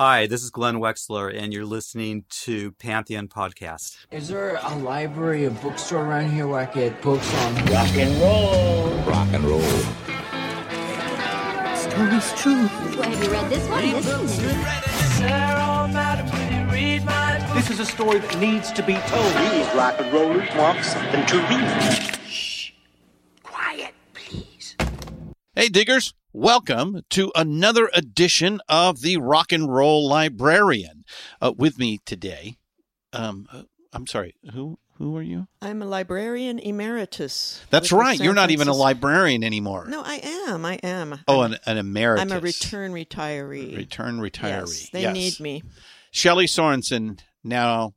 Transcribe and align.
Hi, 0.00 0.28
this 0.28 0.44
is 0.44 0.50
Glenn 0.50 0.76
Wexler, 0.76 1.36
and 1.36 1.52
you're 1.52 1.64
listening 1.64 2.24
to 2.44 2.70
Pantheon 2.70 3.26
Podcast. 3.26 3.96
Is 4.12 4.28
there 4.28 4.60
a 4.62 4.76
library, 4.76 5.46
a 5.46 5.50
bookstore 5.50 6.04
around 6.04 6.30
here 6.30 6.46
where 6.46 6.60
I 6.60 6.66
get 6.66 7.02
books 7.02 7.34
on 7.34 7.56
rock 7.64 7.90
and 7.96 8.16
roll? 8.20 8.90
Rock 9.08 9.28
and 9.32 9.42
roll. 9.42 9.60
Story's 11.74 12.32
true. 12.40 12.68
Well, 12.94 13.10
have 13.10 13.24
you 13.24 13.28
read 13.32 13.50
this 13.50 13.68
one? 13.68 13.82
This 13.90 14.06
one 17.42 17.56
This 17.56 17.70
is 17.70 17.80
a 17.80 17.84
story 17.84 18.20
that 18.20 18.38
needs 18.38 18.70
to 18.70 18.84
be 18.84 18.94
told. 19.08 19.32
These 19.50 19.74
rock 19.74 19.96
and 19.98 20.12
rollers 20.12 20.48
want 20.54 20.84
something 20.84 21.26
to 21.26 21.38
read. 21.38 22.18
Shh. 22.30 22.70
Quiet, 23.42 23.94
please. 24.14 24.76
Hey, 25.56 25.68
diggers. 25.68 26.14
Welcome 26.40 27.02
to 27.10 27.32
another 27.34 27.90
edition 27.92 28.60
of 28.68 29.00
the 29.00 29.16
Rock 29.16 29.50
and 29.50 29.68
Roll 29.68 30.08
Librarian. 30.08 31.04
Uh, 31.42 31.52
with 31.56 31.80
me 31.80 31.98
today, 32.06 32.58
um, 33.12 33.48
uh, 33.52 33.62
I'm 33.92 34.06
sorry, 34.06 34.36
who 34.52 34.78
who 34.98 35.16
are 35.16 35.22
you? 35.22 35.48
I'm 35.60 35.82
a 35.82 35.84
librarian 35.84 36.60
emeritus. 36.60 37.66
That's 37.70 37.90
right. 37.90 38.20
You're 38.20 38.34
not 38.34 38.52
even 38.52 38.68
a 38.68 38.72
librarian 38.72 39.42
anymore. 39.42 39.86
No, 39.88 40.00
I 40.04 40.20
am. 40.22 40.64
I 40.64 40.74
am. 40.74 41.18
Oh, 41.26 41.42
an, 41.42 41.56
an 41.66 41.76
emeritus. 41.76 42.30
I'm 42.30 42.38
a 42.38 42.40
return 42.40 42.92
retiree. 42.92 43.76
Return 43.76 44.20
retiree. 44.20 44.60
Yes, 44.60 44.90
they 44.90 45.02
yes. 45.02 45.14
need 45.14 45.40
me. 45.40 45.64
Shelley 46.12 46.46
Sorensen, 46.46 47.18
now 47.42 47.94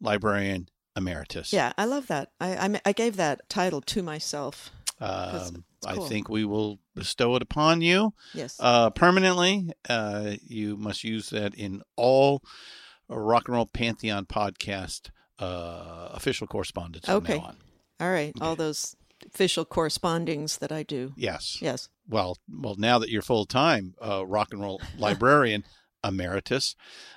librarian 0.00 0.66
emeritus. 0.96 1.52
Yeah, 1.52 1.72
I 1.78 1.84
love 1.84 2.08
that. 2.08 2.32
I 2.40 2.56
I, 2.56 2.80
I 2.86 2.92
gave 2.92 3.14
that 3.14 3.48
title 3.48 3.80
to 3.82 4.02
myself. 4.02 4.72
Um, 5.00 5.64
cool. 5.86 6.04
I 6.04 6.08
think 6.08 6.28
we 6.28 6.44
will 6.44 6.78
bestow 6.94 7.34
it 7.36 7.42
upon 7.42 7.80
you 7.82 8.12
Yes. 8.34 8.56
uh, 8.60 8.90
permanently. 8.90 9.70
Uh, 9.88 10.34
you 10.42 10.76
must 10.76 11.04
use 11.04 11.30
that 11.30 11.54
in 11.54 11.82
all 11.96 12.42
Rock 13.08 13.48
and 13.48 13.54
Roll 13.56 13.66
Pantheon 13.66 14.26
podcast 14.26 15.10
uh, 15.38 16.08
official 16.12 16.46
correspondence 16.46 17.06
from 17.06 17.14
Okay. 17.16 17.38
now 17.38 17.44
on. 17.44 17.56
All 18.00 18.10
right. 18.10 18.32
All 18.40 18.56
those 18.56 18.96
official 19.26 19.64
correspondings 19.64 20.58
that 20.58 20.70
I 20.72 20.82
do. 20.82 21.12
Yes. 21.16 21.58
Yes. 21.60 21.88
Well, 22.08 22.36
well, 22.48 22.76
now 22.76 22.98
that 22.98 23.08
you're 23.10 23.22
full 23.22 23.46
time 23.46 23.94
uh, 24.04 24.26
rock 24.26 24.48
and 24.52 24.60
roll 24.60 24.80
librarian 24.98 25.64
emeritus, 26.04 26.74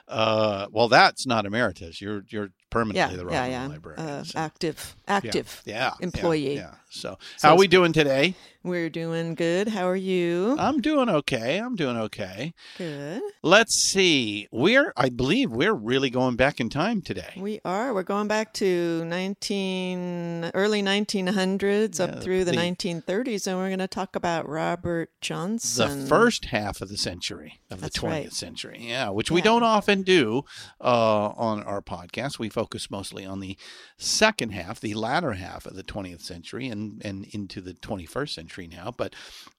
uh, 0.07 0.67
well, 0.72 0.88
that's 0.88 1.25
not 1.25 1.45
emeritus. 1.45 2.01
You're 2.01 2.23
you're 2.29 2.49
permanently 2.71 2.99
Yeah. 3.15 3.17
the 3.17 3.25
rock 3.25 3.33
Yeah. 3.33 3.45
Yeah. 3.45 3.67
librarian. 3.67 4.03
Uh, 4.07 4.23
so- 4.23 4.39
active. 4.39 4.95
Active. 5.07 5.61
Yeah. 5.65 5.91
employee. 5.99 6.55
Yeah. 6.55 6.71
So, 6.89 7.17
So 7.37 7.47
how 7.47 7.53
are 7.53 7.57
we 7.57 7.67
doing 7.67 7.93
today? 7.93 8.33
We're 8.63 8.89
doing 8.89 9.33
good. 9.35 9.69
How 9.69 9.87
are 9.87 9.95
you? 9.95 10.55
I'm 10.59 10.81
doing 10.81 11.07
okay. 11.09 11.57
I'm 11.57 11.75
doing 11.75 11.97
okay. 11.97 12.53
good. 12.77 13.21
Let's 13.41 13.75
see. 13.75 14.47
We're, 14.51 14.91
I 14.97 15.09
believe, 15.09 15.51
we're 15.51 15.73
really 15.73 16.09
going 16.09 16.35
back 16.35 16.59
in 16.59 16.69
time 16.69 17.01
today. 17.01 17.33
We 17.37 17.59
are. 17.65 17.93
We're 17.93 18.03
going 18.03 18.27
back 18.27 18.53
to 18.55 19.03
19 19.05 20.51
early 20.53 20.81
1900s 20.83 21.99
Yeah, 21.99 22.05
up 22.05 22.21
through 22.23 22.43
the, 22.45 22.51
the- 22.51 22.57
1930s 22.57 23.47
and 23.47 23.57
we're 23.57 23.69
going 23.69 23.79
to 23.79 23.87
talk 23.87 24.15
about 24.15 24.47
Robert 24.47 25.09
Johnson. 25.21 26.01
the 26.01 26.07
first 26.07 26.45
half 26.45 26.81
of 26.81 26.89
the 26.89 26.97
century 26.97 27.59
of 27.69 27.81
That's 27.81 27.99
the 27.99 28.07
20th 28.07 28.11
right. 28.11 28.33
century 28.33 28.77
yeah 28.81 29.09
which 29.09 29.31
we 29.31 29.41
don't 29.41 29.63
often 29.63 30.03
do 30.03 30.43
uh, 30.79 31.27
on 31.29 31.63
our 31.63 31.81
podcast 31.81 32.37
we 32.39 32.49
focus 32.49 32.60
mostly 32.89 33.25
on 33.25 33.39
the 33.39 33.57
second 33.97 34.51
half 34.51 34.79
the 34.79 34.94
latter 34.94 35.33
half 35.33 35.66
of 35.66 35.75
the 35.75 35.83
20th 35.83 36.22
century 36.22 36.67
and, 36.67 37.01
and 37.05 37.25
into 37.31 37.61
the 37.61 37.73
21st 37.73 38.29
century 38.29 38.67
now 38.67 38.94
but 38.95 39.13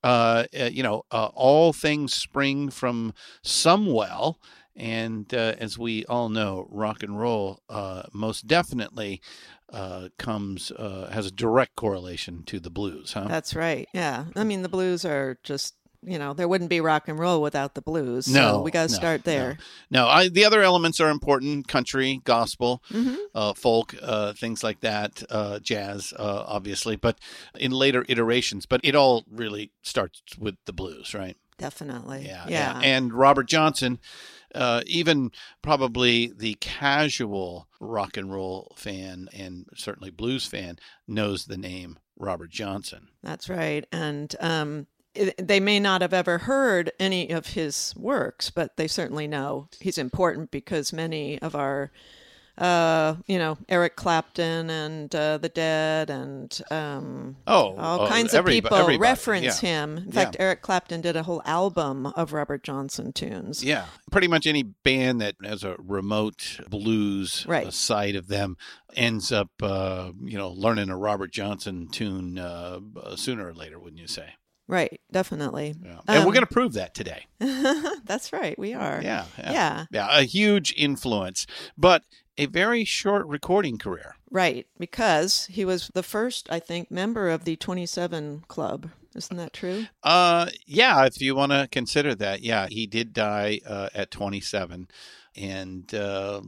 uh, 0.05 0.45
uh, 0.59 0.65
you 0.65 0.83
know 0.83 1.05
uh, 1.11 1.29
all 1.35 1.73
things 1.73 2.13
spring 2.15 2.71
from 2.71 3.13
some 3.43 3.87
well 3.87 4.39
and 4.75 5.35
uh, 5.35 5.55
as 5.59 5.79
we 5.79 6.05
all 6.07 6.29
know 6.29 6.67
rock 6.71 7.03
and 7.03 7.19
roll 7.19 7.61
uh, 7.69 8.03
most 8.13 8.47
definitely 8.47 9.21
uh, 9.73 10.09
comes 10.19 10.71
has 10.79 11.27
a 11.27 11.31
direct 11.31 11.77
correlation 11.77 12.43
to 12.45 12.61
the 12.61 12.71
blues 12.71 13.13
huh 13.13 13.27
That's 13.27 13.55
right. 13.55 13.89
Yeah. 13.95 14.27
I 14.37 14.45
mean 14.45 14.63
the 14.63 14.69
blues 14.69 15.05
are 15.05 15.39
just, 15.43 15.75
you 16.05 16.19
know, 16.19 16.33
there 16.35 16.49
wouldn't 16.49 16.71
be 16.71 16.81
rock 16.81 17.09
and 17.09 17.19
roll 17.19 17.41
without 17.43 17.75
the 17.75 17.83
blues. 17.83 18.29
No, 18.29 18.41
so 18.41 18.63
we 18.63 18.71
got 18.71 18.89
to 18.89 18.93
no, 18.93 18.99
start 18.99 19.25
there. 19.25 19.59
No, 19.91 20.09
I, 20.09 20.29
the 20.29 20.45
other 20.45 20.63
elements 20.63 21.01
are 21.01 21.11
important: 21.11 21.69
country, 21.69 22.21
gospel, 22.25 22.83
Mhm. 22.91 23.17
uh, 23.35 23.55
folk, 23.55 23.95
uh, 24.03 24.33
things 24.33 24.63
like 24.65 24.81
that, 24.81 25.23
uh, 25.31 25.59
jazz, 25.61 26.13
uh, 26.19 26.45
obviously. 26.47 26.97
But 26.97 27.19
in 27.59 27.71
later 27.73 28.05
iterations, 28.09 28.67
but 28.67 28.81
it 28.83 28.95
all 28.95 29.25
really 29.31 29.71
starts 29.83 30.23
with 30.39 30.57
the 30.67 30.73
blues, 30.73 31.15
right? 31.15 31.37
Definitely. 31.59 32.25
Yeah, 32.27 32.47
Yeah. 32.49 32.81
And 32.83 33.13
Robert 33.13 33.47
Johnson, 33.47 34.01
uh, 34.55 34.83
even 34.87 35.31
probably 35.63 36.33
the 36.37 36.55
casual 36.61 37.69
rock 37.79 38.17
and 38.17 38.33
roll 38.33 38.75
fan 38.77 39.29
and 39.33 39.67
certainly 39.77 40.11
blues 40.11 40.45
fan 40.47 40.79
knows 41.07 41.45
the 41.45 41.57
name 41.57 41.99
Robert 42.19 42.51
Johnson. 42.51 43.09
That's 43.23 43.49
right. 43.49 43.85
And 43.93 44.35
um, 44.41 44.87
they 45.39 45.61
may 45.61 45.79
not 45.81 46.01
have 46.03 46.13
ever 46.15 46.39
heard 46.39 46.91
any 46.99 47.31
of 47.31 47.49
his 47.49 47.95
works, 47.97 48.51
but 48.51 48.77
they 48.77 48.89
certainly 48.89 49.27
know 49.27 49.69
he's 49.81 49.99
important 49.99 50.51
because 50.51 50.93
many 50.93 51.39
of 51.43 51.55
our, 51.55 51.91
uh, 52.59 53.17
you 53.27 53.39
know, 53.39 53.57
Eric 53.69 53.97
Clapton 53.97 54.71
and 54.71 55.15
uh, 55.15 55.39
the 55.39 55.49
Dead 55.49 56.11
and 56.11 56.61
um, 56.71 57.37
Oh, 57.47 57.75
all 57.77 58.01
oh, 58.01 58.07
kinds 58.09 58.35
of 58.35 58.45
people 58.47 58.75
everybody, 58.75 58.99
reference 58.99 59.63
yeah. 59.63 59.69
him. 59.83 59.97
In 59.99 60.05
Yeah. 60.07 60.13
fact, 60.13 60.37
Eric 60.39 60.63
Clapton 60.63 61.01
did 61.01 61.17
a 61.17 61.23
whole 61.23 61.43
album 61.45 62.07
of 62.07 62.33
Robert 62.33 62.63
Johnson 62.63 63.13
tunes. 63.13 63.63
Yeah, 63.65 63.87
pretty 64.11 64.29
much 64.29 64.47
any 64.47 64.63
band 64.63 65.21
that 65.21 65.37
has 65.43 65.63
a 65.65 65.77
remote 65.79 66.61
blues 66.69 67.45
Right. 67.49 67.67
uh, 67.67 67.71
side 67.71 68.17
of 68.17 68.29
them 68.29 68.57
ends 68.95 69.33
up, 69.33 69.49
uh, 69.63 70.13
you 70.23 70.37
know, 70.39 70.51
learning 70.51 70.91
a 70.91 70.97
Robert 70.97 71.33
Johnson 71.33 71.89
tune 71.89 72.39
uh, 72.39 72.81
sooner 73.17 73.49
or 73.49 73.55
later, 73.55 73.79
wouldn't 73.79 74.01
you 74.01 74.09
say? 74.09 74.35
Right, 74.69 75.01
definitely. 75.11 75.75
Yeah. 75.85 75.99
and 76.09 76.25
we're 76.25 76.29
Um, 76.29 76.35
going 76.35 76.47
to 76.47 76.53
prove 76.53 76.73
that 76.75 76.95
today. 76.95 77.27
That's 78.05 78.33
right. 78.33 78.59
We 78.59 78.75
are. 78.75 79.01
Yeah, 79.03 79.27
yeah, 79.39 79.53
Yeah. 79.53 79.85
yeah. 79.91 80.19
A 80.19 80.23
huge 80.23 80.73
influence, 80.77 81.47
but 81.77 82.05
a 82.39 82.47
very 82.47 82.85
short 82.85 83.27
recording 83.27 83.77
career. 83.77 84.17
Right, 84.31 84.67
because 84.79 85.47
he 85.47 85.65
was 85.65 85.91
the 85.93 86.03
first, 86.03 86.49
I 86.51 86.59
think, 86.59 86.91
member 86.91 87.29
of 87.29 87.45
the 87.45 87.57
27 87.57 88.45
Club. 88.49 88.91
Isn't 89.15 89.37
that 89.37 89.53
true? 89.53 89.89
Uh, 90.03 90.47
yeah, 90.67 91.05
if 91.05 91.21
you 91.21 91.35
want 91.35 91.53
to 91.53 91.69
consider 91.71 92.15
that, 92.15 92.41
yeah, 92.43 92.67
he 92.71 92.87
did 92.87 93.13
die 93.13 93.61
uh, 93.67 93.91
at 93.95 94.11
27. 94.11 94.89
And 95.37 95.95
uh, 95.95 96.41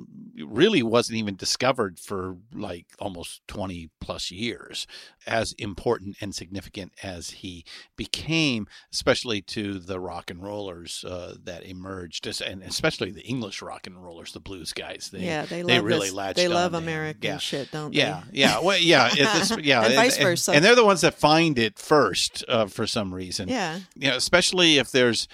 really 0.45 0.83
wasn't 0.83 1.17
even 1.19 1.37
discovered 1.37 1.99
for 1.99 2.37
like 2.53 2.87
almost 2.99 3.41
20 3.49 3.89
plus 4.01 4.31
years 4.31 4.87
as 5.27 5.53
important 5.55 6.17
and 6.21 6.35
significant 6.35 6.93
as 7.03 7.31
he 7.31 7.65
became, 7.97 8.67
especially 8.93 9.41
to 9.41 9.79
the 9.79 9.99
rock 9.99 10.31
and 10.31 10.43
rollers 10.43 11.05
uh, 11.09 11.35
that 11.45 11.65
emerged, 11.65 12.27
and 12.43 12.63
especially 12.63 13.11
the 13.11 13.23
English 13.23 13.63
rock 13.63 13.87
and 13.87 14.03
rollers, 14.05 14.33
the 14.33 14.41
blues 14.41 14.73
guys. 14.73 15.09
They, 15.13 15.21
yeah, 15.21 15.47
they, 15.47 15.63
they 15.63 15.77
love 15.79 15.85
really 15.85 16.09
this. 16.09 16.15
latched 16.15 16.37
They 16.37 16.49
love. 16.49 16.75
American 16.75 17.23
Yeah. 17.23 17.39
shit, 17.39 17.71
don't 17.71 17.95
Yeah, 17.95 18.23
they? 18.33 18.41
yeah, 18.41 18.51
yeah, 18.57 18.61
well, 18.61 18.79
yeah, 18.79 19.07
it's- 19.13 19.53
yeah, 19.63 19.85
And 19.85 19.95
vice 19.95 20.19
versa. 20.19 20.53
and 20.53 20.65
they're 20.65 20.75
the 20.75 20.85
ones 20.85 21.01
that 21.03 21.15
find 21.15 21.59
it 21.59 21.79
first 21.79 22.45
uh, 22.49 22.67
for 22.67 22.87
some 22.87 23.15
reason. 23.15 23.49
Yeah. 23.49 23.79
you 23.97 24.11
know, 24.11 24.17
especially 24.17 24.79
if 24.79 24.91
there's, 24.91 25.29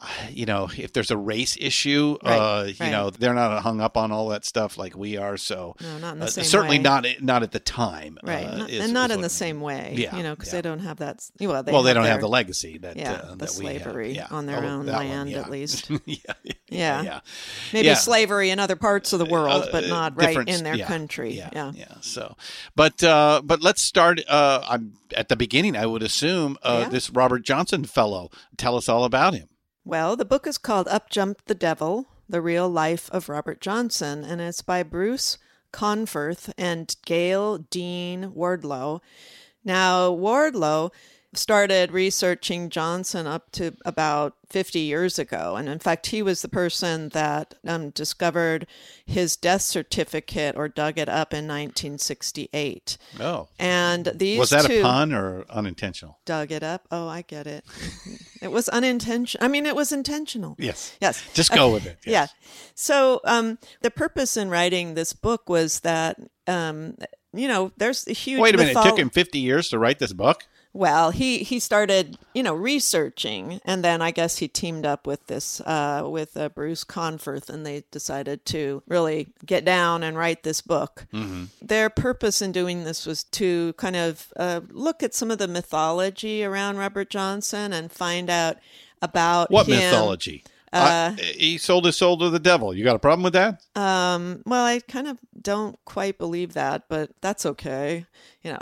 you 0.30 0.44
know, 0.46 0.68
if 0.76 0.92
there's 0.92 1.10
a 1.10 1.16
race 1.16 1.56
issue, 1.60 2.18
Right, 2.22 2.36
uh, 2.36 2.64
you 2.64 2.74
right. 2.80 2.90
know, 2.90 3.10
they're 3.10 3.34
not 3.34 3.62
hung 3.62 3.80
up 3.80 3.96
on 3.96 4.12
all 4.12 4.28
that 4.28 4.44
stuff 4.44 4.76
like 4.76 4.96
we 4.96 5.16
are. 5.16 5.36
So 5.36 5.74
No, 5.80 5.98
not 5.98 6.12
in 6.14 6.18
the 6.20 6.26
uh, 6.26 6.28
same 6.28 6.44
certainly 6.44 6.78
way. 6.78 6.82
not 6.82 7.06
not 7.20 7.42
at 7.42 7.52
the 7.52 7.60
time, 7.60 8.18
Right, 8.22 8.46
uh, 8.46 8.56
not- 8.58 8.70
is- 8.70 8.84
and 8.84 8.92
not 8.92 9.10
in 9.10 9.20
the 9.22 9.28
same 9.30 9.60
way, 9.60 9.94
Yeah, 9.96 10.14
you 10.16 10.22
know, 10.22 10.34
because 10.34 10.48
yeah. 10.52 10.58
they 10.60 10.62
don't 10.68 10.80
have 10.80 10.98
that. 10.98 11.24
Well, 11.40 11.62
they 11.62 11.72
well, 11.72 11.82
they 11.82 11.94
don't 11.94 12.04
have 12.04 12.20
the 12.20 12.28
legacy 12.28 12.78
that 12.78 12.96
yeah, 12.96 13.12
uh, 13.12 13.30
the 13.30 13.36
that 13.36 13.50
slavery 13.50 14.12
Yeah. 14.14 14.26
on 14.30 14.46
their 14.46 14.62
Oh, 14.62 14.68
own 14.68 14.86
one, 14.86 14.86
land, 14.86 15.30
yeah. 15.30 15.38
at 15.40 15.50
least. 15.50 15.90
yeah, 16.04 17.02
yeah. 17.02 17.20
Maybe 17.72 17.94
slavery 17.94 18.50
in 18.50 18.58
other 18.60 18.76
parts 18.76 19.12
of 19.12 19.18
the 19.18 19.24
world, 19.24 19.68
but 19.72 19.84
Uh, 19.84 19.88
not 19.88 20.16
right 20.20 20.46
in 20.48 20.62
their 20.62 20.78
country. 20.78 21.34
Yeah, 21.36 21.72
Yeah. 21.74 21.94
So, 22.02 22.36
but 22.74 23.02
uh, 23.02 23.40
but 23.44 23.62
let's 23.62 23.82
start. 23.82 24.20
Uh, 24.28 24.62
I'm 24.68 24.92
at 25.16 25.28
the 25.28 25.36
beginning. 25.36 25.76
I 25.76 25.86
would 25.86 26.02
assume 26.02 26.58
uh, 26.62 26.88
this 26.88 27.08
Robert 27.10 27.42
Johnson 27.44 27.84
fellow. 27.84 28.30
Tell 28.56 28.76
us 28.76 28.88
all 28.88 29.04
about 29.04 29.32
him. 29.34 29.48
Well, 29.88 30.16
the 30.16 30.24
book 30.24 30.48
is 30.48 30.58
called 30.58 30.88
Up 30.88 31.10
Jumped 31.10 31.46
the 31.46 31.54
Devil 31.54 32.08
The 32.28 32.40
Real 32.40 32.68
Life 32.68 33.08
of 33.12 33.28
Robert 33.28 33.60
Johnson, 33.60 34.24
and 34.24 34.40
it's 34.40 34.60
by 34.60 34.82
Bruce 34.82 35.38
Conforth 35.70 36.52
and 36.58 36.92
Gayle 37.04 37.58
Dean 37.58 38.32
Wardlow. 38.32 39.00
Now, 39.64 40.10
Wardlow 40.10 40.90
started 41.34 41.92
researching 41.92 42.70
Johnson 42.70 43.26
up 43.26 43.50
to 43.52 43.76
about 43.84 44.34
50 44.48 44.78
years 44.80 45.18
ago. 45.18 45.56
And 45.56 45.68
in 45.68 45.78
fact, 45.78 46.06
he 46.06 46.22
was 46.22 46.40
the 46.42 46.48
person 46.48 47.08
that 47.10 47.54
um, 47.66 47.90
discovered 47.90 48.66
his 49.04 49.36
death 49.36 49.62
certificate 49.62 50.56
or 50.56 50.68
dug 50.68 50.98
it 50.98 51.08
up 51.08 51.32
in 51.34 51.46
1968. 51.48 52.96
Oh, 53.20 53.48
And 53.58 54.06
these 54.14 54.38
was 54.38 54.50
that 54.50 54.70
a 54.70 54.82
pun 54.82 55.12
or 55.12 55.44
unintentional? 55.50 56.18
dug 56.24 56.52
it 56.52 56.62
up. 56.62 56.86
Oh, 56.90 57.08
I 57.08 57.22
get 57.22 57.46
it. 57.46 57.64
it 58.42 58.52
was 58.52 58.68
unintentional. 58.68 59.44
I 59.44 59.48
mean, 59.48 59.66
it 59.66 59.76
was 59.76 59.92
intentional. 59.92 60.56
Yes. 60.58 60.96
Yes. 61.00 61.22
Just 61.34 61.52
go 61.52 61.72
with 61.72 61.86
it. 61.86 61.98
Yeah. 62.06 62.28
So 62.74 63.20
um, 63.24 63.58
the 63.82 63.90
purpose 63.90 64.36
in 64.36 64.48
writing 64.48 64.94
this 64.94 65.12
book 65.12 65.48
was 65.48 65.80
that, 65.80 66.18
um, 66.46 66.96
you 67.32 67.48
know, 67.48 67.72
there's 67.76 68.06
a 68.06 68.12
huge. 68.12 68.40
Wait 68.40 68.54
a 68.54 68.58
minute. 68.58 68.76
It 68.76 68.82
took 68.82 68.98
him 68.98 69.10
50 69.10 69.38
years 69.38 69.68
to 69.70 69.78
write 69.78 69.98
this 69.98 70.12
book. 70.12 70.44
Well, 70.76 71.10
he 71.10 71.38
he 71.38 71.58
started, 71.58 72.18
you 72.34 72.42
know, 72.42 72.52
researching, 72.52 73.62
and 73.64 73.82
then 73.82 74.02
I 74.02 74.10
guess 74.10 74.36
he 74.36 74.46
teamed 74.46 74.84
up 74.84 75.06
with 75.06 75.26
this 75.26 75.62
uh, 75.62 76.02
with 76.04 76.36
uh, 76.36 76.50
Bruce 76.50 76.84
Conforth, 76.84 77.48
and 77.48 77.64
they 77.64 77.84
decided 77.90 78.44
to 78.46 78.82
really 78.86 79.28
get 79.46 79.64
down 79.64 80.02
and 80.02 80.18
write 80.18 80.42
this 80.42 80.60
book. 80.60 81.06
Mm-hmm. 81.14 81.44
Their 81.62 81.88
purpose 81.88 82.42
in 82.42 82.52
doing 82.52 82.84
this 82.84 83.06
was 83.06 83.24
to 83.24 83.72
kind 83.78 83.96
of 83.96 84.30
uh, 84.36 84.60
look 84.68 85.02
at 85.02 85.14
some 85.14 85.30
of 85.30 85.38
the 85.38 85.48
mythology 85.48 86.44
around 86.44 86.76
Robert 86.76 87.08
Johnson 87.08 87.72
and 87.72 87.90
find 87.90 88.28
out 88.28 88.58
about 89.00 89.50
What 89.50 89.66
him. 89.66 89.76
mythology? 89.78 90.44
Uh, 90.74 91.12
he 91.12 91.56
sold 91.56 91.86
his 91.86 91.96
soul 91.96 92.18
to 92.18 92.28
the 92.28 92.38
devil. 92.38 92.74
You 92.74 92.84
got 92.84 92.96
a 92.96 92.98
problem 92.98 93.22
with 93.22 93.32
that? 93.32 93.62
Um, 93.74 94.42
well, 94.44 94.66
I 94.66 94.80
kind 94.80 95.08
of 95.08 95.16
don't 95.40 95.82
quite 95.86 96.18
believe 96.18 96.52
that, 96.52 96.82
but 96.90 97.12
that's 97.22 97.46
okay. 97.46 98.04
You 98.42 98.52
know. 98.52 98.58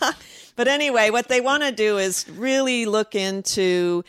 but 0.56 0.68
anyway, 0.68 1.10
what 1.10 1.28
they 1.28 1.40
want 1.40 1.62
to 1.62 1.72
do 1.72 1.98
is 1.98 2.28
really 2.28 2.86
look 2.86 3.14
into 3.14 4.04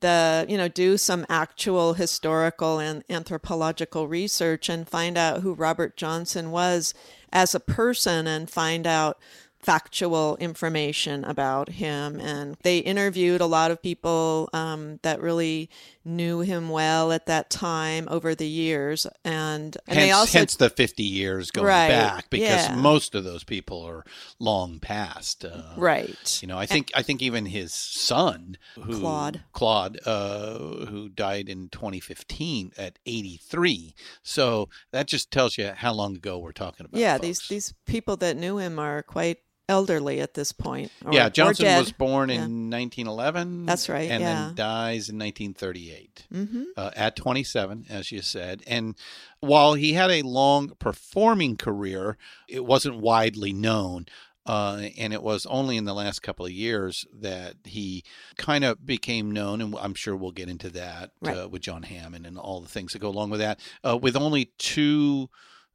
the, 0.00 0.46
you 0.48 0.56
know, 0.56 0.68
do 0.68 0.96
some 0.96 1.26
actual 1.28 1.94
historical 1.94 2.78
and 2.78 3.04
anthropological 3.10 4.08
research 4.08 4.68
and 4.68 4.88
find 4.88 5.18
out 5.18 5.40
who 5.40 5.52
Robert 5.52 5.96
Johnson 5.96 6.50
was 6.50 6.94
as 7.32 7.54
a 7.54 7.60
person 7.60 8.26
and 8.26 8.50
find 8.50 8.86
out 8.86 9.18
factual 9.60 10.36
information 10.38 11.22
about 11.24 11.68
him. 11.68 12.18
And 12.18 12.56
they 12.62 12.78
interviewed 12.78 13.42
a 13.42 13.46
lot 13.46 13.70
of 13.70 13.82
people 13.82 14.48
um, 14.52 14.98
that 15.02 15.20
really 15.20 15.68
knew 16.04 16.40
him 16.40 16.70
well 16.70 17.12
at 17.12 17.26
that 17.26 17.50
time 17.50 18.08
over 18.10 18.34
the 18.34 18.46
years. 18.46 19.06
And, 19.24 19.76
and 19.86 19.98
hence, 19.98 19.98
they 19.98 20.10
also 20.10 20.38
hence 20.38 20.56
the 20.56 20.70
50 20.70 21.02
years 21.02 21.50
going 21.50 21.66
Right, 21.66 21.88
back 21.88 22.30
because 22.30 22.68
yeah. 22.68 22.74
most 22.74 23.14
of 23.14 23.24
those 23.24 23.44
people 23.44 23.82
are 23.82 24.04
long 24.38 24.78
past. 24.80 25.44
Uh, 25.44 25.74
Right. 25.76 26.38
You 26.42 26.48
know, 26.48 26.58
I 26.58 26.66
think 26.66 26.90
I 26.94 27.02
think 27.02 27.20
even 27.22 27.46
his 27.46 27.74
son, 27.74 28.56
who, 28.74 29.00
Claude. 29.00 29.42
Claude, 29.52 29.98
uh, 30.06 30.58
who 30.86 31.08
died 31.08 31.48
in 31.48 31.68
2015 31.68 32.72
at 32.78 32.98
83. 33.06 33.94
So 34.22 34.68
that 34.92 35.06
just 35.06 35.30
tells 35.30 35.58
you 35.58 35.72
how 35.74 35.92
long 35.92 36.16
ago 36.16 36.38
we're 36.38 36.52
talking 36.52 36.86
about. 36.86 36.98
yeah, 36.98 37.14
folks. 37.14 37.26
these 37.26 37.48
these 37.48 37.74
people 37.86 38.16
that 38.18 38.36
knew 38.36 38.58
him 38.58 38.78
are 38.78 39.02
quite 39.02 39.38
elderly 39.70 40.20
at 40.20 40.34
this 40.34 40.52
point. 40.52 40.90
or- 41.04 41.12
yeah, 41.14 41.28
Johnson 41.30 41.66
was 41.78 41.92
born 41.92 42.28
Yeah. 42.28 42.44
in 42.44 42.68
1911. 42.68 43.64
That's 43.66 43.88
right, 43.88 44.10
And 44.10 44.20
yeah. 44.22 44.34
then 44.46 44.54
dies 44.56 45.08
in 45.08 45.16
1938 45.18 46.26
Mm-hmm. 46.34 46.62
uh, 46.76 46.90
at 46.96 47.16
27, 47.16 47.86
as 47.88 48.10
you 48.12 48.20
said. 48.20 48.62
And 48.66 48.96
while 49.40 49.74
he 49.74 49.92
had 49.94 50.10
a 50.10 50.22
long 50.22 50.70
performing 50.78 51.56
career, 51.56 52.18
it 52.48 52.64
wasn't 52.64 52.98
widely 52.98 53.52
known. 53.52 54.06
Uh, 54.46 54.88
and 54.98 55.12
it 55.12 55.22
was 55.22 55.44
only 55.46 55.76
in 55.76 55.84
the 55.84 55.94
last 55.94 56.22
couple 56.22 56.44
of 56.46 56.50
years 56.50 57.06
that 57.12 57.54
he 57.64 58.02
kind 58.36 58.64
of 58.64 58.84
became 58.84 59.30
known, 59.30 59.60
and 59.60 59.74
I'm 59.76 59.94
sure 59.94 60.16
we'll 60.16 60.32
get 60.32 60.48
into 60.48 60.70
that 60.70 61.10
Right. 61.20 61.36
uh, 61.36 61.48
with 61.48 61.62
John 61.62 61.82
Hammond 61.84 62.26
and 62.26 62.36
all 62.38 62.60
the 62.60 62.68
things 62.68 62.92
that 62.94 62.98
go 63.00 63.10
along 63.10 63.30
with 63.30 63.40
that. 63.40 63.60
Uh, 63.86 63.98
with 64.00 64.16
only 64.16 64.46
two 64.58 65.28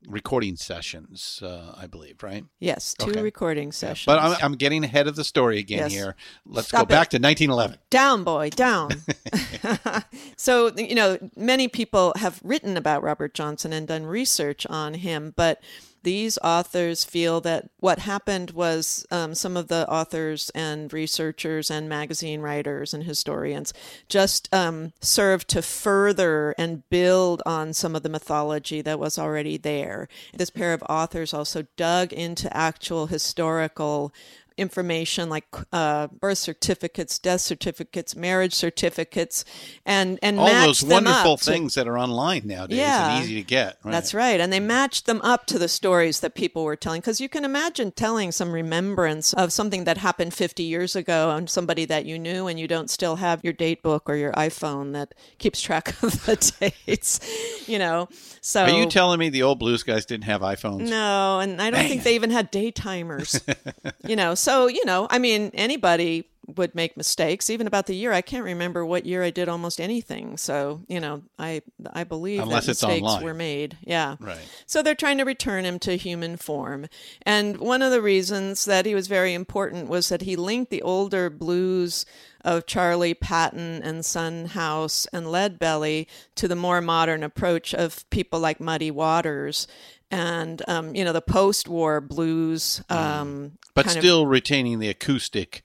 recording 0.08 0.56
sessions, 0.56 1.42
uh, 1.44 1.74
I 1.78 1.88
believe, 1.88 2.22
right? 2.24 2.46
Yes, 2.60 2.94
two 2.98 3.12
Okay. 3.12 3.22
recording 3.22 3.72
sessions. 3.72 4.06
But 4.06 4.20
I'm, 4.20 4.38
I'm 4.42 4.54
getting 4.54 4.84
ahead 4.84 5.08
of 5.08 5.16
the 5.16 5.24
story 5.24 5.60
again 5.60 5.80
Yes. 5.80 5.92
here. 5.94 6.16
Let's 6.46 6.68
Stop 6.68 6.88
go 6.88 6.96
back 6.96 7.08
it. 7.08 7.18
to 7.18 7.24
1911. 7.24 7.78
down, 7.90 8.24
boy, 8.24 8.50
down. 8.52 9.02
so, 10.38 10.72
you 10.78 10.96
know, 10.96 11.18
many 11.36 11.68
people 11.68 12.14
have 12.18 12.40
written 12.44 12.78
about 12.78 13.04
Robert 13.04 13.34
Johnson 13.34 13.74
and 13.74 13.88
done 13.88 14.06
research 14.06 14.66
on 14.68 14.96
him, 14.96 15.34
but 15.36 15.62
these 16.06 16.38
authors 16.44 17.04
feel 17.04 17.42
that 17.42 17.68
what 17.80 17.98
happened 17.98 18.52
was 18.52 19.08
um, 19.10 19.34
some 19.34 19.58
of 19.58 19.70
the 19.70 19.90
authors 19.90 20.52
and 20.52 20.94
researchers 20.94 21.72
and 21.72 21.90
magazine 21.90 22.42
writers 22.42 22.94
and 22.94 23.04
historians 23.04 23.74
just 24.08 24.48
um, 24.54 24.94
served 25.02 25.48
to 25.50 25.64
further 25.64 26.54
and 26.60 26.88
build 26.92 27.42
on 27.44 27.74
some 27.74 27.96
of 27.96 28.04
the 28.04 28.10
mythology 28.10 28.82
that 28.82 29.00
was 29.00 29.18
already 29.18 29.58
there. 29.58 30.08
This 30.32 30.52
pair 30.52 30.74
of 30.74 30.84
authors 30.88 31.34
also 31.34 31.66
dug 31.76 32.14
into 32.14 32.56
actual 32.56 33.08
historical 33.08 34.14
information 34.58 35.30
like 35.30 35.46
uh, 35.74 36.08
birth 36.08 36.38
certificates, 36.38 37.20
death 37.20 37.42
certificates, 37.42 38.16
marriage 38.16 38.54
certificates, 38.54 39.44
and 39.86 40.18
and 40.22 40.40
All 40.40 40.48
those 40.48 40.84
wonderful 40.84 41.34
up 41.34 41.40
to- 41.40 41.46
things 41.52 41.76
that 41.76 41.88
are 41.88 41.98
online 41.98 42.44
nowadays 42.46 42.78
Yeah. 42.78 43.16
and 43.16 43.24
easy 43.24 43.36
to 43.36 43.44
get. 43.44 43.78
Right? 43.84 43.92
That's 43.92 44.14
right. 44.14 44.40
And 44.40 44.52
they 44.54 44.60
matched 44.60 45.06
them 45.06 45.22
up 45.24 45.46
to 45.48 45.60
the 45.60 45.68
stories 45.68 46.20
that 46.22 46.36
people 46.36 46.64
were 46.64 46.76
telling. 46.76 47.02
Because 47.02 47.20
you 47.22 47.30
can 47.30 47.44
imagine 47.46 47.92
telling 47.92 48.32
some 48.32 48.52
remembrance 48.52 49.34
of 49.34 49.52
something 49.52 49.84
that 49.84 49.98
happened 49.98 50.34
50 50.34 50.64
years 50.64 50.96
ago 50.96 51.30
on 51.30 51.48
somebody 51.48 51.86
that 51.86 52.06
you 52.06 52.18
knew, 52.18 52.48
and 52.48 52.60
you 52.60 52.68
don't 52.68 52.90
still 52.90 53.18
have 53.18 53.42
your 53.44 53.54
date 53.54 53.84
book 53.84 54.10
or 54.10 54.16
your 54.16 54.32
iPhone 54.34 54.94
that 54.94 55.14
keeps 55.38 55.62
track 55.62 55.90
of 56.04 56.26
the 56.26 56.72
dates, 56.86 57.20
you 57.68 57.78
know. 57.80 58.08
So 58.42 58.64
Are 58.64 58.70
you 58.70 58.86
telling 58.88 59.20
me 59.20 59.30
the 59.30 59.44
old 59.44 59.60
blues 59.60 59.84
guys 59.84 60.06
didn't 60.06 60.26
have 60.26 60.42
iPhones? 60.42 60.88
no, 60.90 61.40
and 61.40 61.62
I 61.62 61.70
don't 61.72 61.88
think 61.88 62.04
they 62.04 62.16
even 62.16 62.30
had 62.30 62.52
day 62.52 62.72
timers. 62.72 63.40
you 64.08 64.16
know, 64.16 64.36
so 64.46 64.68
you 64.68 64.86
know, 64.86 65.08
I 65.10 65.18
mean, 65.18 65.50
anybody 65.54 66.30
would 66.48 66.76
make 66.76 66.96
mistakes, 66.96 67.50
even 67.50 67.66
about 67.66 67.88
the 67.88 67.96
year. 67.96 68.14
I 68.14 68.22
can't 68.22 68.44
remember 68.44 68.86
what 68.86 69.08
year 69.08 69.24
I 69.24 69.32
did 69.32 69.50
almost 69.50 69.82
anything. 69.82 70.38
So 70.38 70.82
you 70.88 71.00
know, 71.00 71.24
I 71.40 71.64
I 71.92 72.04
believe 72.04 72.42
Unless 72.42 72.66
that 72.66 72.72
mistakes 72.72 73.02
online. 73.02 73.24
were 73.24 73.34
made. 73.34 73.78
Yeah, 73.82 74.18
Right. 74.20 74.38
So 74.68 74.84
they're 74.84 74.94
trying 74.94 75.18
to 75.18 75.24
return 75.26 75.66
him 75.66 75.80
to 75.80 75.98
human 75.98 76.38
form, 76.38 76.86
and 77.24 77.58
one 77.58 77.82
of 77.82 77.92
the 77.92 78.02
reasons 78.02 78.66
that 78.66 78.86
he 78.86 78.94
was 78.94 79.08
very 79.08 79.34
important 79.34 79.90
was 79.90 80.10
that 80.10 80.22
he 80.22 80.36
linked 80.36 80.70
the 80.70 80.84
older 80.84 81.32
blues 81.32 82.06
of 82.44 82.68
Charlie 82.68 83.16
Patton 83.16 83.82
and 83.82 84.06
Son 84.06 84.46
House 84.46 85.08
and 85.12 85.26
Leadbelly 85.26 86.06
to 86.36 86.48
the 86.48 86.56
more 86.56 86.80
modern 86.80 87.24
approach 87.24 87.74
of 87.74 88.08
people 88.12 88.40
like 88.40 88.60
Muddy 88.60 88.92
Waters 88.92 89.68
and 90.16 90.62
um, 90.70 90.96
you 90.96 91.04
know 91.04 91.14
the 91.14 91.22
post-war 91.22 92.02
blues. 92.02 92.82
Um, 92.90 93.58
But 93.74 93.86
kind 93.86 93.98
of- 93.98 94.04
still 94.04 94.26
retaining 94.26 94.80
the 94.80 94.90
acoustic 94.90 95.62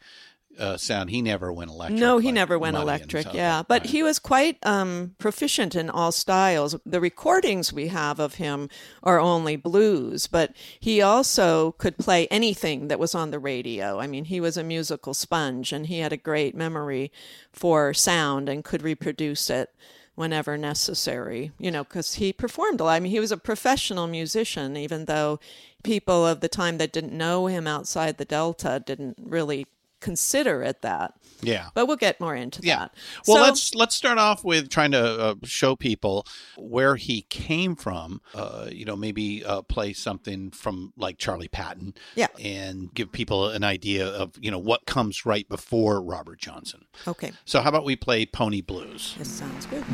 uh, 0.59 0.76
sound. 0.76 1.09
He 1.09 1.23
never 1.23 1.52
went 1.52 1.71
electric. 1.71 1.99
No, 1.99 2.19
he 2.19 2.28
like 2.28 2.35
never 2.35 2.59
went 2.59 2.76
electric. 2.76 3.33
yeah, 3.33 3.62
but 3.66 3.83
right. 3.83 3.90
he 3.90 4.02
was 4.02 4.19
quite 4.19 4.59
um, 4.66 5.14
proficient 5.19 5.75
in 5.75 5.88
all 5.88 6.12
styles. 6.12 6.76
The 6.85 7.00
recordings 7.00 7.73
we 7.73 7.88
have 7.88 8.19
of 8.21 8.35
him 8.35 8.69
are 9.02 9.19
only 9.19 9.57
blues, 9.57 10.26
but 10.26 10.52
he 10.78 11.00
also 11.00 11.73
could 11.73 11.97
play 11.97 12.26
anything 12.26 12.88
that 12.88 12.99
was 12.99 13.14
on 13.14 13.30
the 13.30 13.38
radio. 13.38 14.00
I 14.00 14.07
mean, 14.07 14.26
he 14.26 14.40
was 14.40 14.57
a 14.57 14.64
musical 14.64 15.14
sponge, 15.14 15.73
and 15.73 15.87
he 15.87 16.00
had 16.00 16.12
a 16.12 16.19
great 16.19 16.54
memory 16.54 17.11
for 17.52 17.95
sound 17.95 18.49
and 18.49 18.64
could 18.64 18.83
reproduce 18.83 19.49
it 19.49 19.71
whenever 20.14 20.57
necessary. 20.57 21.52
You 21.59 21.71
know, 21.71 21.85
because 21.85 22.14
he 22.14 22.33
performed 22.33 22.81
a 22.81 22.85
lot. 22.85 22.93
I 22.95 23.00
mean, 23.00 23.12
he 23.12 23.21
was 23.21 23.33
a 23.33 23.37
professional 23.37 24.07
musician, 24.07 24.76
even 24.76 25.05
though 25.07 25.40
people 25.83 26.26
of 26.26 26.40
the 26.40 26.49
time 26.49 26.79
that 26.79 26.93
didn't 26.93 27.17
know 27.17 27.47
him 27.47 27.67
outside 27.67 28.17
the 28.17 28.25
Delta 28.25 28.83
didn't 28.85 29.19
really 29.21 29.67
consider 30.00 30.62
it 30.62 30.83
that. 30.83 31.14
Yeah. 31.42 31.68
But 31.75 31.87
we'll 31.87 31.97
get 31.97 32.20
more 32.20 32.35
into 32.35 32.61
Yeah. 32.62 32.78
that. 32.78 32.94
Well, 33.26 33.37
So- 33.38 33.42
let's 33.42 33.75
let's 33.75 33.94
start 33.94 34.18
off 34.18 34.44
with 34.44 34.68
trying 34.70 34.92
to 34.92 35.20
uh, 35.20 35.35
show 35.44 35.76
people 35.76 36.26
where 36.56 36.97
he 36.97 37.23
came 37.23 37.76
from. 37.76 38.20
Uh, 38.35 38.68
you 38.70 38.85
know, 38.85 38.97
maybe 38.97 39.44
uh, 39.44 39.62
play 39.62 39.92
something 39.92 40.50
from 40.50 40.92
like 40.97 41.18
Charlie 41.18 41.49
Patton. 41.49 41.94
Yeah. 42.14 42.28
And 42.42 42.92
give 42.94 43.12
people 43.12 43.49
an 43.49 43.64
idea 43.64 44.06
of 44.06 44.32
you 44.40 44.50
know 44.50 44.59
what 44.59 44.87
comes 44.87 45.25
right 45.26 45.49
before 45.49 46.00
Robert 46.02 46.38
Johnson. 46.38 46.85
Okay. 47.06 47.32
So 47.44 47.61
how 47.61 47.68
about 47.68 47.85
we 47.85 47.97
play 47.97 48.26
Pony 48.26 48.61
Blues? 48.61 49.14
This 49.18 49.28
sounds 49.30 49.66
good. 49.66 49.85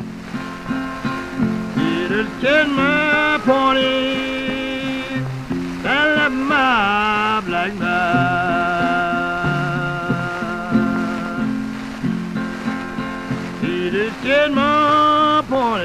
Just 2.09 2.41
get 2.41 2.67
my 2.69 3.39
pony, 3.43 5.21
I 5.85 6.15
love 6.15 6.31
my 6.31 7.41
black 7.45 7.73
man. 7.75 8.46
Just 14.47 14.55
my 14.55 15.43
pony, 15.49 15.83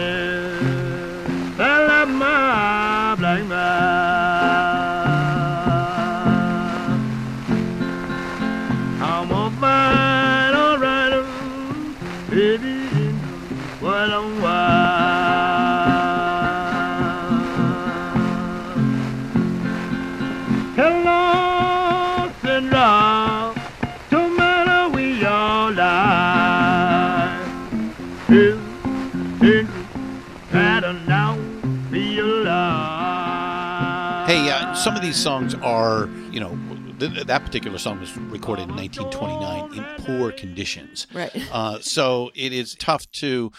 I 1.59 1.87
love 1.87 2.09
my 2.09 3.14
black 3.19 3.45
man. 3.45 3.59
I'm 9.02 9.31
a 9.31 9.50
these 35.12 35.23
songs 35.23 35.54
are 35.57 36.09
you 36.31 36.40
know. 36.40 36.57
th- 36.99 37.26
That 37.26 37.45
particular 37.45 37.76
song 37.78 38.00
was 38.00 38.16
recorded 38.16 38.69
in 38.71 38.76
1929 38.76 39.75
in 39.75 40.04
poor 40.04 40.33
conditions. 40.33 41.07
Right. 41.12 41.31
Uh, 41.52 41.81
so 41.81 42.31
it 42.35 42.52
is 42.54 42.75
tough 42.78 43.11
to 43.23 43.50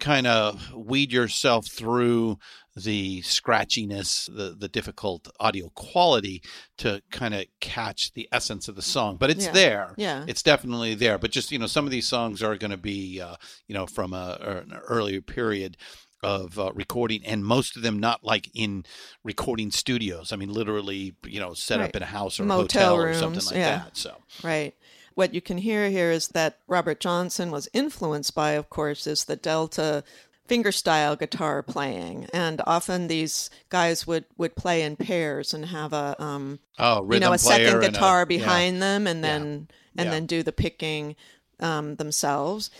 kind 0.00 0.26
of 0.26 0.74
weed 0.74 1.10
yourself 1.12 1.66
through 1.66 2.38
the 2.76 3.22
scratchiness, 3.22 4.26
the 4.34 4.54
the 4.58 4.68
difficult 4.68 5.28
audio 5.40 5.70
quality 5.70 6.42
to 6.76 7.00
kind 7.10 7.34
of 7.34 7.44
catch 7.60 8.12
the 8.12 8.28
essence 8.30 8.68
of 8.68 8.76
the 8.76 8.82
song. 8.82 9.16
But 9.16 9.30
it's 9.30 9.46
Yeah. 9.46 9.52
there. 9.52 9.94
Yeah. 9.96 10.24
It's 10.28 10.42
definitely 10.42 10.94
there. 10.94 11.16
But 11.18 11.30
just 11.30 11.50
you 11.50 11.58
know, 11.58 11.66
some 11.66 11.86
of 11.86 11.90
these 11.90 12.06
songs 12.06 12.42
are 12.42 12.56
going 12.58 12.70
to 12.70 12.76
be 12.76 13.20
uh, 13.20 13.36
you 13.66 13.74
know 13.74 13.86
from 13.86 14.12
a, 14.12 14.38
an 14.68 14.78
earlier 14.88 15.22
period 15.22 15.76
of 16.22 16.58
uh, 16.58 16.72
recording 16.74 17.24
and 17.24 17.44
most 17.44 17.76
of 17.76 17.82
them 17.82 17.98
not 17.98 18.24
like 18.24 18.50
in 18.54 18.84
recording 19.22 19.70
studios 19.70 20.32
i 20.32 20.36
mean 20.36 20.52
literally 20.52 21.14
you 21.24 21.38
know 21.38 21.54
set 21.54 21.78
Right. 21.78 21.88
up 21.90 21.96
in 21.96 22.02
a 22.02 22.06
house 22.06 22.40
or 22.40 22.42
a 22.42 22.46
Motel 22.46 22.96
hotel 22.96 22.96
or 22.96 23.14
something 23.14 23.44
like 23.46 23.54
yeah. 23.56 23.78
that 23.84 23.96
so 23.96 24.16
Right. 24.42 24.74
What 25.14 25.34
you 25.34 25.40
can 25.40 25.58
hear 25.58 25.90
here 25.90 26.12
is 26.12 26.28
that 26.28 26.58
Robert 26.68 27.00
Johnson 27.00 27.50
was 27.50 27.68
influenced 27.72 28.36
by, 28.36 28.52
of 28.52 28.70
course, 28.70 29.04
is 29.04 29.24
the 29.24 29.34
Delta 29.34 30.04
fingerstyle 30.48 31.18
guitar 31.18 31.62
playing, 31.62 32.26
and 32.32 32.60
often 32.66 33.08
these 33.08 33.50
guys 33.68 34.06
would 34.06 34.26
would 34.36 34.54
play 34.56 34.82
in 34.82 34.94
pairs 34.96 35.52
and 35.52 35.66
have 35.66 35.92
a 35.92 36.14
um, 36.22 36.60
oh 36.78 37.04
you 37.12 37.18
know 37.18 37.32
a 37.32 37.38
second 37.38 37.66
and 37.66 37.84
a- 37.84 37.90
guitar 37.90 38.20
yeah. 38.20 38.24
behind 38.26 38.80
them, 38.80 39.06
and 39.08 39.24
then 39.24 39.68
and 39.96 40.06
Yeah. 40.06 40.10
then 40.10 40.26
do 40.26 40.42
the 40.44 40.52
picking 40.52 41.16
um, 41.60 41.96
themselves. 41.96 42.70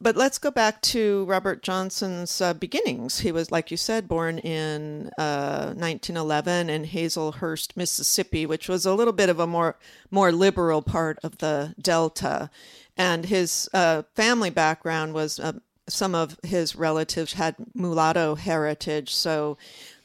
But 0.00 0.16
let's 0.16 0.38
go 0.38 0.50
back 0.50 0.82
to 0.82 1.24
Robert 1.24 1.62
Johnson's 1.62 2.40
uh, 2.40 2.52
beginnings. 2.52 3.20
He 3.20 3.32
was, 3.32 3.50
like 3.50 3.70
you 3.70 3.76
said, 3.76 4.08
born 4.08 4.38
in 4.38 5.10
uh, 5.16 5.72
1911 5.74 6.68
in 6.68 6.84
Hazlehurst, 6.84 7.76
Mississippi, 7.76 8.44
which 8.44 8.68
was 8.68 8.84
a 8.84 8.94
little 8.94 9.12
bit 9.12 9.28
of 9.28 9.40
a 9.40 9.46
more 9.46 9.76
more 10.10 10.32
liberal 10.32 10.82
part 10.82 11.18
of 11.22 11.38
the 11.38 11.74
Delta. 11.80 12.50
And 12.96 13.26
his 13.26 13.68
uh, 13.72 14.02
family 14.14 14.50
background 14.50 15.14
was 15.14 15.40
uh, 15.40 15.52
some 15.88 16.14
of 16.14 16.38
his 16.42 16.76
relatives 16.76 17.34
had 17.34 17.56
mulatto 17.74 18.34
heritage, 18.34 19.14
so 19.14 19.56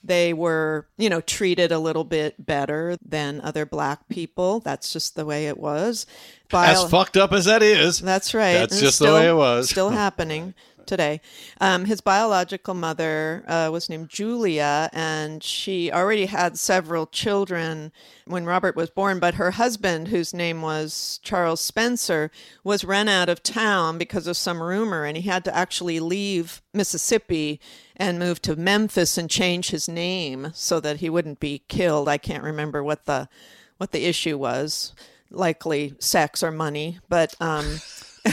they 0.06 0.34
were, 0.34 0.88
you 0.98 1.10
know, 1.10 1.22
treated 1.22 1.72
a 1.72 1.80
little 1.80 2.04
bit 2.04 2.46
better 2.46 2.98
than 3.06 3.42
other 3.42 3.66
black 3.66 4.08
people. 4.08 4.60
That's 4.60 4.94
just 4.94 5.16
the 5.16 5.26
way 5.26 5.48
it 5.48 5.58
was. 5.58 6.06
as 6.54 6.90
fucked 6.90 7.18
up 7.18 7.34
as 7.34 7.46
that 7.46 7.64
is 7.64 8.00
that's 8.00 8.34
right. 8.34 8.54
That's 8.54 8.74
And 8.74 8.82
just 8.82 9.00
the 9.00 9.14
way 9.14 9.30
it 9.30 9.36
was. 9.36 9.70
Still 9.70 9.90
happening 9.92 10.54
today. 10.86 11.22
Um, 11.60 11.86
his 11.86 12.01
biological 12.01 12.74
mother 12.74 13.44
uh, 13.48 13.70
was 13.72 13.89
named 13.89 14.10
Julia, 14.10 14.89
and 14.94 15.44
she 15.44 15.92
already 15.92 16.25
had 16.25 16.58
several 16.58 17.08
children 17.08 17.92
when 18.25 18.46
Robert 18.46 18.75
was 18.75 18.89
born. 18.89 19.20
But 19.20 19.36
her 19.36 19.51
husband, 19.51 20.08
whose 20.10 20.34
name 20.34 20.62
was 20.62 21.20
Charles 21.24 21.62
Spencer, 21.62 22.32
was 22.63 22.86
run 22.86 23.08
out 23.08 23.30
of 23.30 23.44
town 23.44 23.98
because 23.98 24.27
of 24.27 24.38
some 24.38 24.62
rumor, 24.62 25.06
and 25.06 25.18
he 25.18 25.30
had 25.30 25.44
to 25.46 25.56
actually 25.56 26.00
leave 26.00 26.62
Mississippi 26.74 27.60
and 27.96 28.20
move 28.20 28.42
to 28.44 28.56
Memphis 28.56 29.18
and 29.18 29.30
change 29.30 29.70
his 29.70 29.88
name 29.88 30.51
so 30.54 30.80
that 30.80 30.98
he 30.98 31.10
wouldn't 31.10 31.39
be 31.39 31.63
killed. 31.68 32.10
I 32.10 32.18
can't 32.18 32.44
remember 32.44 32.84
what 32.84 33.06
the 33.06 33.30
what 33.77 33.92
the 33.92 34.06
issue 34.06 34.38
was 34.38 34.94
likely 35.32 35.94
sex 36.00 36.44
or 36.44 36.51
money 36.51 37.00
but 37.10 37.36
um 37.42 37.80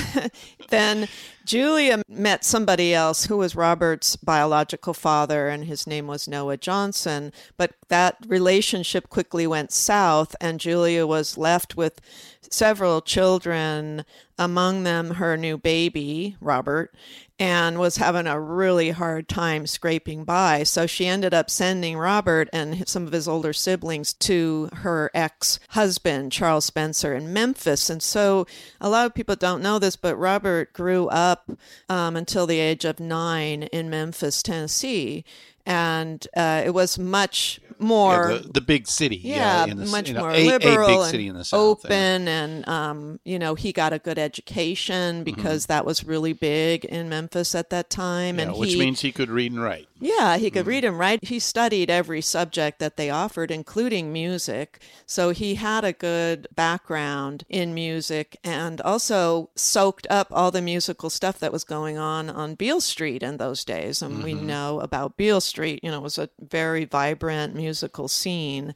then 0.68 1.08
Julia 1.44 2.02
met 2.08 2.44
somebody 2.44 2.94
else 2.94 3.26
who 3.26 3.37
was 3.37 3.56
Robert's 3.56 4.16
biological 4.16 4.94
father, 4.94 5.49
and 5.49 5.64
his 5.64 5.87
name 5.87 6.06
was 6.06 6.28
Noah 6.28 6.56
Johnson. 6.56 7.32
But 7.56 7.75
that 7.88 8.16
relationship 8.26 9.08
quickly 9.08 9.46
went 9.46 9.72
south, 9.72 10.34
and 10.40 10.61
Julia 10.61 11.06
was 11.06 11.37
left 11.37 11.76
with 11.76 12.00
several 12.40 13.00
children, 13.00 14.04
among 14.38 14.82
them 14.84 15.12
her 15.12 15.37
new 15.37 15.56
baby, 15.58 16.37
Robert, 16.40 16.94
and 17.39 17.79
was 17.79 17.97
having 17.97 18.27
a 18.27 18.41
really 18.41 18.91
hard 18.91 19.29
time 19.29 19.67
scraping 19.67 20.25
by. 20.25 20.62
So 20.62 20.87
she 20.87 21.07
ended 21.07 21.35
up 21.35 21.51
sending 21.51 21.97
Robert 21.97 22.49
and 22.53 22.87
some 22.89 23.07
of 23.07 23.12
his 23.12 23.27
older 23.27 23.53
siblings 23.53 24.12
to 24.15 24.69
her 24.75 25.11
ex 25.15 25.59
husband, 25.71 26.33
Charles 26.33 26.65
Spencer, 26.65 27.15
in 27.15 27.33
Memphis. 27.33 27.91
And 27.91 28.03
so 28.03 28.47
a 28.81 28.89
lot 28.89 29.07
of 29.07 29.15
people 29.15 29.37
don't 29.37 29.62
know 29.62 29.79
this, 29.79 29.97
but 29.97 30.17
Robert 30.17 30.73
grew 30.73 31.09
up 31.09 31.51
um, 31.89 32.17
until 32.17 32.47
the 32.47 32.61
age 32.61 32.85
of 32.85 33.01
nine 33.01 33.65
in 33.65 33.91
Memphis, 33.91 34.43
Tennessee. 34.43 35.25
And 35.64 36.26
uh, 36.37 36.62
it 36.64 36.71
was 36.75 36.99
much 36.99 37.61
more 37.78 38.31
Yeah, 38.33 38.38
the, 38.38 38.49
the 38.54 38.61
big 38.61 38.87
city. 38.87 39.16
yeah, 39.16 39.64
in 39.66 39.76
the, 39.76 39.87
much 39.87 40.09
you 40.09 40.14
know, 40.14 40.21
more 40.21 40.31
a, 40.31 40.47
liberal 40.47 40.85
a 40.88 41.04
big 41.04 41.11
city 41.11 41.26
in 41.28 41.35
the 41.37 41.45
south. 41.45 41.85
open, 41.85 42.28
and 42.28 42.69
um, 42.69 43.21
you 43.25 43.38
know 43.38 43.54
he 43.57 43.73
got 43.73 43.92
a 43.92 43.99
good 43.99 44.19
education 44.19 45.25
because 45.25 45.66
that 45.66 45.85
was 45.85 46.04
really 46.04 46.33
big 46.33 46.85
in 46.85 47.09
Memphis 47.09 47.54
at 47.54 47.71
that 47.71 47.90
time, 47.90 48.37
Mm-hmm. 48.37 48.38
Yeah, 48.38 48.45
and 48.50 48.57
which 48.59 48.73
he, 48.75 48.78
means 48.78 49.00
he 49.00 49.11
could 49.12 49.31
read 49.31 49.52
and 49.52 49.61
write. 49.62 49.88
yeah, 50.00 50.37
he 50.37 50.47
Mm-hmm. 50.47 50.54
could 50.59 50.66
read 50.66 50.85
and 50.85 50.99
write. 50.99 51.25
He 51.25 51.38
studied 51.38 51.90
every 51.90 52.21
subject 52.21 52.78
that 52.78 52.97
they 52.97 53.11
offered, 53.11 53.50
including 53.50 54.12
music. 54.12 54.81
So 55.07 55.31
he 55.31 55.57
had 55.57 55.85
a 55.85 55.92
good 55.92 56.47
background 56.54 57.45
in 57.49 57.75
music 57.75 58.37
and 58.45 58.81
also 58.83 59.50
soaked 59.57 60.07
up 60.11 60.28
all 60.31 60.50
the 60.50 60.62
musical 60.62 61.11
stuff 61.11 61.38
that 61.40 61.52
was 61.52 61.64
going 61.64 61.99
on 61.99 62.31
on 62.31 62.54
Beale 62.54 62.81
Street 62.81 63.23
in 63.23 63.37
those 63.38 63.64
days. 63.64 64.02
And 64.02 64.23
we 64.23 64.35
know 64.35 64.81
about 64.81 65.16
Beale 65.16 65.40
Street, 65.40 65.51
you 65.59 65.90
know, 65.90 65.99
it 65.99 66.02
was 66.02 66.18
a 66.18 66.30
very 66.40 66.85
vibrant 66.85 67.54
musical 67.54 68.09
scene. 68.09 68.75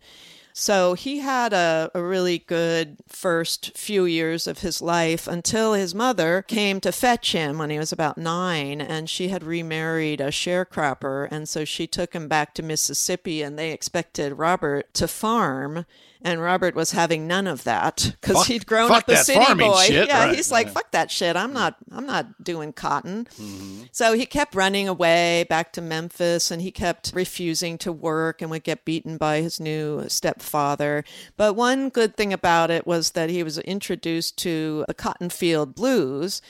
So 0.59 0.95
he 0.95 1.19
had 1.19 1.53
a, 1.53 1.91
a 1.95 2.03
really 2.03 2.39
good 2.39 2.97
first 3.07 3.77
few 3.77 4.07
years 4.07 4.47
of 4.47 4.61
his 4.61 4.81
life 4.81 5.29
until 5.29 5.75
his 5.75 5.95
mother 5.95 6.41
came 6.49 6.81
to 6.81 6.93
fetch 6.93 7.33
him 7.33 7.59
when 7.59 7.69
he 7.69 7.79
was 7.79 7.93
about 7.93 8.17
nine, 8.17 8.81
and 8.81 9.11
she 9.11 9.29
had 9.29 9.45
remarried 9.45 10.19
a 10.19 10.29
sharecropper, 10.29 11.29
and 11.31 11.47
so 11.47 11.67
she 11.67 11.87
took 11.87 12.15
him 12.15 12.27
back 12.27 12.55
to 12.55 12.63
Mississippi, 12.63 13.43
and 13.43 13.59
they 13.59 13.71
expected 13.71 14.39
Robert 14.39 14.95
to 14.95 15.07
farm. 15.07 15.85
And 16.23 16.41
Robert 16.41 16.75
was 16.75 16.93
having 16.93 17.27
none 17.27 17.47
of 17.47 17.65
that 17.65 18.17
because 18.21 18.47
he'd 18.47 18.67
grown 18.67 18.91
up 18.91 19.09
a 19.09 19.17
city 19.17 19.55
boy. 19.55 19.85
shit, 19.85 20.09
yeah, 20.09 20.27
right, 20.27 20.35
he's 20.35 20.51
like, 20.51 20.69
yeah. 20.69 20.73
"Fuck 20.73 20.91
that 20.93 21.11
shit! 21.11 21.37
I'm 21.37 21.53
not, 21.53 21.77
I'm 21.93 22.07
not 22.07 22.43
doing 22.43 22.73
cotton." 22.73 23.27
Mm-hmm. 23.39 23.83
So 23.93 24.15
he 24.15 24.27
kept 24.27 24.55
running 24.55 24.89
away 24.89 25.45
back 25.49 25.73
to 25.75 25.81
Memphis, 25.81 26.51
and 26.51 26.63
he 26.63 26.71
kept 26.71 27.13
refusing 27.15 27.79
to 27.79 27.93
work 27.93 28.43
and 28.43 28.51
would 28.51 28.65
get 28.65 28.85
beaten 28.85 29.17
by 29.17 29.41
his 29.41 29.61
new 29.61 30.05
stepfather. 30.09 31.05
But 31.37 31.55
one 31.55 31.89
good 31.89 32.17
thing 32.17 32.33
about 32.33 32.71
it 32.71 32.87
was 32.87 33.11
that 33.13 33.31
he 33.31 33.43
was 33.43 33.59
introduced 33.59 34.37
to 34.39 34.85
the 34.89 34.95
cotton 34.95 35.31
field 35.31 35.75
blues 35.75 36.41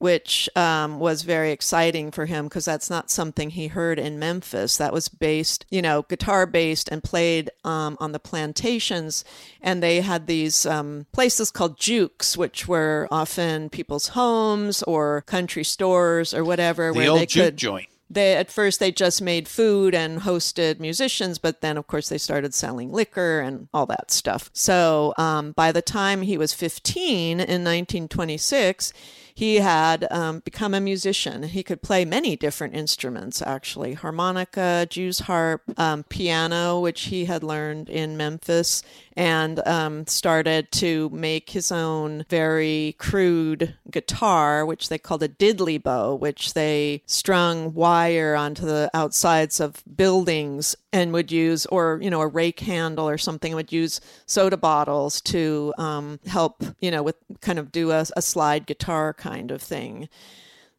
which 0.00 0.48
um, 0.56 0.98
was 0.98 1.22
very 1.22 1.52
exciting 1.52 2.10
for 2.10 2.26
him 2.26 2.46
because 2.46 2.64
that's 2.64 2.90
not 2.90 3.10
something 3.10 3.50
he 3.50 3.68
heard 3.68 3.98
in 3.98 4.18
Memphis. 4.18 4.76
That 4.78 4.92
was 4.92 5.08
based, 5.08 5.64
you 5.70 5.80
know, 5.82 6.02
guitar 6.02 6.46
based 6.46 6.88
and 6.88 7.04
played 7.04 7.50
um, 7.64 7.96
on 8.00 8.12
the 8.12 8.18
plantations. 8.18 9.24
And 9.62 9.82
they 9.82 10.00
had 10.00 10.26
these 10.26 10.66
um, 10.66 11.06
places 11.12 11.50
called 11.50 11.78
jukes, 11.78 12.36
which 12.36 12.66
were 12.66 13.06
often 13.10 13.70
people's 13.70 14.08
homes 14.08 14.82
or 14.84 15.20
country 15.22 15.64
stores 15.64 16.34
or 16.34 16.44
whatever, 16.44 16.88
The 16.92 16.98
where 16.98 17.10
old 17.10 17.20
they 17.20 17.26
juke 17.26 17.44
could 17.44 17.56
joint. 17.56 17.88
they 18.08 18.34
at 18.36 18.50
first 18.50 18.80
they 18.80 18.90
just 18.90 19.22
made 19.22 19.46
food 19.46 19.94
and 19.94 20.22
hosted 20.22 20.80
musicians 20.80 21.38
but 21.38 21.60
then 21.60 21.76
of 21.76 21.86
course 21.86 22.08
they 22.08 22.18
started 22.18 22.52
selling 22.52 22.90
liquor 22.90 23.38
and 23.40 23.68
all 23.72 23.86
that 23.86 24.10
stuff 24.10 24.50
so 24.52 25.14
um, 25.16 25.52
by 25.52 25.70
the 25.70 25.80
time 25.82 26.22
he 26.22 26.36
was 26.36 26.52
15 26.52 27.38
in 27.38 27.62
1926 27.62 28.92
he 29.34 29.56
had 29.56 30.06
um, 30.10 30.40
become 30.40 30.74
a 30.74 30.80
musician. 30.80 31.42
He 31.44 31.62
could 31.62 31.82
play 31.82 32.04
many 32.04 32.36
different 32.36 32.74
instruments 32.74 33.42
actually. 33.42 33.94
Harmonica 33.94 34.86
jew's 34.88 35.20
harp 35.20 35.62
um, 35.78 36.04
piano 36.04 36.80
which 36.80 37.02
he 37.02 37.24
had 37.24 37.42
learned 37.42 37.88
in 37.88 38.16
memphis 38.16 38.82
and 39.20 39.66
um, 39.66 40.06
started 40.06 40.70
to 40.72 41.10
make 41.10 41.50
his 41.50 41.70
own 41.70 42.24
very 42.28 42.94
crude 42.98 43.74
guitar, 43.90 44.64
which 44.64 44.88
they 44.88 44.98
called 44.98 45.22
a 45.22 45.28
diddley 45.28 45.82
bow, 45.82 46.14
which 46.14 46.54
they 46.54 47.02
strung 47.06 47.74
wire 47.74 48.34
onto 48.34 48.64
the 48.64 48.90
outsides 48.94 49.60
of 49.60 49.82
buildings 49.96 50.76
and 50.92 51.12
would 51.12 51.30
use, 51.30 51.66
or 51.66 51.98
you 52.02 52.10
know, 52.10 52.20
a 52.20 52.26
rake 52.26 52.60
handle 52.60 53.08
or 53.08 53.18
something, 53.18 53.54
would 53.54 53.72
use 53.72 54.00
soda 54.26 54.56
bottles 54.56 55.20
to 55.20 55.72
um, 55.78 56.18
help, 56.26 56.64
you 56.80 56.90
know, 56.90 57.02
with 57.02 57.16
kind 57.40 57.58
of 57.58 57.70
do 57.70 57.90
a, 57.90 58.06
a 58.16 58.22
slide 58.22 58.66
guitar 58.66 59.12
kind 59.20 59.50
of 59.50 59.62
thing. 59.62 60.08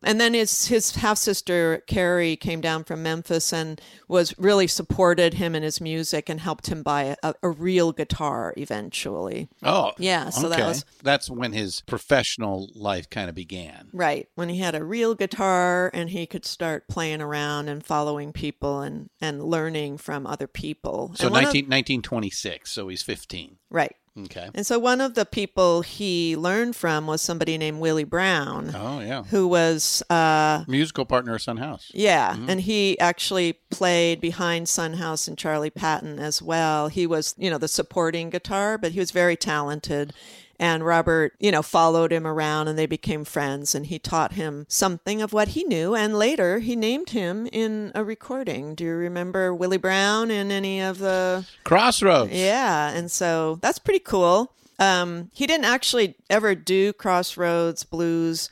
And 0.04 0.20
then 0.20 0.34
his 0.34 0.66
his 0.66 0.96
half 0.96 1.20
sister 1.20 1.84
Carrie 1.86 2.36
came 2.36 2.60
down 2.60 2.84
from 2.86 3.04
Memphis 3.04 3.54
and 3.54 3.80
was 4.08 4.34
really 4.40 4.66
supported 4.66 5.36
him 5.36 5.54
in 5.54 5.62
his 5.62 5.80
music 5.80 6.28
and 6.28 6.40
helped 6.40 6.66
him 6.72 6.82
buy 6.82 7.16
a, 7.22 7.36
a 7.44 7.50
real 7.52 7.92
guitar 7.92 8.52
eventually. 8.58 9.48
Oh, 9.62 9.92
Yeah, 10.00 10.32
so 10.32 10.50
that 10.50 10.60
was- 10.68 10.86
that's 11.04 11.30
when 11.30 11.54
his 11.54 11.82
professional 11.82 12.72
life 12.74 13.12
kind 13.12 13.30
of 13.30 13.36
began. 13.36 13.90
Right. 13.94 14.28
When 14.34 14.50
he 14.50 14.58
had 14.58 14.74
a 14.74 14.84
real 14.84 15.14
guitar 15.14 15.92
and 15.94 16.10
he 16.10 16.26
could 16.26 16.46
start 16.48 16.88
playing 16.88 17.22
around 17.22 17.70
and 17.70 17.86
following 17.86 18.34
people 18.34 18.82
and, 18.82 19.12
and 19.22 19.44
learning 19.44 20.00
from 20.00 20.26
other 20.26 20.48
people. 20.48 21.12
So 21.16 21.26
And 21.26 21.32
one 21.34 21.44
of- 21.44 21.54
1926, 21.54 22.72
so 22.72 22.88
he's 22.88 23.04
15. 23.04 23.58
right. 23.70 23.96
Okay. 24.20 24.50
And 24.54 24.68
so 24.68 24.78
one 24.78 25.00
of 25.00 25.14
the 25.14 25.26
people 25.26 25.82
he 25.84 26.36
learned 26.36 26.76
from 26.76 27.08
was 27.08 27.22
somebody 27.22 27.58
named 27.58 27.80
Willie 27.80 28.04
Brown, 28.04 28.72
Oh, 28.76 29.00
yeah. 29.00 29.24
who 29.24 29.48
was 29.48 30.04
uh, 30.10 30.66
Musical 30.68 31.06
partner 31.06 31.36
of 31.36 31.42
Son 31.42 31.56
House. 31.58 31.90
Yeah, 31.94 32.36
and 32.50 32.60
he 32.62 33.00
actually 33.00 33.54
played 33.70 34.20
behind 34.20 34.68
Son 34.68 34.94
House 34.96 35.30
and 35.30 35.38
Charlie 35.38 35.70
Patton 35.70 36.20
as 36.20 36.42
well. 36.42 36.90
He 36.90 37.08
was, 37.08 37.36
you 37.38 37.50
know, 37.50 37.58
the 37.58 37.70
supporting 37.70 38.30
guitar, 38.30 38.78
but 38.78 38.92
he 38.92 39.00
was 39.00 39.12
very 39.12 39.38
talented. 39.38 40.14
And 40.62 40.86
Robert, 40.86 41.34
you 41.40 41.52
know, 41.52 41.64
followed 41.64 42.14
him 42.14 42.28
around 42.28 42.68
and 42.68 42.78
they 42.78 42.86
became 42.86 43.26
friends 43.26 43.74
and 43.74 43.88
he 43.88 43.98
taught 43.98 44.34
him 44.34 44.68
something 44.70 45.20
of 45.20 45.34
what 45.34 45.50
he 45.50 45.64
knew. 45.64 45.96
And 45.96 46.14
later 46.14 46.60
he 46.60 46.76
named 46.76 47.10
him 47.10 47.48
in 47.52 47.92
a 47.96 48.04
recording. 48.04 48.76
Do 48.76 48.84
you 48.84 48.92
remember 48.92 49.56
Willie 49.56 49.78
Brown 49.78 50.30
in 50.30 50.52
any 50.52 50.80
of 50.80 51.00
the 51.00 51.48
Crossroads. 51.64 52.32
yeah, 52.32 52.92
and 52.92 53.10
so 53.10 53.58
that's 53.64 53.80
pretty 53.80 54.02
cool. 54.02 54.54
Um, 54.78 55.32
he 55.34 55.48
didn't 55.48 55.66
actually 55.66 56.16
ever 56.30 56.54
do 56.54 56.94
Crossroads 56.94 57.84
Blues. 57.84 58.52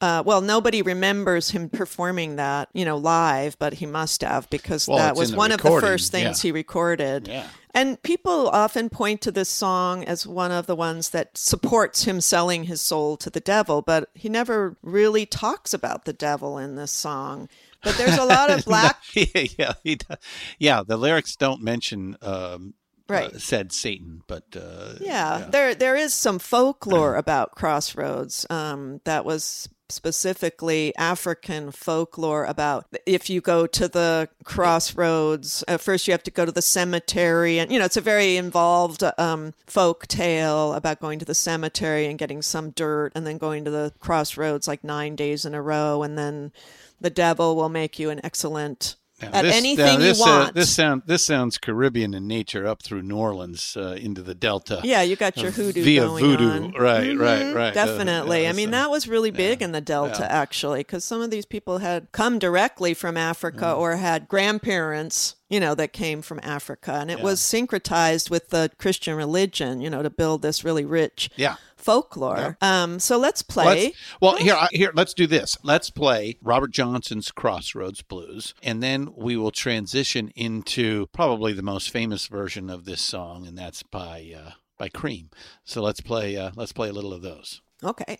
Uh, 0.00 0.22
well, 0.24 0.40
nobody 0.40 0.80
remembers 0.80 1.50
him 1.50 1.68
performing 1.68 2.36
that, 2.36 2.68
you 2.72 2.84
know, 2.84 2.96
live, 2.96 3.58
but 3.58 3.74
he 3.74 3.86
must 3.86 4.22
have 4.22 4.48
because 4.48 4.86
Well, 4.86 4.98
that 4.98 5.16
was 5.16 5.34
one 5.34 5.50
of 5.50 5.60
the 5.60 5.80
first 5.80 6.12
things 6.12 6.44
yeah. 6.44 6.48
he 6.48 6.52
recorded. 6.52 7.26
Yeah. 7.26 7.48
And 7.78 8.02
people 8.02 8.48
often 8.48 8.90
point 8.90 9.20
to 9.20 9.30
this 9.30 9.48
song 9.48 10.02
as 10.02 10.26
one 10.26 10.50
of 10.50 10.66
the 10.66 10.74
ones 10.74 11.10
that 11.10 11.38
supports 11.38 12.02
him 12.02 12.20
selling 12.20 12.64
his 12.64 12.80
soul 12.80 13.16
to 13.18 13.30
the 13.30 13.38
devil, 13.38 13.82
but 13.82 14.10
he 14.14 14.28
never 14.28 14.76
really 14.82 15.26
talks 15.26 15.72
about 15.72 16.04
the 16.04 16.12
devil 16.12 16.58
in 16.58 16.74
this 16.74 16.90
song. 16.90 17.48
But 17.84 17.96
there's 17.96 18.18
a 18.18 18.24
lot 18.24 18.50
of 18.50 18.64
black 18.66 18.96
yeah, 19.14 19.74
yeah, 19.84 19.94
does. 19.94 20.18
yeah. 20.58 20.82
The 20.84 20.96
lyrics 20.96 21.36
don't 21.36 21.62
mention 21.62 22.16
um, 22.20 22.74
Right. 23.08 23.32
uh, 23.32 23.38
said 23.38 23.72
Satan, 23.72 24.22
but 24.26 24.44
uh, 24.56 24.94
yeah, 25.00 25.46
there 25.48 25.72
there 25.74 25.94
is 25.94 26.12
some 26.12 26.40
folklore 26.40 27.14
about 27.24 27.54
Crossroads 27.54 28.44
um, 28.50 29.00
that 29.04 29.24
was 29.24 29.68
specifically 29.90 30.94
African 30.96 31.70
folklore 31.70 32.44
about 32.44 32.86
if 33.06 33.30
you 33.30 33.40
go 33.40 33.66
to 33.66 33.88
the 33.88 34.28
crossroads, 34.44 35.64
uh, 35.66 35.76
first 35.76 36.06
you 36.06 36.12
have 36.12 36.22
to 36.24 36.30
go 36.30 36.44
to 36.44 36.52
the 36.52 36.62
cemetery, 36.62 37.58
and 37.58 37.70
you 37.72 37.78
know 37.78 37.84
it's 37.84 37.96
a 37.96 38.02
very 38.02 38.36
involved 38.36 39.02
um, 39.18 39.54
folk 39.66 40.06
tale 40.06 40.74
about 40.74 41.00
going 41.00 41.18
to 41.18 41.24
the 41.24 41.34
cemetery 41.34 42.06
and 42.06 42.18
getting 42.18 42.42
some 42.42 42.70
dirt, 42.70 43.12
and 43.14 43.26
then 43.26 43.38
going 43.38 43.64
to 43.64 43.70
the 43.70 43.92
crossroads 43.98 44.68
like 44.68 44.84
nine 44.84 45.16
days 45.16 45.44
in 45.44 45.54
a 45.54 45.62
row, 45.62 46.02
and 46.02 46.18
then 46.18 46.52
the 47.00 47.10
devil 47.10 47.56
will 47.56 47.68
make 47.68 47.98
you 47.98 48.10
an 48.10 48.20
excellent. 48.24 48.96
Now, 49.20 49.30
At 49.32 49.42
this- 49.42 49.54
anything 49.56 49.84
now, 49.84 49.92
you 49.94 49.98
this, 49.98 50.20
uh, 50.20 50.24
want. 50.24 50.54
this 50.54 50.70
sound 50.70 51.02
this 51.06 51.24
sounds 51.24 51.58
Caribbean 51.58 52.14
in 52.14 52.28
nature, 52.28 52.64
up 52.68 52.82
through 52.84 53.02
New 53.02 53.16
Orleans 53.16 53.76
uh, 53.76 53.96
into 54.00 54.22
the 54.22 54.34
Delta. 54.34 54.80
Yeah, 54.84 55.02
you 55.02 55.16
got 55.16 55.36
your 55.36 55.48
Uh, 55.48 55.52
hoodoo 55.54 55.82
via 55.82 56.06
voodoo, 56.06 56.48
on. 56.50 56.70
right, 56.72 57.16
right, 57.18 57.42
Mhm, 57.42 57.54
right. 57.54 57.76
Uh, 57.76 57.84
Definitely. 57.86 58.42
yeah, 58.44 58.50
I 58.50 58.52
mean, 58.52 58.70
that 58.70 58.90
was 58.90 59.08
really 59.08 59.32
big 59.32 59.60
in 59.60 59.72
the 59.72 59.80
Delta, 59.80 60.18
yeah. 60.20 60.26
actually, 60.42 60.80
because 60.80 61.04
some 61.04 61.20
of 61.20 61.32
these 61.32 61.46
people 61.46 61.78
had 61.78 62.12
come 62.12 62.38
directly 62.38 62.94
from 62.94 63.16
Africa 63.16 63.64
Mm. 63.74 63.78
or 63.78 63.96
had 63.96 64.28
grandparents, 64.28 65.34
you 65.50 65.58
know, 65.58 65.74
that 65.74 65.92
came 65.92 66.22
from 66.22 66.38
Africa, 66.44 66.92
and 67.00 67.10
it 67.10 67.20
was 67.20 67.40
syncretized 67.40 68.30
with 68.30 68.50
the 68.50 68.70
Christian 68.78 69.14
religion, 69.16 69.80
you 69.80 69.90
know, 69.90 70.02
to 70.02 70.10
build 70.10 70.42
this 70.42 70.62
really 70.62 70.84
rich 70.84 71.28
Yeah. 71.36 71.56
Folklore. 71.78 72.58
Um, 72.60 72.98
so 72.98 73.16
let's 73.18 73.42
play. 73.42 73.84
Let's, 73.86 73.96
well, 74.20 74.36
here, 74.36 74.54
I- 74.54 74.68
here, 74.72 74.92
let's 74.94 75.14
do 75.14 75.26
this. 75.26 75.56
Let's 75.62 75.90
play 75.90 76.36
Robert 76.42 76.70
Johnson's 76.70 77.30
Crossroads 77.30 78.02
Blues, 78.02 78.54
and 78.62 78.82
then 78.82 79.12
we 79.16 79.36
will 79.36 79.50
transition 79.50 80.30
into 80.36 81.06
probably 81.08 81.52
the 81.52 81.62
most 81.62 81.90
famous 81.90 82.26
version 82.26 82.68
of 82.68 82.84
this 82.84 83.00
song, 83.00 83.46
and 83.46 83.56
that's 83.56 83.82
by 83.82 84.32
uh, 84.36 84.50
by 84.76 84.88
Cream. 84.88 85.30
So 85.64 85.82
let's 85.82 86.00
play. 86.00 86.36
Uh, 86.36 86.50
let's 86.56 86.72
play 86.72 86.88
a 86.88 86.92
little 86.92 87.12
of 87.12 87.22
those. 87.22 87.62
Okay. 87.82 88.18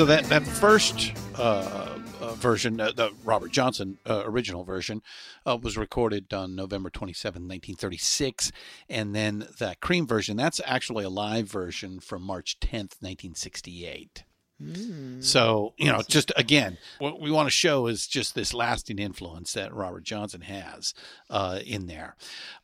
So 0.00 0.06
that 0.06 0.24
that 0.30 0.46
first 0.46 1.12
uh, 1.36 1.98
uh, 2.22 2.34
version, 2.36 2.80
uh, 2.80 2.90
the 2.92 3.10
Robert 3.22 3.52
Johnson 3.52 3.98
uh, 4.08 4.22
original 4.24 4.64
version, 4.64 5.02
uh, 5.44 5.58
was 5.60 5.76
recorded 5.76 6.32
on 6.32 6.56
November 6.56 6.88
27, 6.88 7.42
1936. 7.42 8.50
And 8.88 9.14
then 9.14 9.40
the 9.58 9.76
Cream 9.82 10.06
version, 10.06 10.38
that's 10.38 10.58
actually 10.64 11.04
a 11.04 11.10
live 11.10 11.50
version 11.50 12.00
from 12.00 12.22
March 12.22 12.58
10th, 12.60 12.96
1968. 13.02 14.24
So, 15.20 15.72
you 15.78 15.90
know, 15.90 16.02
just 16.06 16.32
again, 16.36 16.76
what 16.98 17.18
we 17.18 17.30
want 17.30 17.46
to 17.46 17.50
show 17.50 17.86
is 17.86 18.06
just 18.06 18.34
this 18.34 18.52
lasting 18.52 18.98
influence 18.98 19.54
that 19.54 19.74
Robert 19.74 20.04
Johnson 20.04 20.42
has 20.42 20.92
uh, 21.30 21.60
in 21.64 21.86
there. 21.86 22.14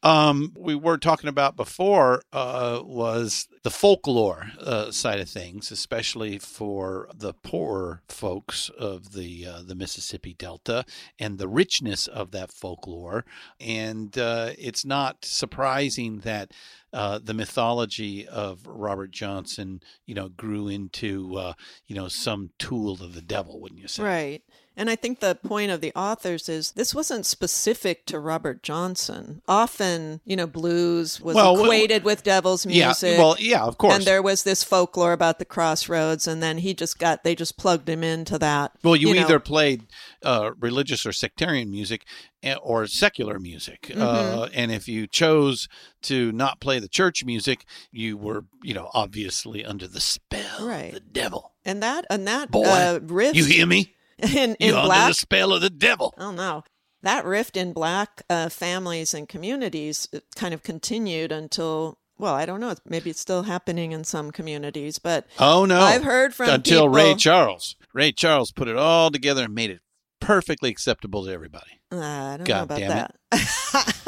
Um, 0.03 0.53
we 0.59 0.75
were 0.75 0.99
talking 0.99 1.29
about 1.29 1.57
before 1.57 2.23
uh, 2.35 2.83
was 2.85 3.49
the 3.67 3.71
folklore 3.71 4.53
uh, 4.61 4.93
side 4.93 5.19
of 5.19 5.29
things, 5.29 5.73
especially 5.73 6.39
for 6.39 7.09
the 7.13 7.35
poorer 7.35 8.01
folks 8.09 8.71
of 8.79 9.13
the 9.13 9.45
uh, 9.45 9.61
the 9.67 9.75
Mississippi 9.75 10.35
Delta 10.35 10.85
and 11.19 11.37
the 11.37 11.49
richness 11.49 12.07
of 12.07 12.31
that 12.31 12.53
folklore. 12.53 13.25
And 13.59 14.17
uh, 14.17 14.51
it's 14.57 14.85
not 14.85 15.25
surprising 15.25 16.21
that 16.21 16.53
uh, 16.93 17.19
the 17.21 17.35
mythology 17.35 18.25
of 18.29 18.65
Robert 18.69 19.11
Johnson, 19.11 19.83
you 20.07 20.15
know, 20.15 20.29
grew 20.29 20.69
into, 20.69 21.37
uh, 21.37 21.55
you 21.89 21.97
know, 21.97 22.07
some 22.07 22.51
tool 22.61 22.93
of 23.03 23.15
the 23.15 23.21
devil, 23.21 23.61
wouldn't 23.61 23.81
you 23.81 23.89
say? 23.89 24.05
Right. 24.05 24.43
And 24.79 24.91
I 24.91 24.97
think 24.97 25.21
the 25.21 25.35
point 25.35 25.71
of 25.71 25.81
the 25.81 25.93
authors 25.95 26.49
is 26.51 26.73
this 26.73 26.95
wasn't 26.95 27.25
specific 27.25 28.05
to 28.07 28.19
Robert 28.19 28.63
Johnson. 28.63 29.41
Often, 29.49 30.21
you 30.27 30.37
know, 30.37 30.47
blues 30.47 31.19
was 31.21 31.35
Well, 31.35 31.55
well, 31.55 31.65
equated 31.65 32.05
with 32.05 32.23
devil's 32.23 32.67
music. 32.67 33.13
yeah, 33.13 33.19
well, 33.19 33.37
yeah, 33.39 33.63
of 33.65 33.79
course. 33.79 33.95
And 33.95 34.05
there 34.05 34.21
was 34.23 34.43
this 34.43 34.63
folklore 34.63 35.13
about 35.13 35.39
the 35.39 35.45
crossroads, 35.47 36.29
and 36.29 36.43
then 36.43 36.59
he 36.59 36.75
just 36.75 36.99
got 36.99 37.25
they 37.25 37.35
just 37.35 37.57
plugged 37.57 37.89
him 37.89 38.05
into 38.05 38.39
that. 38.39 38.73
Well, 38.83 38.97
you, 38.97 39.15
know. 39.15 39.21
either 39.23 39.41
played 39.41 39.87
uh, 40.23 40.51
religious 40.61 41.07
or 41.07 41.13
sectarian 41.13 41.71
music 41.71 42.05
eh, 42.43 42.55
or 42.63 42.87
secular 42.87 43.39
music. 43.39 43.83
Mm-hmm. 43.85 44.03
Uh, 44.03 44.49
and 44.53 44.71
if 44.71 44.89
you 44.89 45.07
chose 45.07 45.69
to 46.03 46.33
not 46.33 46.61
play 46.61 46.79
the 46.81 46.89
church 46.89 47.25
music, 47.25 47.65
you 47.91 48.17
were, 48.19 48.45
you 48.63 48.75
know, 48.75 48.91
obviously 48.93 49.65
under 49.65 49.89
the 49.89 50.01
spell 50.01 50.67
Right. 50.67 50.89
of 50.89 50.95
the 50.95 51.01
devil. 51.01 51.53
and 51.65 51.83
that 51.83 52.05
and 52.11 52.29
that 52.29 52.51
Boy, 52.51 52.65
uh, 52.65 53.01
riff 53.03 53.35
you 53.35 53.45
hear 53.47 53.67
me? 53.67 53.95
in, 54.37 54.55
in 54.57 54.69
You're 54.69 54.77
under 54.77 54.87
black 54.89 55.09
the 55.09 55.15
spell 55.15 55.53
of 55.53 55.61
the 55.63 55.71
devil. 55.71 56.15
Oh 56.19 56.33
no. 56.33 56.65
That 57.03 57.25
rift 57.25 57.57
in 57.57 57.73
black 57.73 58.23
uh, 58.29 58.49
families 58.49 59.15
and 59.15 59.29
communities 59.29 60.09
kind 60.35 60.53
of 60.53 60.63
continued 60.65 61.31
until, 61.31 61.99
well, 62.19 62.35
I 62.35 62.47
don't 62.47 62.59
know. 62.59 62.75
Maybe 62.85 63.11
it's 63.11 63.21
still 63.21 63.45
happening 63.45 63.93
in 63.93 64.03
some 64.03 64.33
communities, 64.33 64.99
but 64.99 65.27
Oh 65.39 65.67
no! 65.67 65.79
I've 65.81 66.03
heard 66.03 66.35
from 66.35 66.49
until 66.51 66.89
Ray 66.89 67.15
Charles. 67.15 67.77
Ray 67.93 68.11
Charles 68.13 68.51
put 68.51 68.67
it 68.67 68.77
all 68.77 69.11
together 69.11 69.45
and 69.45 69.55
made 69.55 69.71
it 69.71 69.81
perfectly 70.21 70.71
acceptable 70.71 71.25
to 71.27 71.31
everybody. 71.31 71.81
Uh, 71.93 71.99
I 72.01 72.37
don't 72.39 72.47
God 72.47 72.57
know 72.57 72.63
about 72.65 72.79
damn 72.79 72.91
it. 72.91 73.15
that. 73.31 73.97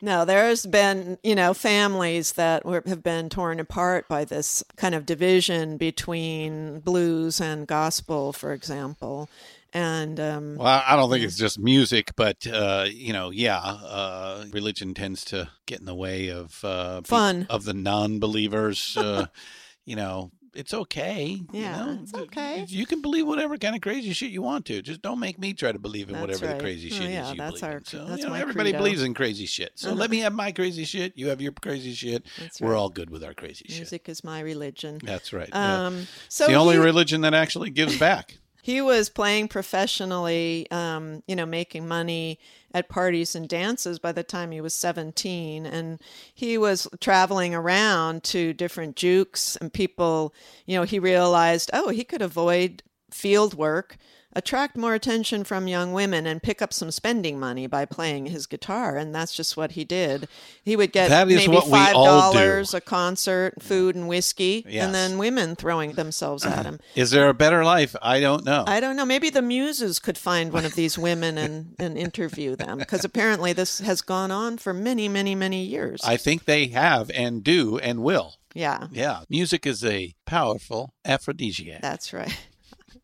no, 0.00 0.24
there's 0.24 0.66
been, 0.66 1.18
you 1.22 1.34
know, 1.34 1.54
families 1.54 2.32
that 2.32 2.64
were, 2.64 2.82
have 2.86 3.02
been 3.02 3.28
torn 3.28 3.60
apart 3.60 4.08
by 4.08 4.24
this 4.24 4.62
kind 4.76 4.94
of 4.94 5.06
division 5.06 5.76
between 5.76 6.80
blues 6.80 7.40
and 7.40 7.66
gospel, 7.66 8.32
for 8.32 8.52
example. 8.52 9.28
And 9.74 10.20
um, 10.20 10.56
Well, 10.56 10.82
I 10.86 10.96
don't 10.96 11.10
think 11.10 11.24
it's 11.24 11.36
just 11.38 11.58
music, 11.58 12.12
but 12.14 12.46
uh, 12.46 12.86
you 12.90 13.12
know, 13.12 13.30
yeah, 13.30 13.58
uh, 13.58 14.44
religion 14.50 14.92
tends 14.92 15.24
to 15.26 15.48
get 15.66 15.80
in 15.80 15.86
the 15.86 15.94
way 15.94 16.28
of 16.28 16.62
uh, 16.62 17.00
Fun. 17.02 17.46
of 17.48 17.64
the 17.64 17.72
non-believers. 17.72 18.96
Uh, 18.96 19.26
you 19.86 19.96
know, 19.96 20.30
it's 20.54 20.74
okay. 20.74 21.24
you 21.24 21.46
Yeah, 21.52 21.84
know? 21.86 21.98
it's 22.02 22.14
okay. 22.14 22.64
You 22.68 22.86
can 22.86 23.00
believe 23.02 23.26
whatever 23.26 23.56
kind 23.58 23.74
of 23.74 23.80
crazy 23.80 24.12
shit 24.12 24.30
you 24.30 24.42
want 24.42 24.66
to. 24.66 24.82
Just 24.82 25.00
don't 25.02 25.18
make 25.18 25.38
me 25.38 25.52
try 25.54 25.72
to 25.72 25.78
believe 25.78 26.08
in 26.08 26.14
That's 26.14 26.20
whatever 26.26 26.46
right. 26.46 26.58
the 26.58 26.62
crazy 26.62 26.90
Oh, 26.92 26.96
shit 26.96 27.10
yeah, 27.10 27.24
is 27.24 27.30
you 27.32 27.36
that's 27.38 27.50
believe 27.60 27.64
our- 27.64 27.78
in. 27.78 27.84
So, 27.84 28.04
that's 28.04 28.18
you 28.18 28.24
know, 28.24 28.30
my 28.30 28.40
everybody 28.40 28.70
credo. 28.70 28.78
believes 28.84 29.02
in 29.02 29.14
crazy 29.14 29.46
shit. 29.46 29.72
So 29.76 29.88
Uh-huh. 29.90 29.98
let 29.98 30.10
me 30.10 30.18
have 30.18 30.32
my 30.32 30.52
crazy 30.52 30.84
shit. 30.84 31.12
You 31.16 31.28
have 31.28 31.40
your 31.40 31.52
crazy 31.52 31.92
shit. 31.94 32.24
That's 32.38 32.60
We're 32.60 32.70
right. 32.72 32.76
all 32.78 32.88
good 32.88 33.10
with 33.10 33.24
our 33.24 33.34
crazy 33.34 33.64
shit. 33.68 33.76
music 33.78 34.08
is 34.08 34.22
my 34.24 34.40
religion. 34.40 34.98
That's 35.02 35.32
right. 35.32 35.48
Um, 35.54 36.06
It's 36.26 36.34
so 36.36 36.46
the 36.46 36.54
only 36.54 36.78
religion 36.78 37.22
that 37.22 37.34
actually 37.34 37.70
gives 37.70 37.98
back. 37.98 38.38
He 38.64 38.80
was 38.80 39.08
playing 39.10 39.48
professionally, 39.48 40.68
um, 40.70 41.22
you 41.26 41.34
know, 41.34 41.46
making 41.46 41.88
money 41.88 42.38
at 42.74 42.88
parties 42.88 43.34
and 43.34 43.48
dances 43.48 43.98
by 43.98 44.12
the 44.12 44.22
time 44.22 44.50
he 44.50 44.60
was 44.60 44.74
17. 44.74 45.66
And 45.66 46.00
he 46.34 46.58
was 46.58 46.88
traveling 47.00 47.54
around 47.54 48.24
to 48.24 48.52
different 48.52 48.96
jukes, 48.96 49.56
and 49.56 49.72
people, 49.72 50.34
you 50.66 50.76
know, 50.76 50.84
he 50.84 50.98
realized, 50.98 51.70
oh, 51.72 51.88
he 51.90 52.04
could 52.04 52.22
avoid 52.22 52.82
field 53.10 53.54
work, 53.54 53.96
attract 54.34 54.76
more 54.76 54.94
attention 54.94 55.44
from 55.44 55.68
young 55.68 55.92
women, 55.92 56.26
and 56.26 56.42
pick 56.42 56.62
up 56.62 56.72
some 56.72 56.90
spending 56.90 57.38
money 57.38 57.66
by 57.66 57.84
playing 57.84 58.26
his 58.26 58.46
guitar. 58.46 58.96
And 58.96 59.14
that's 59.14 59.34
just 59.34 59.56
what 59.56 59.72
he 59.72 59.84
did. 59.84 60.28
He 60.64 60.76
would 60.76 60.92
get 60.92 61.08
That 61.10 61.28
is 61.30 61.36
maybe 61.46 61.52
what 61.54 61.66
we 61.68 61.78
all 61.94 62.32
do. 62.32 62.38
$5 62.38 62.74
a 62.74 62.80
concert, 62.80 63.62
food 63.62 63.94
and 63.94 64.08
whiskey, 64.08 64.64
Yes. 64.68 64.84
and 64.86 64.94
then 64.94 65.18
women 65.18 65.56
throwing 65.56 65.92
themselves 65.92 66.44
at 66.44 66.64
him. 66.64 66.78
Is 66.94 67.10
there 67.10 67.28
a 67.28 67.34
better 67.34 67.64
life? 67.64 67.94
I 68.02 68.20
don't 68.20 68.44
know. 68.44 68.64
I 68.66 68.80
don't 68.80 68.96
know. 68.96 69.04
Maybe 69.04 69.30
the 69.30 69.42
muses 69.42 69.98
could 69.98 70.16
find 70.18 70.52
one 70.52 70.64
of 70.64 70.74
these 70.74 70.98
women 70.98 71.38
and, 71.38 71.74
and 71.78 71.98
interview 71.98 72.56
them 72.56 72.78
because 72.78 73.04
apparently 73.04 73.52
this 73.52 73.80
has 73.80 74.00
gone 74.02 74.30
on 74.30 74.58
for 74.58 74.72
many, 74.72 75.08
many, 75.08 75.34
many 75.34 75.62
years. 75.64 76.00
I 76.04 76.16
think 76.16 76.44
they 76.44 76.68
have 76.68 77.10
and 77.14 77.42
do 77.44 77.78
and 77.78 78.02
will. 78.02 78.36
yeah, 78.54 78.86
Yeah, 78.92 79.20
music 79.28 79.66
is 79.66 79.84
a 79.84 80.14
powerful 80.26 80.94
aphrodisiac. 81.04 81.82
that's 81.82 82.12
right. 82.12 82.36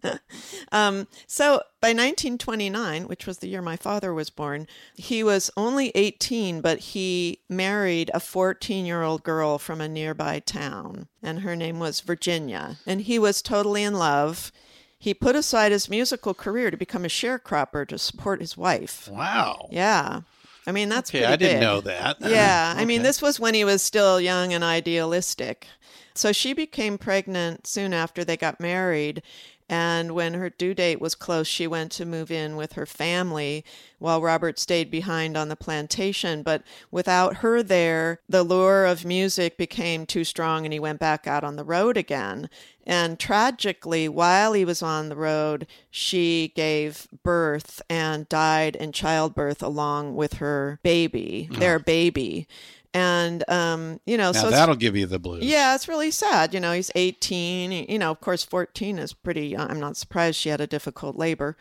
um, 0.73 1.07
so 1.27 1.63
by 1.81 1.89
1929, 1.89 3.05
which 3.09 3.27
was 3.27 3.39
the 3.39 3.49
year 3.49 3.63
my 3.63 3.77
father 3.77 4.13
was 4.15 4.31
born, 4.31 4.67
he 4.95 5.23
was 5.25 5.51
only 5.57 5.91
18, 5.95 6.61
but 6.61 6.79
he 6.79 7.41
married 7.49 8.11
a 8.15 8.21
14 8.21 8.87
year 8.87 9.03
old 9.03 9.23
girl 9.23 9.59
from 9.59 9.81
a 9.81 9.89
nearby 9.89 10.39
town, 10.41 11.09
and 11.23 11.41
her 11.41 11.57
name 11.57 11.79
was 11.79 12.01
Virginia. 12.01 12.77
And 12.87 13.03
he 13.03 13.19
was 13.19 13.43
totally 13.43 13.83
in 13.83 13.95
love. 13.95 14.53
He 14.99 15.15
put 15.15 15.37
aside 15.37 15.71
his 15.73 15.89
musical 15.89 16.35
career 16.35 16.71
to 16.71 16.77
become 16.77 17.05
a 17.05 17.09
sharecropper 17.09 17.87
to 17.89 17.99
support 17.99 18.41
his 18.41 18.57
wife. 18.57 19.09
Wow. 19.09 19.69
Yeah. 19.71 20.23
I 20.67 20.73
mean, 20.73 20.89
that's 20.89 21.11
Okay, 21.11 21.25
I 21.25 21.37
didn't 21.37 21.61
big. 21.61 21.63
know 21.63 21.81
that. 21.83 22.17
Yeah. 22.21 22.75
I 22.77 22.85
mean, 22.85 23.03
this 23.03 23.23
was 23.23 23.39
when 23.41 23.55
he 23.55 23.65
was 23.65 23.81
still 23.81 24.21
young 24.21 24.53
and 24.53 24.63
idealistic. 24.65 25.67
So 26.15 26.33
she 26.33 26.53
became 26.53 26.99
pregnant 26.99 27.67
soon 27.67 27.95
after 27.95 28.25
they 28.25 28.37
got 28.37 28.59
married. 28.61 29.23
And 29.69 30.13
when 30.13 30.35
her 30.35 30.49
due 30.49 30.73
date 30.73 31.01
was 31.01 31.15
close, 31.15 31.47
she 31.47 31.67
went 31.67 31.93
to 31.93 32.07
move 32.07 32.31
in 32.31 32.57
with 32.57 32.73
her 32.73 32.87
family 32.87 33.65
while 33.99 34.23
Robert 34.23 34.59
stayed 34.59 34.91
behind 34.91 35.37
on 35.37 35.49
the 35.49 35.57
plantation. 35.57 36.43
But 36.43 36.63
without 36.91 37.39
her 37.39 37.63
there, 37.63 38.21
the 38.29 38.43
lure 38.43 38.87
of 38.87 39.05
music 39.05 39.59
became 39.59 40.07
too 40.07 40.25
strong 40.25 40.65
and 40.65 40.73
he 40.73 40.81
went 40.81 41.01
back 41.01 41.27
out 41.27 41.45
on 41.45 41.57
the 41.57 41.65
road 41.65 41.97
again. 41.99 42.49
And 42.87 43.19
tragically, 43.19 44.09
while 44.09 44.55
he 44.55 44.65
was 44.65 44.83
on 44.83 45.11
the 45.11 45.17
road, 45.17 45.67
she 45.91 46.53
gave 46.57 47.07
birth 47.23 47.83
and 47.91 48.27
died 48.31 48.77
in 48.77 48.93
childbirth 48.93 49.63
along 49.63 50.17
with 50.17 50.35
her 50.35 50.81
baby, 50.83 51.51
ah. 51.53 51.59
their 51.59 51.79
baby. 51.79 52.49
And, 52.95 53.45
um, 53.51 54.01
you 54.07 54.17
know, 54.17 54.33
Now 54.33 54.41
so 54.43 54.51
that'll 54.51 54.75
give 54.75 54.97
you 54.97 55.07
the 55.07 55.19
blues. 55.19 55.45
yeah, 55.45 55.75
it's 55.75 55.89
really 55.89 56.11
sad. 56.11 56.55
You 56.55 56.61
know, 56.61 56.73
he's 56.73 56.91
18. 56.95 57.71
You 57.71 57.99
know, 57.99 58.11
of 58.11 58.21
course, 58.21 58.45
14 58.45 58.99
is 58.99 59.13
pretty. 59.13 59.57
I'm 59.57 59.79
not 59.81 59.97
surprised 59.97 60.39
she 60.39 60.49
had 60.49 60.61
a 60.61 60.67
difficult 60.67 61.17
labor. 61.17 61.57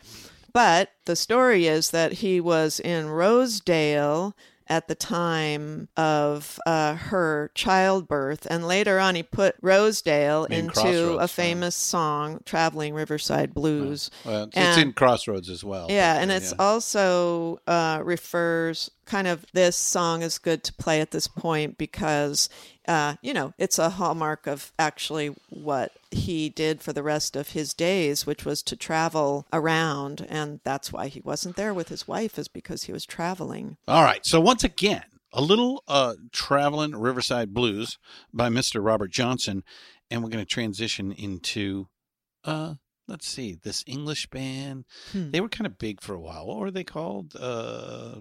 But 0.52 0.90
the 1.04 1.14
story 1.16 1.66
is 1.66 1.90
that 1.90 2.14
he 2.14 2.40
was 2.40 2.80
in 2.80 3.08
Rosedale 3.10 4.34
at 4.70 4.86
the 4.88 4.94
time 4.94 5.88
of 5.96 6.58
uh, 6.66 6.94
her 6.94 7.50
childbirth. 7.54 8.46
And 8.50 8.66
later 8.66 8.98
on, 8.98 9.14
he 9.14 9.22
put 9.22 9.54
Rosedale 9.62 10.44
In 10.46 10.66
into 10.66 11.16
a 11.16 11.26
famous 11.28 11.74
song, 11.74 12.40
Traveling 12.44 12.92
Riverside 12.94 13.54
Blues. 13.54 14.10
Well, 14.26 14.44
it's, 14.44 14.56
And- 14.56 14.68
it's 14.68 14.78
in 14.78 14.92
Crossroads 14.92 15.48
as 15.48 15.64
well. 15.64 15.86
yeah, 15.90 16.18
and 16.20 16.30
uh, 16.30 16.34
it's 16.34 16.50
yeah. 16.52 16.56
also 16.64 17.60
uh, 17.66 18.00
refers 18.04 18.90
kind 19.08 19.26
of 19.26 19.44
this 19.52 19.76
song 19.76 20.22
is 20.22 20.38
good 20.38 20.62
to 20.62 20.72
play 20.74 21.00
at 21.00 21.10
this 21.10 21.26
point 21.26 21.78
because 21.78 22.48
uh, 22.86 23.14
you 23.22 23.32
know 23.32 23.54
it's 23.58 23.78
a 23.78 23.90
hallmark 23.90 24.46
of 24.46 24.72
actually 24.78 25.34
what 25.48 25.92
he 26.10 26.48
did 26.48 26.82
for 26.82 26.92
the 26.92 27.02
rest 27.02 27.34
of 27.34 27.50
his 27.50 27.74
days, 27.74 28.26
which 28.26 28.44
was 28.44 28.62
to 28.62 28.76
travel 28.76 29.46
around, 29.52 30.24
and 30.28 30.60
that's 30.62 30.92
why 30.92 31.08
he 31.08 31.20
wasn't 31.20 31.56
there 31.56 31.74
with 31.74 31.88
his 31.88 32.06
wife 32.06 32.38
is 32.38 32.48
because 32.48 32.84
he 32.84 32.92
was 32.92 33.04
traveling. 33.04 33.76
All 33.88 34.04
right. 34.04 34.24
So 34.24 34.40
once 34.40 34.62
again, 34.62 35.04
a 35.32 35.40
little 35.40 35.82
uh, 35.88 36.14
traveling 36.32 36.92
Riverside 36.92 37.52
Blues 37.52 37.98
by 38.32 38.48
Mr. 38.48 38.84
Robert 38.84 39.10
Johnson, 39.10 39.64
and 40.10 40.22
we're 40.22 40.30
going 40.30 40.44
to 40.44 40.48
transition 40.48 41.12
into, 41.12 41.88
uh, 42.44 42.74
let's 43.06 43.28
see, 43.28 43.56
this 43.62 43.84
English 43.86 44.28
band. 44.28 44.84
Hmm. 45.12 45.30
They 45.30 45.40
were 45.40 45.48
kind 45.48 45.66
of 45.66 45.78
big 45.78 46.00
for 46.00 46.14
a 46.14 46.20
while. 46.20 46.46
What 46.46 46.58
were 46.58 46.70
they 46.70 46.84
called? 46.84 47.34
Uh, 47.38 48.20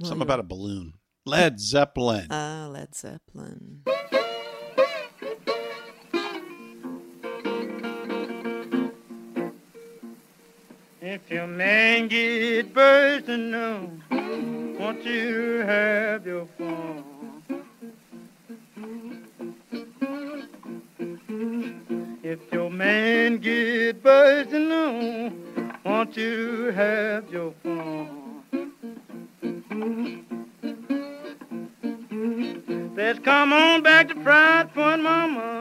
Well, 0.00 0.08
something 0.08 0.22
about 0.22 0.40
a 0.40 0.44
balloon. 0.44 0.94
Led 1.24 1.60
Zeppelin. 1.60 2.26
Ah, 2.30 2.68
Led 2.70 2.94
Zeppelin. 2.94 3.82
If 11.00 11.30
your 11.30 11.46
man 11.46 12.08
get 12.08 12.72
bursting 12.72 13.54
on, 13.54 14.02
won't 14.78 15.04
you 15.04 15.58
have 15.66 16.26
your 16.26 16.46
fun? 16.58 17.04
If 22.22 22.40
your 22.52 22.70
man 22.70 23.38
get 23.38 24.02
bursting 24.02 24.70
on, 24.72 25.78
won't 25.84 26.16
you 26.16 26.72
have 26.74 27.30
your 27.32 27.52
come 33.32 33.54
on 33.54 33.82
back 33.82 34.08
to 34.08 34.14
Friars 34.22 34.68
Point, 34.74 35.02
Mama, 35.02 35.51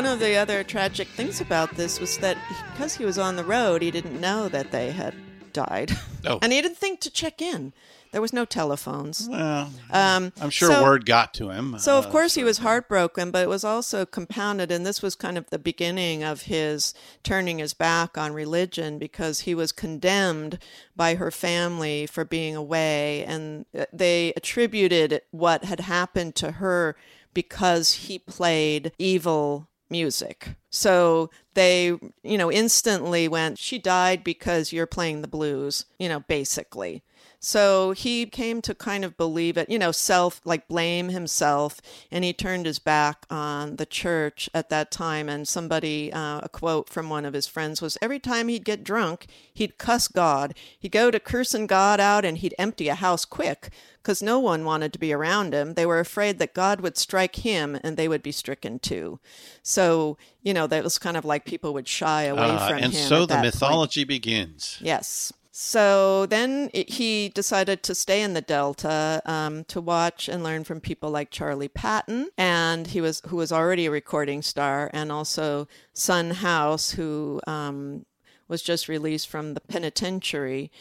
one 0.00 0.10
of 0.10 0.18
the 0.18 0.34
other 0.34 0.64
tragic 0.64 1.06
things 1.08 1.42
about 1.42 1.74
this 1.74 2.00
was 2.00 2.16
that 2.16 2.38
because 2.72 2.94
he 2.96 3.04
was 3.04 3.18
on 3.18 3.36
the 3.36 3.44
road, 3.44 3.82
he 3.82 3.90
didn't 3.90 4.18
know 4.18 4.48
that 4.48 4.70
they 4.70 4.92
had 4.92 5.14
died, 5.52 5.92
Oh. 6.26 6.38
and 6.40 6.54
he 6.54 6.62
didn't 6.62 6.78
think 6.78 7.00
to 7.00 7.10
check 7.10 7.42
in. 7.42 7.74
There 8.12 8.22
was 8.22 8.32
no 8.32 8.46
telephones. 8.46 9.28
Well, 9.30 9.70
Um, 9.90 10.32
I'm 10.40 10.48
sure 10.48 10.70
so- 10.70 10.82
word 10.82 11.04
got 11.04 11.34
to 11.34 11.50
him. 11.50 11.78
So 11.78 11.98
of 11.98 12.06
uh, 12.06 12.10
course 12.10 12.34
he 12.34 12.42
was 12.44 12.58
heartbroken, 12.58 13.30
but 13.30 13.42
it 13.42 13.48
was 13.50 13.62
also 13.62 14.06
compounded, 14.06 14.70
and 14.72 14.86
this 14.86 15.02
was 15.02 15.14
kind 15.14 15.36
of 15.36 15.50
the 15.50 15.58
beginning 15.58 16.22
of 16.24 16.42
his 16.42 16.94
turning 17.22 17.58
his 17.58 17.74
back 17.74 18.16
on 18.16 18.32
religion 18.32 18.98
because 18.98 19.40
he 19.40 19.54
was 19.54 19.70
condemned 19.70 20.58
by 20.96 21.16
her 21.16 21.30
family 21.30 22.06
for 22.06 22.24
being 22.24 22.56
away, 22.56 23.22
and 23.26 23.66
uh, 23.78 23.84
they 23.92 24.32
attributed 24.34 25.20
what 25.30 25.64
had 25.64 25.80
happened 25.80 26.34
to 26.36 26.52
her 26.52 26.96
because 27.34 27.92
he 27.92 28.18
played 28.18 28.92
evil 28.98 29.68
music. 29.90 30.56
So 30.70 31.30
they, 31.54 31.86
you 32.22 32.38
know, 32.38 32.50
instantly 32.50 33.28
went, 33.28 33.58
she 33.58 33.78
died 33.78 34.24
because 34.24 34.72
you're 34.72 34.86
playing 34.86 35.22
the 35.22 35.28
blues, 35.28 35.84
you 35.98 36.08
know, 36.08 36.20
basically. 36.20 37.02
So 37.42 37.92
he 37.92 38.26
came 38.26 38.60
to 38.62 38.74
kind 38.74 39.02
of 39.02 39.16
believe 39.16 39.56
it, 39.56 39.70
you 39.70 39.78
know, 39.78 39.92
self, 39.92 40.42
like 40.44 40.68
blame 40.68 41.08
himself, 41.08 41.80
and 42.10 42.22
he 42.22 42.34
turned 42.34 42.66
his 42.66 42.78
back 42.78 43.24
on 43.30 43.76
the 43.76 43.86
church 43.86 44.50
at 44.52 44.68
that 44.68 44.90
time. 44.90 45.30
And 45.30 45.48
somebody, 45.48 46.12
uh, 46.12 46.40
a 46.42 46.50
quote 46.50 46.90
from 46.90 47.08
one 47.08 47.24
of 47.24 47.32
his 47.32 47.46
friends 47.46 47.80
was 47.80 47.96
every 48.02 48.18
time 48.18 48.48
he'd 48.48 48.64
get 48.66 48.84
drunk, 48.84 49.26
he'd 49.52 49.78
cuss 49.78 50.06
God. 50.06 50.54
He'd 50.78 50.92
go 50.92 51.10
to 51.10 51.18
cursing 51.18 51.66
God 51.66 51.98
out 51.98 52.26
and 52.26 52.36
he'd 52.36 52.54
empty 52.58 52.88
a 52.88 52.94
house 52.94 53.24
quick 53.24 53.70
because 54.02 54.22
no 54.22 54.38
one 54.38 54.66
wanted 54.66 54.92
to 54.92 54.98
be 54.98 55.12
around 55.12 55.54
him. 55.54 55.74
They 55.74 55.86
were 55.86 56.00
afraid 56.00 56.38
that 56.38 56.52
God 56.52 56.82
would 56.82 56.98
strike 56.98 57.36
him 57.36 57.78
and 57.82 57.96
they 57.96 58.08
would 58.08 58.22
be 58.22 58.32
stricken 58.32 58.78
too. 58.78 59.18
So, 59.62 60.18
you 60.42 60.52
know, 60.52 60.66
that 60.66 60.84
was 60.84 60.98
kind 60.98 61.16
of 61.16 61.24
like 61.24 61.46
people 61.46 61.72
would 61.72 61.88
shy 61.88 62.24
away 62.24 62.42
uh, 62.42 62.68
from 62.68 62.76
and 62.76 62.92
him. 62.92 63.00
And 63.00 63.08
so 63.08 63.20
the 63.20 63.28
that 63.28 63.42
point. 63.42 63.54
mythology 63.54 64.04
begins. 64.04 64.78
Yes. 64.82 65.32
So 65.62 66.24
then 66.24 66.70
it, 66.72 66.88
he 66.88 67.28
decided 67.28 67.82
to 67.82 67.94
stay 67.94 68.22
in 68.22 68.32
the 68.32 68.40
Delta 68.40 69.20
um, 69.26 69.64
to 69.64 69.78
watch 69.78 70.26
and 70.26 70.42
learn 70.42 70.64
from 70.64 70.80
people 70.80 71.10
like 71.10 71.30
Charlie 71.30 71.68
Patton, 71.68 72.30
and 72.38 72.86
he 72.86 73.02
was 73.02 73.20
who 73.26 73.36
was 73.36 73.52
already 73.52 73.84
a 73.84 73.90
recording 73.90 74.40
star, 74.40 74.88
and 74.94 75.12
also 75.12 75.68
Son 75.92 76.30
House, 76.30 76.92
who 76.92 77.42
um, 77.46 78.06
was 78.48 78.62
just 78.62 78.88
released 78.88 79.28
from 79.28 79.52
the 79.52 79.60
penitentiary. 79.60 80.72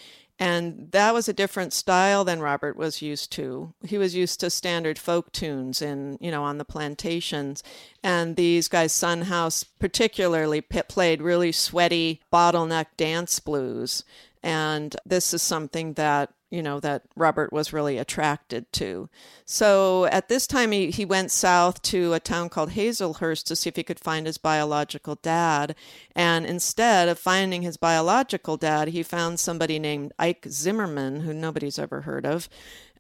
And 0.41 0.89
that 0.93 1.13
was 1.13 1.27
a 1.27 1.33
different 1.33 1.73
style 1.73 2.23
than 2.23 2.39
Robert 2.39 2.77
was 2.77 3.01
used 3.01 3.29
to. 3.33 3.73
He 3.85 3.97
was 3.97 4.15
used 4.15 4.39
to 4.39 4.49
standard 4.49 4.97
folk 4.97 5.33
tunes 5.33 5.81
in, 5.81 6.17
you 6.21 6.31
know, 6.31 6.45
on 6.45 6.57
the 6.57 6.63
plantations. 6.63 7.61
And 8.01 8.37
these 8.37 8.69
guys, 8.69 8.93
Son 8.93 9.23
House 9.23 9.65
particularly, 9.65 10.61
p- 10.61 10.81
played 10.83 11.21
really 11.21 11.51
sweaty 11.51 12.21
bottleneck 12.31 12.85
dance 12.95 13.41
blues. 13.41 14.05
And 14.43 14.95
this 15.05 15.33
is 15.33 15.41
something 15.41 15.93
that 15.93 16.31
you 16.49 16.63
know 16.63 16.79
that 16.79 17.03
Robert 17.15 17.53
was 17.53 17.73
really 17.73 17.97
attracted 17.97 18.71
to. 18.73 19.09
So 19.45 20.05
at 20.05 20.29
this 20.29 20.47
time 20.47 20.71
he, 20.71 20.89
he 20.89 21.05
went 21.05 21.31
south 21.31 21.81
to 21.83 22.13
a 22.13 22.19
town 22.19 22.49
called 22.49 22.71
Hazlehurst 22.71 23.45
to 23.45 23.55
see 23.55 23.69
if 23.69 23.75
he 23.75 23.83
could 23.83 23.99
find 23.99 24.25
his 24.25 24.39
biological 24.39 25.15
dad. 25.15 25.75
And 26.15 26.45
instead 26.45 27.07
of 27.07 27.19
finding 27.19 27.61
his 27.61 27.77
biological 27.77 28.57
dad, 28.57 28.89
he 28.89 29.03
found 29.03 29.39
somebody 29.39 29.77
named 29.77 30.11
Ike 30.17 30.47
Zimmerman, 30.49 31.21
who 31.21 31.33
nobody's 31.33 31.77
ever 31.77 32.01
heard 32.01 32.25
of, 32.25 32.49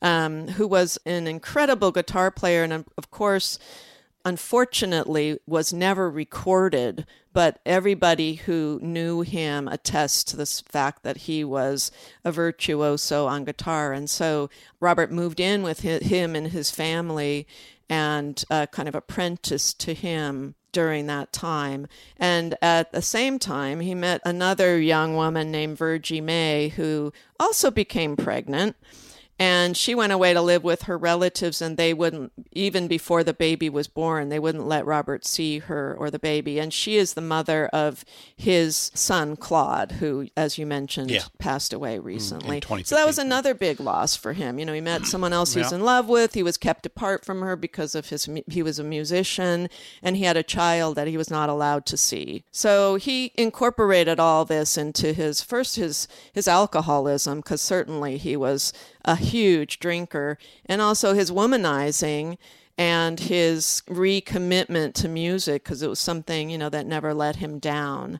um, 0.01 0.49
who 0.49 0.67
was 0.67 0.99
an 1.05 1.25
incredible 1.25 1.91
guitar 1.91 2.29
player 2.29 2.63
and 2.63 2.73
of 2.73 3.09
course 3.09 3.57
unfortunately 4.25 5.39
was 5.47 5.73
never 5.73 6.09
recorded 6.09 7.05
but 7.33 7.59
everybody 7.65 8.35
who 8.35 8.79
knew 8.81 9.21
him 9.21 9.67
attests 9.67 10.23
to 10.23 10.37
this 10.37 10.61
fact 10.61 11.03
that 11.03 11.17
he 11.17 11.43
was 11.43 11.91
a 12.23 12.31
virtuoso 12.31 13.27
on 13.27 13.45
guitar 13.45 13.93
and 13.93 14.09
so 14.09 14.49
robert 14.79 15.11
moved 15.11 15.39
in 15.39 15.63
with 15.63 15.81
him 15.81 16.35
and 16.35 16.47
his 16.47 16.71
family 16.71 17.47
and 17.89 18.43
uh, 18.51 18.67
kind 18.67 18.87
of 18.87 18.95
apprenticed 18.95 19.79
to 19.79 19.93
him 19.93 20.55
during 20.71 21.07
that 21.07 21.33
time. 21.33 21.87
And 22.17 22.55
at 22.61 22.91
the 22.91 23.01
same 23.01 23.39
time, 23.39 23.79
he 23.79 23.95
met 23.95 24.21
another 24.23 24.79
young 24.79 25.15
woman 25.15 25.51
named 25.51 25.77
Virgie 25.77 26.21
May 26.21 26.69
who 26.69 27.11
also 27.39 27.71
became 27.71 28.15
pregnant. 28.15 28.75
And 29.39 29.77
she 29.77 29.95
went 29.95 30.11
away 30.11 30.33
to 30.33 30.41
live 30.41 30.65
with 30.65 30.81
her 30.83 30.97
relatives, 30.97 31.61
and 31.61 31.77
they 31.77 31.93
wouldn't, 31.93 32.33
even 32.51 32.89
before 32.89 33.23
the 33.23 33.33
baby 33.33 33.69
was 33.69 33.87
born, 33.87 34.27
they 34.27 34.37
wouldn't 34.39 34.67
let 34.67 34.85
Robert 34.85 35.25
see 35.25 35.59
her 35.59 35.95
or 35.97 36.11
the 36.11 36.19
baby. 36.19 36.59
And 36.59 36.73
she 36.73 36.97
is 36.97 37.13
the 37.13 37.21
mother 37.21 37.67
of 37.67 38.03
his 38.35 38.91
son, 38.93 39.37
Claude, 39.37 39.93
who, 39.93 40.27
as 40.35 40.57
you 40.57 40.65
mentioned, 40.65 41.09
Yeah. 41.09 41.23
passed 41.37 41.71
away 41.71 41.99
recently. 41.99 42.61
so 42.83 42.95
that 42.95 43.07
was 43.07 43.17
another 43.17 43.53
big 43.53 43.79
loss 43.79 44.13
for 44.15 44.33
him. 44.33 44.59
You 44.59 44.65
know, 44.65 44.73
he 44.73 44.81
met 44.81 45.05
someone 45.05 45.31
else 45.31 45.53
he 45.53 45.59
was 45.61 45.71
Yeah. 45.71 45.77
in 45.77 45.85
love 45.85 46.09
with. 46.09 46.33
He 46.33 46.43
was 46.43 46.57
kept 46.57 46.85
apart 46.85 47.23
from 47.23 47.39
her 47.41 47.55
because 47.55 47.95
of 47.95 48.09
his, 48.09 48.27
he 48.47 48.61
was 48.61 48.77
a 48.77 48.83
musician, 48.83 49.69
and 50.03 50.17
he 50.17 50.23
had 50.25 50.35
a 50.35 50.43
child 50.43 50.95
that 50.97 51.07
he 51.07 51.15
was 51.15 51.29
not 51.31 51.47
allowed 51.47 51.85
to 51.85 51.95
see. 51.95 52.43
So 52.51 52.95
he 52.95 53.31
incorporated 53.35 54.19
all 54.19 54.43
this 54.43 54.77
into 54.77 55.13
his, 55.13 55.41
first 55.41 55.77
his, 55.77 56.09
his 56.33 56.47
alcoholism, 56.47 57.39
because 57.39 57.61
certainly 57.61 58.17
he 58.17 58.35
was 58.35 58.73
a 59.09 59.15
huge 59.15 59.79
drinker, 59.79 60.37
and 60.67 60.81
also 60.81 61.13
his 61.13 61.31
womanizing 61.31 62.37
and 62.77 63.19
his 63.19 63.81
recommitment 63.89 64.93
to 64.93 65.07
music 65.09 65.63
because 65.63 65.81
it 65.81 65.89
was 65.89 65.99
something 65.99 66.49
you 66.49 66.57
know 66.57 66.69
that 66.69 66.85
never 66.85 67.13
let 67.13 67.37
him 67.37 67.59
down. 67.59 68.19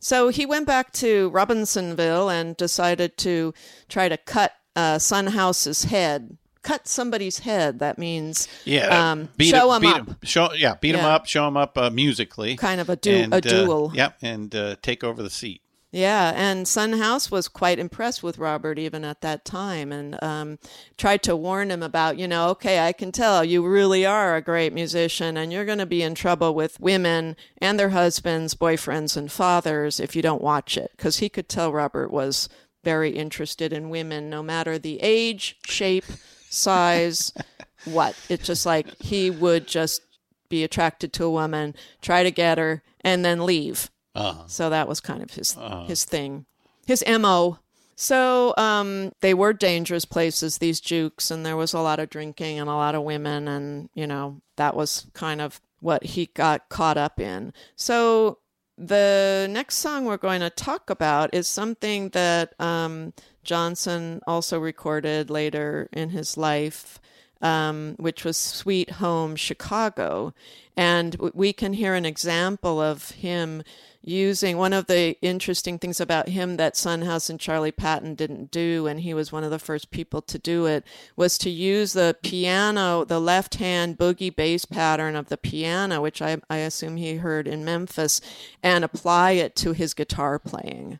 So 0.00 0.28
he 0.28 0.44
went 0.44 0.66
back 0.66 0.92
to 0.94 1.30
Robinsonville 1.30 2.28
and 2.28 2.56
decided 2.56 3.16
to 3.18 3.54
try 3.88 4.08
to 4.08 4.16
cut 4.18 4.52
uh, 4.76 4.98
Son 4.98 5.28
House's 5.28 5.84
head. 5.84 6.36
Cut 6.62 6.88
somebody's 6.88 7.38
head. 7.40 7.78
That 7.78 7.96
means 7.98 8.48
Yeah, 8.64 8.88
um, 9.12 9.28
beat 9.36 9.50
show 9.50 9.72
him 9.72 9.82
beat 9.82 9.88
up. 9.94 10.08
him- 10.08 10.16
show 10.24 10.52
yeah, 10.54 10.74
beat 10.80 10.94
him 10.94 11.04
up, 11.04 11.26
show 11.26 11.46
him 11.46 11.56
up 11.56 11.76
uh, 11.78 11.90
musically, 11.90 12.56
Kind 12.56 12.80
of 12.80 12.88
a 12.90 12.96
du- 12.96 13.10
and, 13.12 13.32
a 13.34 13.36
uh, 13.36 13.40
duel. 13.40 13.92
yep, 13.94 14.16
and 14.22 14.54
uh, 14.54 14.76
take 14.82 15.04
over 15.04 15.22
the 15.22 15.30
seat. 15.30 15.60
Yeah, 15.94 16.32
and 16.34 16.66
Son 16.66 16.94
House 16.94 17.30
was 17.30 17.46
quite 17.46 17.78
impressed 17.78 18.20
with 18.20 18.38
Robert 18.38 18.80
even 18.80 19.04
at 19.04 19.20
that 19.20 19.44
time 19.44 19.92
and 19.92 20.20
um, 20.24 20.58
tried 20.98 21.22
to 21.22 21.36
warn 21.36 21.70
him 21.70 21.84
about, 21.84 22.18
you 22.18 22.26
know, 22.26 22.48
okay, 22.48 22.84
I 22.84 22.92
can 22.92 23.12
tell 23.12 23.44
you 23.44 23.64
really 23.64 24.04
are 24.04 24.34
a 24.34 24.42
great 24.42 24.72
musician 24.72 25.36
and 25.36 25.52
you're 25.52 25.64
going 25.64 25.78
to 25.78 25.86
be 25.86 26.02
in 26.02 26.16
trouble 26.16 26.52
with 26.52 26.80
women 26.80 27.36
and 27.58 27.78
their 27.78 27.90
husbands, 27.90 28.56
boyfriends, 28.56 29.16
and 29.16 29.30
fathers 29.30 30.00
if 30.00 30.16
you 30.16 30.20
don't 30.20 30.42
watch 30.42 30.76
it. 30.76 30.90
Because 30.96 31.18
he 31.18 31.28
could 31.28 31.48
tell 31.48 31.72
Robert 31.72 32.10
was 32.10 32.48
very 32.82 33.10
interested 33.10 33.72
in 33.72 33.88
women, 33.88 34.28
no 34.28 34.42
matter 34.42 34.80
the 34.80 34.98
age, 35.00 35.58
shape, 35.64 36.06
size, 36.50 37.32
what. 37.84 38.16
It's 38.28 38.48
just 38.48 38.66
like 38.66 39.00
he 39.00 39.30
would 39.30 39.68
just 39.68 40.02
be 40.48 40.64
attracted 40.64 41.12
to 41.12 41.26
a 41.26 41.30
woman, 41.30 41.76
try 42.02 42.24
to 42.24 42.32
get 42.32 42.58
her, 42.58 42.82
and 43.02 43.24
then 43.24 43.46
leave. 43.46 43.90
Uh-huh. 44.14 44.44
So 44.46 44.70
that 44.70 44.88
was 44.88 45.00
kind 45.00 45.22
of 45.22 45.32
his 45.32 45.56
his 45.86 46.04
thing, 46.04 46.46
his 46.86 47.04
mo. 47.06 47.58
So 47.96 48.54
um, 48.56 49.12
they 49.20 49.34
were 49.34 49.52
dangerous 49.52 50.04
places, 50.04 50.58
these 50.58 50.80
jukes, 50.80 51.30
and 51.30 51.46
there 51.46 51.56
was 51.56 51.72
a 51.72 51.80
lot 51.80 52.00
of 52.00 52.10
drinking 52.10 52.58
and 52.58 52.68
a 52.68 52.74
lot 52.74 52.94
of 52.94 53.02
women, 53.02 53.46
and 53.48 53.88
you 53.94 54.06
know 54.06 54.40
that 54.56 54.74
was 54.74 55.06
kind 55.14 55.40
of 55.40 55.60
what 55.80 56.02
he 56.02 56.26
got 56.26 56.68
caught 56.68 56.96
up 56.96 57.20
in. 57.20 57.52
So 57.76 58.38
the 58.76 59.46
next 59.50 59.76
song 59.76 60.04
we're 60.04 60.16
going 60.16 60.40
to 60.40 60.50
talk 60.50 60.90
about 60.90 61.32
is 61.32 61.46
something 61.46 62.08
that 62.10 62.58
um, 62.60 63.12
Johnson 63.44 64.20
also 64.26 64.58
recorded 64.58 65.30
later 65.30 65.88
in 65.92 66.10
his 66.10 66.36
life. 66.36 66.98
Um, 67.44 67.96
which 67.98 68.24
was 68.24 68.38
Sweet 68.38 68.92
Home 68.92 69.36
Chicago. 69.36 70.32
And 70.78 71.14
we 71.34 71.52
can 71.52 71.74
hear 71.74 71.94
an 71.94 72.06
example 72.06 72.80
of 72.80 73.10
him 73.10 73.62
using 74.00 74.56
one 74.56 74.72
of 74.72 74.86
the 74.86 75.18
interesting 75.20 75.78
things 75.78 76.00
about 76.00 76.30
him 76.30 76.56
that 76.56 76.74
Son 76.74 77.02
House 77.02 77.28
and 77.28 77.38
Charlie 77.38 77.70
Patton 77.70 78.14
didn't 78.14 78.50
do, 78.50 78.86
and 78.86 79.00
he 79.00 79.12
was 79.12 79.30
one 79.30 79.44
of 79.44 79.50
the 79.50 79.58
first 79.58 79.90
people 79.90 80.22
to 80.22 80.38
do 80.38 80.64
it, 80.64 80.84
was 81.16 81.36
to 81.38 81.50
use 81.50 81.92
the 81.92 82.16
piano, 82.22 83.04
the 83.04 83.20
left 83.20 83.56
hand 83.56 83.98
boogie 83.98 84.34
bass 84.34 84.64
pattern 84.64 85.14
of 85.14 85.28
the 85.28 85.36
piano, 85.36 86.00
which 86.00 86.22
I, 86.22 86.38
I 86.48 86.58
assume 86.58 86.96
he 86.96 87.16
heard 87.16 87.46
in 87.46 87.64
Memphis, 87.64 88.22
and 88.62 88.84
apply 88.84 89.32
it 89.32 89.54
to 89.56 89.72
his 89.72 89.92
guitar 89.92 90.38
playing. 90.38 90.98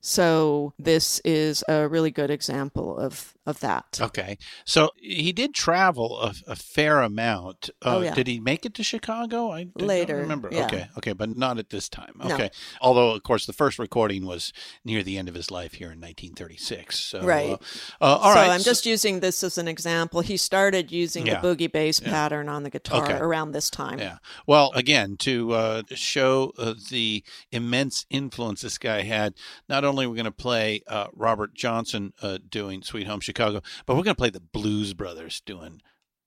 So 0.00 0.72
this 0.78 1.20
is 1.24 1.64
a 1.68 1.88
really 1.88 2.10
good 2.10 2.30
example 2.30 2.98
of 2.98 3.35
of 3.46 3.60
that. 3.60 3.98
Okay, 4.00 4.36
so 4.64 4.90
he 4.96 5.32
did 5.32 5.54
travel 5.54 6.20
a, 6.20 6.34
a 6.46 6.56
fair 6.56 7.00
amount. 7.00 7.70
Uh, 7.82 7.96
Oh, 7.96 8.00
yeah. 8.02 8.14
Did 8.14 8.26
he 8.26 8.40
make 8.40 8.66
it 8.66 8.74
to 8.74 8.82
Chicago? 8.82 9.50
I, 9.52 9.68
I 9.80 9.82
Later, 9.82 10.16
remember. 10.16 10.48
yeah. 10.52 10.66
Okay, 10.66 10.88
okay, 10.98 11.12
but 11.12 11.36
not 11.36 11.58
at 11.58 11.70
this 11.70 11.88
time. 11.88 12.14
No. 12.22 12.34
Okay, 12.34 12.50
although 12.80 13.12
of 13.12 13.22
course 13.22 13.46
the 13.46 13.52
first 13.52 13.78
recording 13.78 14.26
was 14.26 14.52
near 14.84 15.02
the 15.02 15.16
end 15.16 15.28
of 15.28 15.34
his 15.34 15.50
life 15.50 15.74
here 15.74 15.92
in 15.92 16.00
1936. 16.00 16.98
So, 16.98 17.22
Right. 17.22 17.50
Uh, 17.50 17.56
uh, 18.00 18.18
all 18.22 18.32
so 18.34 18.40
right, 18.40 18.50
I'm 18.50 18.60
just 18.62 18.84
using 18.86 19.20
this 19.20 19.42
as 19.44 19.56
an 19.58 19.68
example. 19.68 20.20
He 20.20 20.36
started 20.36 20.90
using 20.92 21.26
Yeah. 21.26 21.40
the 21.40 21.46
boogie 21.56 21.70
bass 21.70 22.00
pattern 22.00 22.48
on 22.48 22.62
the 22.64 22.70
guitar 22.70 23.04
Okay. 23.04 23.16
around 23.18 23.52
this 23.52 23.70
time. 23.70 23.98
Yeah. 23.98 24.18
Well, 24.46 24.72
again, 24.74 25.16
to 25.18 25.52
uh, 25.52 25.82
show 25.94 26.52
uh, 26.58 26.74
the 26.90 27.22
immense 27.52 28.04
influence 28.10 28.62
this 28.62 28.78
guy 28.78 29.02
had, 29.02 29.34
not 29.68 29.84
only 29.84 30.06
are 30.06 30.10
we 30.10 30.16
going 30.16 30.24
to 30.24 30.30
play 30.32 30.82
uh, 30.88 31.06
Robert 31.14 31.54
Johnson 31.54 32.12
uh, 32.22 32.38
doing 32.48 32.82
Sweet 32.82 33.06
Home 33.06 33.20
Chicago, 33.20 33.35
but 33.36 33.96
we're 33.96 34.02
going 34.02 34.14
to 34.14 34.14
play 34.14 34.30
the 34.30 34.40
Blues 34.40 34.94
Brothers 34.94 35.40
doing 35.40 35.80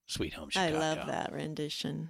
Sweet 0.08 0.34
Home 0.34 0.50
Chicago. 0.50 0.76
I 0.76 0.80
love 0.80 1.08
that 1.08 1.32
rendition. 1.32 2.10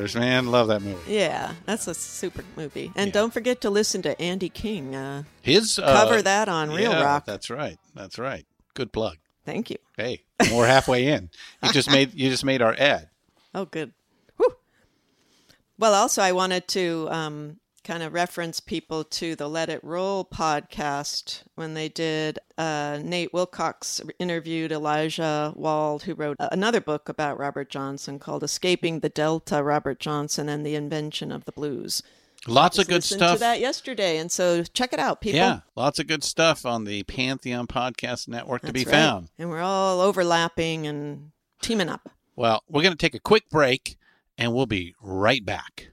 Brothers, 0.00 0.16
man. 0.16 0.46
Love 0.46 0.68
that 0.68 0.80
movie. 0.80 1.12
Yeah, 1.12 1.52
that's 1.66 1.86
a 1.86 1.92
super 1.92 2.42
movie. 2.56 2.90
And 2.96 3.12
don't 3.12 3.34
forget 3.34 3.60
to 3.60 3.68
listen 3.68 4.00
to 4.02 4.18
Andy 4.20 4.48
King. 4.48 4.96
Uh, 4.96 5.24
His 5.42 5.78
uh, 5.78 5.92
Cover 5.92 6.22
that 6.22 6.48
on 6.48 6.70
Real 6.70 6.92
yeah, 6.92 7.02
Rock. 7.02 7.26
That's 7.26 7.50
right. 7.50 7.78
That's 7.94 8.18
right. 8.18 8.46
Good 8.72 8.92
plug. 8.92 9.18
thank 9.44 9.68
you. 9.68 9.76
Hey, 9.98 10.22
we're 10.50 10.66
halfway 10.66 11.08
in. 11.08 11.28
You 11.62 11.70
just 11.72 11.90
made 11.90 12.14
you 12.14 12.30
just 12.30 12.46
made 12.46 12.62
our 12.62 12.74
ad. 12.78 13.08
Oh, 13.52 13.64
good. 13.64 13.92
Whew. 14.36 14.54
Well, 15.76 15.92
also, 15.92 16.22
I 16.22 16.30
wanted 16.30 16.68
to 16.68 17.08
um, 17.10 17.56
kind 17.90 18.04
of 18.04 18.12
reference 18.12 18.60
people 18.60 19.02
to 19.02 19.34
the 19.34 19.48
Let 19.48 19.68
It 19.68 19.82
Roll 19.82 20.24
podcast 20.24 21.42
when 21.56 21.74
they 21.74 21.88
did. 21.88 22.38
Uh, 22.56 23.00
Nate 23.02 23.32
Wilcox 23.32 24.00
interviewed 24.20 24.70
Elijah 24.70 25.52
Wald, 25.56 26.04
who 26.04 26.14
wrote 26.14 26.36
another 26.38 26.80
book 26.80 27.08
about 27.08 27.36
Robert 27.36 27.68
Johnson 27.68 28.20
called 28.20 28.44
Escaping 28.44 29.00
the 29.00 29.08
Delta 29.08 29.60
Robert 29.64 29.98
Johnson 29.98 30.48
and 30.48 30.64
the 30.64 30.76
Invention 30.76 31.32
of 31.32 31.46
the 31.46 31.50
Blues. 31.50 32.00
Lots 32.46 32.78
of 32.78 32.86
good 32.86 33.02
stuff. 33.02 33.32
to 33.34 33.40
that 33.40 33.58
yesterday, 33.58 34.18
and 34.18 34.30
so 34.30 34.62
check 34.62 34.92
it 34.92 35.00
out, 35.00 35.20
people. 35.20 35.40
Yeah, 35.40 35.62
lots 35.74 35.98
of 35.98 36.06
good 36.06 36.22
stuff 36.22 36.64
on 36.64 36.84
the 36.84 37.02
Pantheon 37.02 37.66
Podcast 37.66 38.28
Network 38.28 38.62
to 38.62 38.72
be 38.72 38.84
right. 38.84 38.92
found. 38.92 39.30
And 39.36 39.50
we're 39.50 39.62
all 39.62 40.00
overlapping 40.00 40.86
and 40.86 41.32
teaming 41.60 41.88
up. 41.88 42.08
Well, 42.36 42.62
we're 42.68 42.82
going 42.82 42.96
to 42.96 43.04
take 43.04 43.16
a 43.16 43.20
quick 43.20 43.50
break 43.50 43.98
and 44.38 44.54
we'll 44.54 44.66
be 44.66 44.94
right 45.02 45.44
back. 45.44 45.88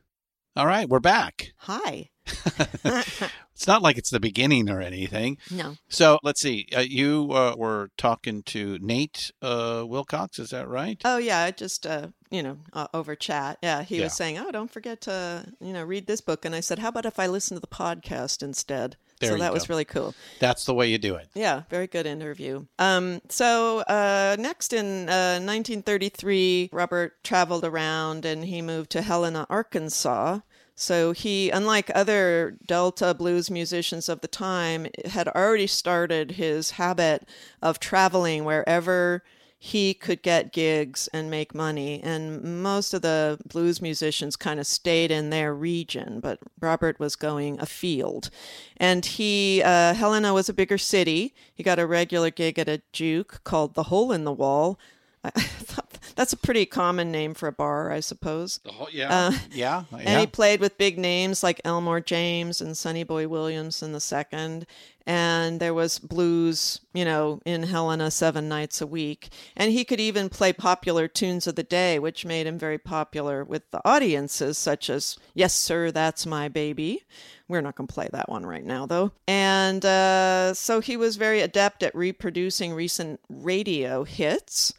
All 0.57 0.65
right, 0.65 0.89
we're 0.89 0.99
back. 0.99 1.53
Hi. 1.57 2.09
It's 3.57 3.65
not 3.65 3.81
like 3.81 3.97
it's 3.97 4.11
the 4.11 4.19
beginning 4.19 4.69
or 4.69 4.81
anything. 4.81 5.39
No. 5.49 5.77
So 5.89 6.19
let's 6.21 6.39
see. 6.39 6.67
Uh, 6.77 6.81
you 6.81 7.31
uh, 7.31 7.55
were 7.57 7.89
talking 7.97 8.43
to 8.43 8.77
Nate 8.79 9.31
uh, 9.41 9.83
Wilcox, 9.83 10.37
is 10.37 10.51
that 10.51 10.67
right? 10.67 11.01
Oh 11.03 11.17
yeah, 11.17 11.39
I 11.39 11.49
just 11.49 11.87
uh, 11.87 12.09
you 12.29 12.43
know 12.43 12.59
uh, 12.71 12.85
over 12.93 13.15
chat. 13.15 13.57
Yeah, 13.63 13.81
he 13.81 13.97
Yeah. 13.97 14.03
was 14.03 14.13
saying, 14.13 14.37
"Oh, 14.37 14.51
don't 14.51 14.69
forget 14.71 15.01
to 15.01 15.43
you 15.59 15.73
know 15.73 15.83
read 15.83 16.05
this 16.05 16.21
book," 16.21 16.45
and 16.45 16.53
I 16.53 16.59
said, 16.59 16.77
"How 16.77 16.89
about 16.89 17.07
if 17.07 17.17
I 17.17 17.25
listen 17.25 17.55
to 17.57 17.61
the 17.61 17.65
podcast 17.65 18.43
instead?" 18.43 18.95
There 19.19 19.31
so 19.31 19.37
that 19.39 19.51
was 19.51 19.69
really 19.69 19.85
cool. 19.85 20.13
That's 20.39 20.65
the 20.65 20.75
way 20.75 20.91
you 20.91 20.99
do 20.99 21.15
it. 21.15 21.27
Yeah, 21.33 21.63
very 21.71 21.87
good 21.87 22.05
interview. 22.05 22.67
Um, 22.77 23.21
so 23.29 23.79
uh, 23.79 24.35
next 24.37 24.71
in 24.71 25.09
uh, 25.09 25.39
1933, 25.41 26.69
Robert 26.71 27.23
traveled 27.23 27.65
around 27.65 28.23
and 28.25 28.45
he 28.45 28.61
moved 28.61 28.91
to 28.91 29.01
Helena, 29.01 29.47
Arkansas. 29.49 30.41
So 30.79 31.11
he, 31.11 31.49
unlike 31.49 31.89
other 31.95 32.55
Delta 32.63 33.15
blues 33.15 33.49
musicians 33.49 34.07
of 34.07 34.21
the 34.21 34.27
time, 34.27 34.85
had 35.05 35.27
already 35.29 35.65
started 35.65 36.33
his 36.33 36.71
habit 36.71 37.27
of 37.63 37.79
traveling 37.79 38.45
wherever 38.45 39.23
he 39.57 39.95
could 39.95 40.21
get 40.21 40.53
gigs 40.53 41.09
and 41.11 41.31
make 41.31 41.55
money. 41.55 41.99
And 42.03 42.61
most 42.61 42.93
of 42.93 43.01
the 43.01 43.39
blues 43.43 43.81
musicians 43.81 44.35
kind 44.35 44.59
of 44.59 44.67
stayed 44.67 45.09
in 45.09 45.31
their 45.31 45.51
region, 45.51 46.19
but 46.19 46.37
Robert 46.61 46.99
was 46.99 47.15
going 47.15 47.59
afield. 47.59 48.29
And 48.77 49.03
he, 49.03 49.63
uh, 49.63 49.95
Helena 49.95 50.31
was 50.31 50.47
a 50.47 50.53
bigger 50.53 50.77
city. 50.77 51.33
He 51.55 51.63
got 51.63 51.79
a 51.79 51.87
regular 51.87 52.29
gig 52.29 52.59
at 52.59 52.69
a 52.69 52.83
juke 52.93 53.43
called 53.43 53.73
The 53.73 53.83
Hole 53.83 54.11
in 54.11 54.25
the 54.25 54.31
Wall. 54.31 54.79
I 55.23 55.31
thought 55.31 55.86
that's 56.17 56.33
a 56.33 56.37
pretty 56.37 56.65
common 56.65 57.11
name 57.11 57.33
for 57.33 57.47
a 57.47 57.51
bar, 57.53 57.91
I 57.91 58.01
suppose. 58.01 58.59
The 58.63 58.71
whole, 58.71 58.89
yeah, 58.91 59.15
Uh, 59.27 59.31
yeah, 59.51 59.83
And 59.91 60.19
he 60.19 60.27
played 60.27 60.59
with 60.59 60.77
big 60.77 60.97
names 60.97 61.43
like 61.43 61.61
Elmore 61.63 62.01
James 62.01 62.59
and 62.59 62.75
Sonny 62.75 63.03
Boy 63.03 63.27
Williamson 63.27 63.93
the 63.93 64.01
second. 64.01 64.65
And 65.05 65.61
there 65.61 65.73
was 65.73 65.99
blues, 65.99 66.81
you 66.93 67.05
know, 67.05 67.39
in 67.45 67.63
Helena 67.63 68.11
seven 68.11 68.49
nights 68.49 68.81
a 68.81 68.87
week. 68.87 69.29
And 69.55 69.71
he 69.71 69.85
could 69.85 70.01
even 70.01 70.27
play 70.27 70.51
popular 70.51 71.07
tunes 71.07 71.47
of 71.47 71.55
the 71.55 71.63
day, 71.63 71.97
which 71.97 72.25
made 72.25 72.45
him 72.45 72.59
very 72.59 72.77
popular 72.77 73.45
with 73.45 73.69
the 73.71 73.79
audiences, 73.85 74.57
such 74.57 74.89
as 74.89 75.17
Yes, 75.33 75.53
Sir, 75.53 75.91
That's 75.91 76.25
My 76.25 76.49
Baby. 76.49 77.03
We're 77.47 77.61
not 77.61 77.75
going 77.75 77.87
to 77.87 77.93
play 77.93 78.09
that 78.11 78.27
one 78.27 78.45
right 78.45 78.65
now, 78.65 78.85
though. 78.85 79.13
And 79.29 79.85
uh, 79.85 80.53
so 80.53 80.81
he 80.81 80.97
was 80.97 81.15
very 81.15 81.39
adept 81.39 81.83
at 81.83 81.95
reproducing 81.95 82.73
recent 82.73 83.21
radio 83.29 84.03
hits. 84.03 84.73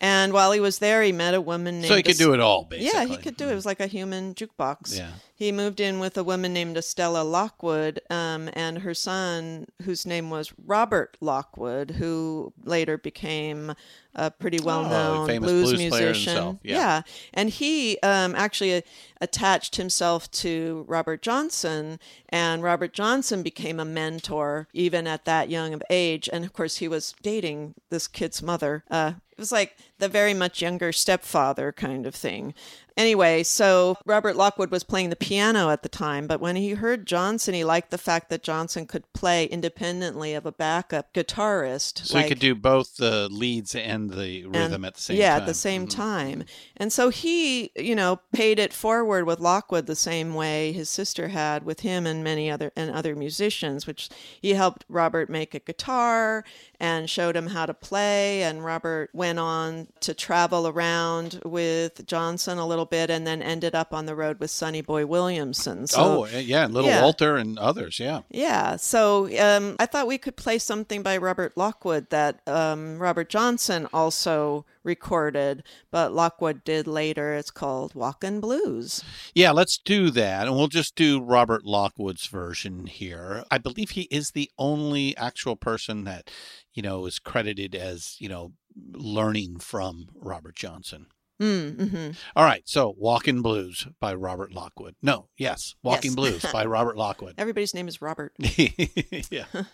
And 0.00 0.32
while 0.32 0.52
he 0.52 0.60
was 0.60 0.78
there, 0.78 1.02
he 1.02 1.12
met 1.12 1.34
a 1.34 1.40
woman 1.40 1.76
named. 1.76 1.88
So 1.88 1.96
he 1.96 2.02
could 2.02 2.16
do 2.16 2.32
it 2.32 2.40
all, 2.40 2.64
basically. 2.64 2.98
Yeah, 2.98 3.04
he 3.04 3.18
could 3.18 3.36
do 3.36 3.48
it. 3.48 3.52
It 3.52 3.54
was 3.54 3.66
like 3.66 3.80
a 3.80 3.86
human 3.86 4.34
jukebox. 4.34 4.96
Yeah. 4.96 5.10
He 5.34 5.52
moved 5.52 5.80
in 5.80 6.00
with 6.00 6.18
a 6.18 6.24
woman 6.24 6.52
named 6.52 6.76
Estella 6.76 7.22
Lockwood 7.22 8.00
um, 8.10 8.50
and 8.52 8.78
her 8.78 8.92
son, 8.92 9.66
whose 9.84 10.04
name 10.06 10.28
was 10.28 10.52
Robert 10.66 11.16
Lockwood, 11.20 11.92
who 11.92 12.52
later 12.64 12.98
became 12.98 13.72
a 14.14 14.30
pretty 14.30 14.60
well 14.60 14.82
known 14.82 15.30
Oh, 15.30 15.38
blues, 15.38 15.70
blues 15.70 15.78
musician. 15.78 16.34
himself, 16.34 16.56
yeah. 16.62 17.02
And 17.32 17.48
he 17.48 17.98
um, 18.02 18.34
actually 18.34 18.74
uh, 18.74 18.80
attached 19.20 19.76
himself 19.76 20.30
to 20.32 20.84
Robert 20.88 21.22
Johnson, 21.22 21.98
and 22.28 22.62
Robert 22.62 22.92
Johnson 22.92 23.42
became 23.42 23.80
a 23.80 23.84
mentor 23.84 24.68
even 24.74 25.06
at 25.06 25.24
that 25.24 25.48
young 25.48 25.72
of 25.72 25.82
age. 25.88 26.28
And 26.30 26.44
of 26.44 26.52
course, 26.52 26.76
he 26.78 26.88
was 26.88 27.14
dating 27.22 27.74
this 27.88 28.08
kid's 28.08 28.42
mother. 28.42 28.84
Uh, 28.90 29.12
was 29.40 29.50
like 29.50 29.76
the 29.98 30.08
very 30.08 30.34
much 30.34 30.62
younger 30.62 30.92
stepfather 30.92 31.72
kind 31.72 32.06
of 32.06 32.14
thing. 32.14 32.54
Anyway, 33.00 33.42
so 33.42 33.96
Robert 34.04 34.36
Lockwood 34.36 34.70
was 34.70 34.84
playing 34.84 35.08
the 35.08 35.16
piano 35.16 35.70
at 35.70 35.82
the 35.82 35.88
time, 35.88 36.26
but 36.26 36.38
when 36.38 36.54
he 36.54 36.72
heard 36.72 37.06
Johnson, 37.06 37.54
he 37.54 37.64
liked 37.64 37.90
the 37.90 37.96
fact 37.96 38.28
that 38.28 38.42
Johnson 38.42 38.86
could 38.86 39.10
play 39.14 39.46
independently 39.46 40.34
of 40.34 40.44
a 40.44 40.52
backup 40.52 41.14
guitarist. 41.14 42.04
So 42.04 42.18
he 42.18 42.28
could 42.28 42.38
do 42.38 42.54
both 42.54 42.96
the 42.96 43.30
leads 43.30 43.74
and 43.74 44.10
the 44.10 44.44
rhythm 44.44 44.74
and- 44.74 44.84
at 44.84 44.96
the 44.96 45.00
same 45.00 45.16
yeah, 45.16 45.30
time. 45.30 45.32
Mm-hmm. 45.32 45.42
at 45.42 45.46
the 45.46 45.54
same 45.54 45.86
time. 45.86 46.44
And 46.76 46.92
so 46.92 47.08
he, 47.08 47.70
you 47.74 47.94
know, 47.94 48.20
paid 48.34 48.58
it 48.58 48.74
forward 48.74 49.24
with 49.24 49.40
Lockwood 49.40 49.86
the 49.86 49.96
same 49.96 50.34
way 50.34 50.72
his 50.72 50.90
sister 50.90 51.28
had 51.28 51.64
with 51.64 51.80
him 51.80 52.06
and 52.06 52.22
many 52.22 52.50
other 52.50 52.70
and 52.76 52.90
other 52.90 53.16
musicians, 53.16 53.86
which 53.86 54.10
he 54.42 54.52
helped 54.52 54.84
Robert 54.90 55.30
make 55.30 55.54
a 55.54 55.60
guitar 55.60 56.44
and 56.78 57.08
showed 57.08 57.34
him 57.34 57.46
how 57.46 57.64
to 57.64 57.72
play. 57.72 58.42
And 58.42 58.62
Robert 58.62 59.08
went 59.14 59.38
on 59.38 59.86
to 60.00 60.12
travel 60.12 60.68
around 60.68 61.40
with 61.46 62.06
Johnson 62.06 62.58
a 62.58 62.66
little 62.66 62.89
bit 62.90 63.10
and 63.10 63.26
then 63.26 63.40
ended 63.42 63.74
up 63.74 63.94
on 63.94 64.06
the 64.06 64.14
road 64.14 64.40
with 64.40 64.50
Sonny 64.50 64.82
Boy 64.82 65.06
Williamson. 65.06 65.86
So, 65.86 66.24
oh, 66.24 66.38
yeah, 66.38 66.64
and 66.64 66.74
Little 66.74 66.90
yeah. 66.90 67.02
Walter 67.02 67.36
and 67.36 67.58
others, 67.58 67.98
yeah. 67.98 68.20
yeah, 68.30 68.76
so 68.76 69.26
um, 69.40 69.76
I 69.78 69.86
thought 69.86 70.06
we 70.06 70.18
could 70.18 70.36
play 70.36 70.58
something 70.58 71.02
by 71.02 71.16
Robert 71.16 71.56
Lockwood 71.56 72.10
that 72.10 72.46
um, 72.48 72.98
Robert 72.98 73.28
Johnson 73.28 73.88
also 73.92 74.66
recorded, 74.82 75.62
but 75.90 76.12
Lockwood 76.12 76.64
did 76.64 76.86
later. 76.86 77.34
It's 77.34 77.50
called 77.50 77.94
Walkin' 77.94 78.40
Blues. 78.40 79.04
Yeah, 79.34 79.50
let's 79.50 79.78
do 79.78 80.10
that. 80.10 80.46
And 80.46 80.56
we'll 80.56 80.68
just 80.68 80.96
do 80.96 81.20
Robert 81.20 81.64
Lockwood's 81.64 82.26
version 82.26 82.86
here. 82.86 83.44
I 83.50 83.58
believe 83.58 83.90
he 83.90 84.02
is 84.10 84.30
the 84.30 84.50
only 84.58 85.16
actual 85.16 85.56
person 85.56 86.04
that, 86.04 86.30
you 86.72 86.82
know, 86.82 87.06
is 87.06 87.18
credited 87.18 87.74
as, 87.74 88.16
you 88.18 88.28
know, 88.28 88.52
learning 88.92 89.58
from 89.58 90.08
Robert 90.14 90.56
Johnson. 90.56 91.06
Mm, 91.40 91.90
hmm 91.90 92.10
All 92.36 92.44
right, 92.44 92.62
so 92.66 92.94
Walking 92.98 93.40
Blues 93.40 93.86
by 93.98 94.14
Robert 94.14 94.52
Lockwood. 94.52 94.94
No, 95.00 95.28
yes, 95.38 95.74
Walking 95.82 96.10
Yes. 96.10 96.14
Blues 96.16 96.44
by 96.52 96.64
Robert 96.66 96.96
Lockwood. 96.98 97.34
Everybody's 97.38 97.74
name 97.74 97.88
is 97.88 98.02
Robert. 98.02 98.34
yeah. 98.38 99.44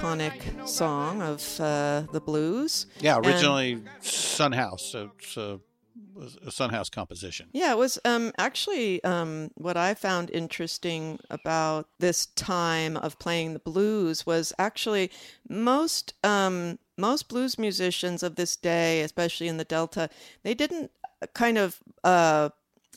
iconic 0.00 0.66
song 0.66 1.20
of 1.20 1.60
uh, 1.60 2.02
the 2.12 2.20
blues. 2.20 2.86
Yeah, 3.00 3.18
originally 3.18 3.82
Son 4.00 4.52
House. 4.52 4.82
So 4.82 5.10
it's 5.18 5.36
a, 5.36 5.60
a 6.46 6.50
Son 6.50 6.70
House 6.70 6.88
composition. 6.88 7.48
Yeah, 7.52 7.72
it 7.72 7.78
was 7.78 7.98
um, 8.04 8.32
actually 8.38 9.02
um, 9.04 9.50
what 9.56 9.76
I 9.76 9.94
found 9.94 10.30
interesting 10.30 11.18
about 11.28 11.88
this 11.98 12.26
time 12.26 12.96
of 12.96 13.18
playing 13.18 13.52
the 13.52 13.58
blues 13.58 14.24
was 14.24 14.52
actually 14.58 15.10
most 15.48 16.14
um, 16.24 16.78
most 16.96 17.28
blues 17.28 17.58
musicians 17.58 18.22
of 18.22 18.36
this 18.36 18.56
day, 18.56 19.02
especially 19.02 19.48
in 19.48 19.58
the 19.58 19.64
Delta, 19.64 20.08
they 20.42 20.54
didn't 20.54 20.90
kind 21.34 21.58
of 21.58 21.78
uh, 22.04 22.48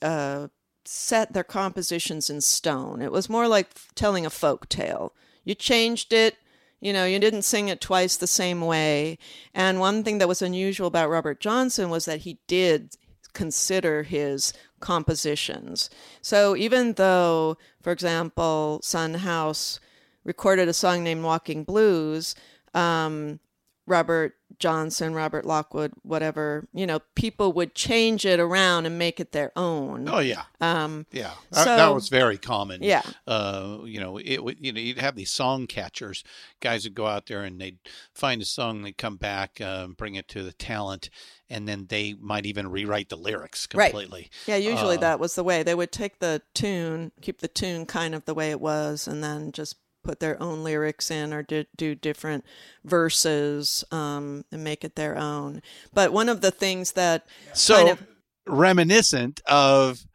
uh, 0.02 0.48
set 0.86 1.34
their 1.34 1.44
compositions 1.44 2.30
in 2.30 2.40
stone. 2.40 3.02
It 3.02 3.12
was 3.12 3.30
more 3.30 3.48
like 3.48 3.70
telling 3.96 4.26
a 4.26 4.30
folk 4.30 4.70
tale. 4.70 5.14
You 5.46 5.56
changed 5.56 6.14
it, 6.14 6.38
you 6.84 6.92
know, 6.92 7.06
you 7.06 7.18
didn't 7.18 7.44
sing 7.44 7.70
it 7.70 7.80
twice 7.80 8.18
the 8.18 8.28
same 8.28 8.60
way. 8.60 9.18
And 9.54 9.80
one 9.80 10.04
thing 10.04 10.18
that 10.18 10.28
was 10.28 10.42
unusual 10.42 10.88
about 10.88 11.10
Robert 11.10 11.40
Johnson 11.40 11.90
was 11.90 12.04
that 12.06 12.22
he 12.22 12.40
did 12.46 12.98
consider 13.34 14.04
his 14.04 14.52
compositions. 14.82 15.90
So 16.22 16.58
even 16.58 16.94
though, 16.94 17.58
for 17.82 17.92
example, 17.92 18.82
Son 18.84 19.14
House 19.14 19.80
recorded 20.26 20.68
a 20.68 20.74
song 20.74 21.04
named 21.04 21.24
Walking 21.24 21.64
Blues, 21.64 22.36
um, 22.74 23.40
Robert 23.88 24.36
Johnson, 24.60 25.14
Robert 25.14 25.46
Lockwood, 25.46 25.94
whatever, 26.04 26.68
you 26.74 26.86
know, 26.88 27.00
people 27.16 27.52
would 27.54 27.76
change 27.76 28.26
it 28.26 28.40
around 28.40 28.86
and 28.86 28.98
make 28.98 29.20
it 29.20 29.32
their 29.32 29.52
own. 29.56 30.08
Oh 30.10 30.20
yeah, 30.20 30.44
Um, 30.62 31.06
yeah. 31.12 31.32
That, 31.52 31.64
so- 31.66 31.76
that 31.76 31.94
was 31.94 32.10
very 32.10 32.38
common. 32.38 32.82
Yeah. 32.84 33.02
Uh, 33.28 33.80
you 33.86 34.00
know, 34.00 34.18
it 34.18 34.44
would. 34.44 34.58
You 34.60 34.72
know, 34.74 34.80
you'd 34.80 35.00
have 35.00 35.16
these 35.16 35.32
song 35.32 35.68
catchers. 35.68 36.24
Guys 36.60 36.84
would 36.84 36.94
go 36.96 37.08
out 37.08 37.26
there 37.28 37.44
and 37.44 37.60
they'd 37.60 37.80
find 38.14 38.42
a 38.42 38.46
song. 38.46 38.82
They'd 38.84 38.98
come 38.98 39.18
back, 39.18 39.60
uh, 39.62 39.88
bring 39.88 40.16
it 40.16 40.28
to 40.30 40.44
the 40.44 40.54
talent, 40.54 41.10
and 41.50 41.68
then 41.68 41.88
they 41.90 42.14
might 42.20 42.46
even 42.46 42.70
rewrite 42.70 43.10
the 43.10 43.18
lyrics 43.18 43.68
completely. 43.68 44.30
Right. 44.48 44.48
Yeah, 44.48 44.56
usually 44.72 44.98
Uh, 44.98 45.02
that 45.02 45.20
was 45.20 45.36
the 45.36 45.44
way. 45.44 45.64
They 45.64 45.76
would 45.76 45.92
take 45.92 46.20
the 46.20 46.42
tune, 46.54 47.12
keep 47.22 47.40
the 47.40 47.48
tune 47.48 47.86
kind 47.86 48.16
of 48.16 48.26
the 48.26 48.34
way 48.34 48.52
it 48.52 48.62
was, 48.62 49.08
and 49.08 49.24
then 49.24 49.52
just 49.52 49.76
put 50.04 50.20
their 50.20 50.42
own 50.42 50.64
lyrics 50.64 51.10
in 51.10 51.34
or 51.34 51.44
do, 51.44 51.66
do 51.76 51.96
different 51.96 52.46
verses 52.84 53.84
um, 53.92 54.46
and 54.52 54.64
make 54.64 54.84
it 54.84 54.96
their 54.96 55.18
own. 55.18 55.62
But 55.94 56.14
one 56.14 56.30
of 56.30 56.42
the 56.42 56.52
things 56.52 56.94
that 56.94 57.26
So 57.54 57.76
kind 57.76 57.90
of 57.90 58.08
reminiscent 58.46 59.42
of 59.48 60.06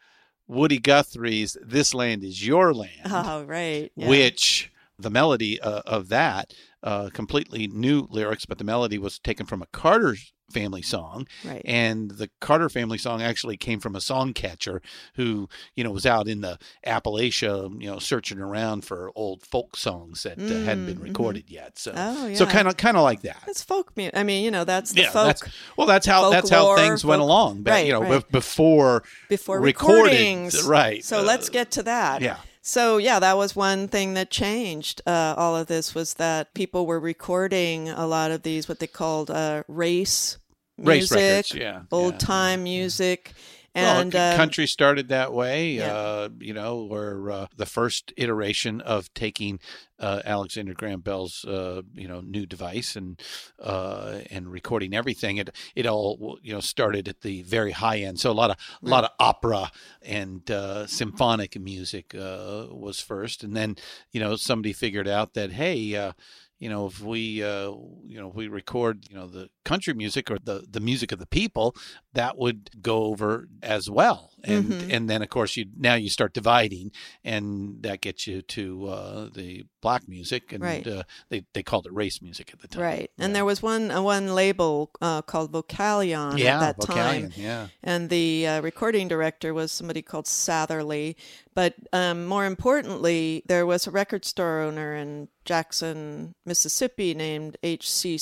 Woody 0.47 0.79
Guthrie's 0.79 1.57
"This 1.65 1.95
Land 1.95 2.25
Is 2.25 2.47
Your 2.47 2.73
Land." 2.75 3.07
oh 3.07 3.45
right, 3.45 3.91
yeah. 3.97 4.09
which 4.09 4.71
the 4.99 5.11
melody 5.11 5.61
uh, 5.61 5.83
of 5.87 6.09
that 6.09 6.53
uh, 6.83 7.11
completely 7.13 7.67
new 7.67 8.07
lyrics, 8.11 8.47
but 8.47 8.59
the 8.59 8.65
melody 8.65 8.99
was 8.99 9.19
taken 9.19 9.47
from 9.47 9.63
a 9.63 9.67
Carter 9.67 10.17
family 10.51 10.83
song, 10.83 11.27
Right. 11.45 11.63
and 11.65 12.11
the 12.13 12.31
Carter 12.41 12.69
family 12.69 12.99
song 12.99 13.21
actually 13.23 13.57
came 13.57 13.81
from 13.81 13.95
a 13.95 14.01
song 14.01 14.33
catcher 14.33 14.81
who 15.15 15.49
you 15.77 15.85
know 15.85 15.91
was 15.91 16.07
out 16.07 16.27
in 16.29 16.41
the 16.41 16.59
Appalachia, 16.87 17.71
you 17.81 17.91
know, 17.91 17.99
searching 17.99 18.41
around 18.41 18.85
for 18.85 19.11
old 19.15 19.43
folk 19.45 19.77
songs 19.77 20.23
that 20.23 20.39
uh, 20.39 20.43
hadn't 20.65 20.87
been 20.87 20.97
Mm, 20.97 21.01
mhm. 21.01 21.05
recorded 21.05 21.45
yet. 21.49 21.79
So, 21.79 21.93
Oh, 21.97 22.35
so 22.35 22.47
kind 22.47 22.67
of 22.69 22.77
kind 22.77 22.97
of 22.97 23.03
like 23.03 23.23
that. 23.23 23.43
it's 23.47 23.63
folk 23.63 23.97
music. 23.97 24.17
I 24.17 24.23
mean, 24.23 24.45
you 24.45 24.51
know, 24.51 24.65
that's 24.65 24.93
the 24.93 25.03
Yeah, 25.03 25.11
folk 25.11 25.27
that's 25.27 25.43
well. 25.77 25.87
That's 25.87 26.07
how 26.07 26.31
that's 26.31 26.51
how 26.51 26.65
folklore, 26.65 26.77
things 26.79 27.05
went 27.05 27.21
along. 27.23 27.63
But, 27.63 27.71
right, 27.73 27.87
you 27.87 27.93
know, 27.93 28.01
right. 28.03 28.23
bef- 28.23 28.31
before 28.31 29.03
before 29.29 29.61
recorded, 29.61 30.03
recordings, 30.05 30.63
right? 30.65 31.05
So 31.05 31.21
uh, 31.21 31.23
let's 31.23 31.49
get 31.49 31.71
to 31.73 31.83
that. 31.85 32.23
yeah. 32.23 32.39
So 32.69 32.99
yeah, 32.99 33.19
that 33.19 33.39
was 33.39 33.57
one 33.57 33.89
thing 33.89 34.13
that 34.13 34.31
changed 34.31 35.01
uh, 35.07 35.35
all 35.39 35.57
of 35.57 35.69
this 35.69 35.95
was 35.95 36.13
that 36.15 36.53
people 36.53 36.85
were 36.85 37.01
recording 37.01 37.89
a 37.89 38.07
lot 38.07 38.31
of 38.31 38.43
these 38.43 38.69
what 38.69 38.79
they 38.79 38.87
called 38.87 39.31
uh, 39.31 39.63
race 39.69 40.37
Race 40.77 41.11
music, 41.11 41.17
records, 41.17 41.55
yeah, 41.55 41.81
old 41.91 42.13
yeah, 42.13 42.19
time 42.19 42.65
music, 42.65 43.33
And 43.75 44.15
well, 44.15 44.35
uh, 44.35 44.37
country 44.37 44.67
started 44.67 45.09
that 45.09 45.33
way, 45.33 45.73
yeah. 45.73 45.93
uh, 45.93 46.29
you 46.41 46.55
know, 46.55 46.85
where 46.85 47.31
uh, 47.31 47.47
the 47.57 47.67
first 47.67 48.13
iteration 48.17 48.81
of 48.81 49.13
taking 49.15 49.61
uh, 50.01 50.23
Alexander 50.25 50.75
Graham 50.75 51.01
Bell's, 51.01 51.45
uh, 51.45 51.83
you 51.95 52.09
know, 52.09 52.21
new 52.21 52.47
device 52.47 52.97
and 52.97 53.21
uh, 53.61 54.21
and 54.31 54.51
recording 54.51 54.95
everything. 54.95 55.37
It 55.37 55.51
it 55.77 55.87
all 55.87 56.39
you 56.43 56.53
know 56.53 56.61
started 56.61 57.09
at 57.09 57.21
the 57.21 57.43
very 57.43 57.73
high 57.73 57.99
end. 57.99 58.19
So 58.21 58.31
a 58.31 58.33
lot 58.33 58.51
of 58.51 58.57
a 58.83 58.89
lot 58.89 59.05
of 59.05 59.11
opera 59.19 59.71
and 60.03 60.49
uh, 60.51 60.87
symphonic 60.87 61.59
music 61.61 62.15
uh, 62.15 62.67
was 62.71 63.01
first, 63.01 63.45
and 63.45 63.57
then 63.57 63.77
you 64.13 64.21
know 64.21 64.37
somebody 64.37 64.73
figured 64.73 65.09
out 65.09 65.35
that 65.35 65.53
hey. 65.53 65.95
Uh, 65.95 66.13
you 66.59 66.69
know, 66.69 66.87
if 66.87 67.01
we, 67.01 67.43
uh, 67.43 67.71
you 68.05 68.19
know, 68.19 68.31
if 68.31 68.35
we 68.35 68.49
record, 68.49 69.05
you 69.09 69.15
know, 69.15 69.29
the 69.29 69.49
country 69.65 69.95
music 69.95 70.29
or 70.31 70.39
the, 70.43 70.65
the 70.69 70.81
music 70.81 71.13
of 71.13 71.21
the 71.21 71.27
people, 71.27 71.75
that 72.19 72.37
would 72.37 72.71
go 72.83 73.05
over 73.05 73.49
as 73.63 73.89
well. 73.89 74.33
And 74.45 74.65
Mhm. 74.67 74.93
and 74.95 75.11
then 75.11 75.21
of 75.23 75.29
course 75.31 75.57
you 75.57 75.67
now 75.77 75.95
you 75.95 76.09
start 76.09 76.33
dividing, 76.33 76.93
and 77.25 77.83
that 77.83 78.01
gets 78.01 78.27
you 78.29 78.43
to 78.57 78.87
uh, 78.89 79.29
the 79.35 79.65
black 79.81 80.07
music, 80.09 80.53
and 80.53 80.63
Right. 80.63 80.87
uh, 80.87 81.03
they 81.29 81.45
they 81.55 81.63
called 81.65 81.87
it 81.87 81.93
race 81.93 82.23
music 82.23 82.51
at 82.53 82.61
the 82.61 82.69
time. 82.69 82.83
Right, 82.83 83.11
and 83.19 83.35
there 83.35 83.45
was 83.45 83.63
one 83.63 83.91
uh, 83.91 84.01
one 84.01 84.35
label 84.35 84.91
uh, 85.01 85.23
called 85.23 85.51
Vocalion 85.53 86.39
Yeah, 86.39 86.55
at 86.69 86.79
that 86.79 86.87
time. 86.87 87.33
Yeah. 87.37 87.69
and 87.83 88.11
the 88.11 88.47
uh, 88.47 88.61
recording 88.63 89.09
director 89.09 89.53
was 89.53 89.73
somebody 89.73 90.03
called 90.03 90.27
Satherley. 90.27 91.17
But 91.55 91.75
um, 91.93 92.25
more 92.27 92.47
importantly, 92.47 93.43
there 93.47 93.67
was 93.67 93.87
a 93.89 93.91
record 93.91 94.25
store 94.25 94.61
owner 94.61 94.95
in 94.95 95.29
Jackson, 95.45 96.35
Mississippi, 96.47 97.13
named 97.15 97.57
H.C. 97.65 98.19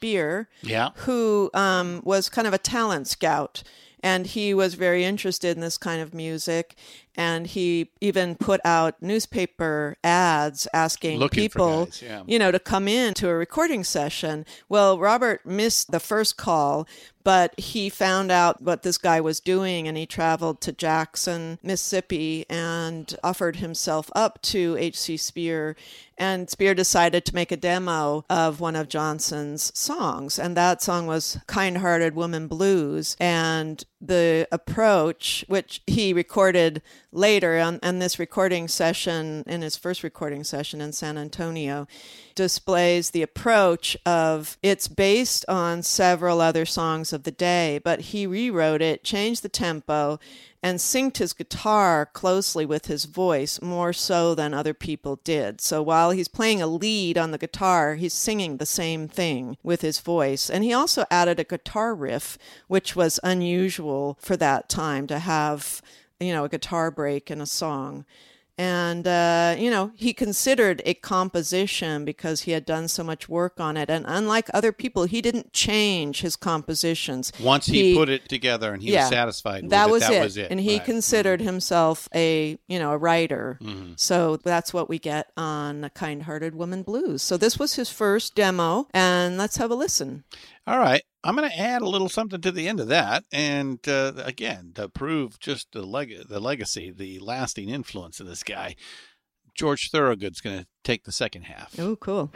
Speir, 0.00 0.46
Yeah. 0.62 0.90
who 0.96 1.50
um, 1.54 2.00
was 2.04 2.28
kind 2.28 2.46
of 2.46 2.54
a 2.54 2.58
talent 2.58 3.06
scout. 3.08 3.62
And 4.02 4.26
he 4.26 4.54
was 4.54 4.74
very 4.74 5.04
interested 5.04 5.56
in 5.56 5.60
this 5.60 5.76
kind 5.76 6.00
of 6.00 6.14
music. 6.14 6.74
And 7.20 7.46
he 7.46 7.90
even 8.00 8.34
put 8.34 8.62
out 8.64 9.02
newspaper 9.02 9.98
ads 10.02 10.66
asking 10.72 11.18
Looking 11.18 11.42
people, 11.42 11.84
guys, 11.84 12.00
yeah. 12.00 12.22
you 12.26 12.38
know, 12.38 12.50
to 12.50 12.58
come 12.58 12.88
in 12.88 13.12
to 13.12 13.28
a 13.28 13.34
recording 13.34 13.84
session. 13.84 14.46
Well, 14.70 14.98
Robert 14.98 15.44
missed 15.44 15.90
the 15.90 16.00
first 16.00 16.38
call, 16.38 16.88
but 17.22 17.58
he 17.60 17.90
found 17.90 18.30
out 18.30 18.62
what 18.62 18.82
this 18.82 18.96
guy 18.96 19.20
was 19.20 19.40
doing 19.40 19.86
and 19.86 19.96
he 19.96 20.06
traveled 20.06 20.60
to 20.62 20.72
Jackson, 20.72 21.58
Mississippi 21.62 22.46
and 22.48 23.14
offered 23.22 23.56
himself 23.56 24.10
up 24.14 24.40
to 24.42 24.76
H.C. 24.78 25.16
Speir. 25.16 25.76
And 26.16 26.48
Speir 26.48 26.74
decided 26.74 27.24
to 27.26 27.34
make 27.34 27.52
a 27.52 27.56
demo 27.56 28.24
of 28.30 28.60
one 28.60 28.76
of 28.76 28.88
Johnson's 28.88 29.76
songs. 29.78 30.38
And 30.38 30.56
that 30.56 30.82
song 30.82 31.06
was 31.06 31.38
Kind 31.46 31.78
Hearted 31.78 32.14
Woman 32.14 32.46
Blues. 32.46 33.16
And 33.20 33.84
the 34.00 34.48
approach, 34.50 35.44
which 35.48 35.82
he 35.86 36.12
recorded 36.12 36.82
later 37.12 37.58
on, 37.58 37.78
on 37.82 37.98
this 37.98 38.18
recording 38.18 38.68
session, 38.68 39.42
in 39.46 39.62
his 39.62 39.76
first 39.76 40.02
recording 40.02 40.44
session 40.44 40.80
in 40.80 40.92
San 40.92 41.18
Antonio, 41.18 41.86
displays 42.34 43.10
the 43.10 43.22
approach 43.22 43.96
of 44.06 44.56
it's 44.62 44.88
based 44.88 45.44
on 45.48 45.82
several 45.82 46.40
other 46.40 46.64
songs 46.64 47.12
of 47.12 47.24
the 47.24 47.30
day, 47.30 47.80
but 47.82 48.00
he 48.00 48.26
rewrote 48.26 48.82
it, 48.82 49.04
changed 49.04 49.42
the 49.42 49.48
tempo, 49.48 50.18
and 50.62 50.78
synced 50.78 51.16
his 51.16 51.32
guitar 51.32 52.06
closely 52.06 52.66
with 52.66 52.86
his 52.86 53.06
voice 53.06 53.60
more 53.62 53.92
so 53.92 54.34
than 54.34 54.52
other 54.52 54.74
people 54.74 55.16
did. 55.24 55.60
So 55.60 55.82
while 55.82 56.10
he's 56.10 56.28
playing 56.28 56.60
a 56.60 56.66
lead 56.66 57.16
on 57.16 57.30
the 57.30 57.38
guitar, 57.38 57.94
he's 57.94 58.12
singing 58.12 58.58
the 58.58 58.66
same 58.66 59.08
thing 59.08 59.56
with 59.62 59.80
his 59.80 60.00
voice. 60.00 60.50
And 60.50 60.62
he 60.62 60.72
also 60.72 61.06
added 61.10 61.40
a 61.40 61.44
guitar 61.44 61.94
riff, 61.94 62.36
which 62.68 62.94
was 62.94 63.18
unusual 63.24 64.18
for 64.20 64.36
that 64.36 64.68
time 64.68 65.06
to 65.06 65.18
have, 65.20 65.80
you 66.20 66.32
know, 66.32 66.44
a 66.44 66.48
guitar 66.48 66.90
break 66.90 67.30
in 67.30 67.40
a 67.40 67.46
song. 67.46 68.04
And, 68.58 69.06
uh, 69.06 69.56
you 69.58 69.70
know, 69.70 69.92
he 69.96 70.12
considered 70.12 70.82
a 70.84 70.92
composition 70.92 72.04
because 72.04 72.42
he 72.42 72.50
had 72.50 72.66
done 72.66 72.88
so 72.88 73.02
much 73.02 73.26
work 73.26 73.58
on 73.58 73.78
it. 73.78 73.88
And 73.88 74.04
unlike 74.06 74.50
other 74.52 74.70
people, 74.70 75.04
he 75.04 75.22
didn't 75.22 75.54
change 75.54 76.20
his 76.20 76.36
compositions. 76.36 77.32
Once 77.40 77.64
he, 77.64 77.94
put 77.94 78.10
it 78.10 78.28
together 78.28 78.74
and 78.74 78.82
he 78.82 78.94
was 78.94 79.08
satisfied 79.08 79.62
with 79.62 79.70
that 79.70 79.88
it, 79.88 79.92
was 79.92 80.02
that 80.02 80.12
it. 80.12 80.22
was 80.22 80.36
it. 80.36 80.50
And 80.50 80.60
he 80.60 80.72
Right. 80.72 80.76
Mm-hmm. 80.82 80.84
considered 80.92 81.40
himself 81.40 82.06
a, 82.14 82.58
you 82.68 82.78
know, 82.78 82.92
a 82.92 82.98
writer. 82.98 83.58
So 83.96 84.36
that's 84.36 84.74
what 84.74 84.90
we 84.90 84.98
get 84.98 85.30
on 85.38 85.90
Kind 85.94 86.24
Hearted 86.24 86.54
Woman 86.54 86.82
Blues. 86.82 87.22
So 87.22 87.38
this 87.38 87.58
was 87.58 87.76
his 87.76 87.88
first 87.88 88.34
demo. 88.34 88.88
And 88.92 89.38
let's 89.38 89.56
have 89.56 89.70
a 89.70 89.74
listen. 89.74 90.24
All 90.66 90.78
right. 90.78 91.02
I'm 91.22 91.36
going 91.36 91.50
to 91.50 91.58
add 91.58 91.82
a 91.82 91.88
little 91.88 92.08
something 92.08 92.40
to 92.40 92.50
the 92.52 92.66
end 92.68 92.80
of 92.80 92.88
that. 92.88 93.24
And 93.32 93.86
uh, 93.88 94.12
again, 94.18 94.72
to 94.76 94.88
prove 94.88 95.38
just 95.40 95.72
the, 95.72 95.82
leg- 95.82 96.28
the 96.28 96.40
legacy, 96.40 96.90
the 96.90 97.18
lasting 97.18 97.68
influence 97.68 98.20
of 98.20 98.26
this 98.26 98.42
guy, 98.42 98.76
George 99.54 99.90
Thorogood's 99.90 100.40
going 100.40 100.60
to 100.60 100.66
take 100.84 101.04
the 101.04 101.12
second 101.12 101.42
half. 101.42 101.78
Oh, 101.78 101.96
cool. 101.96 102.30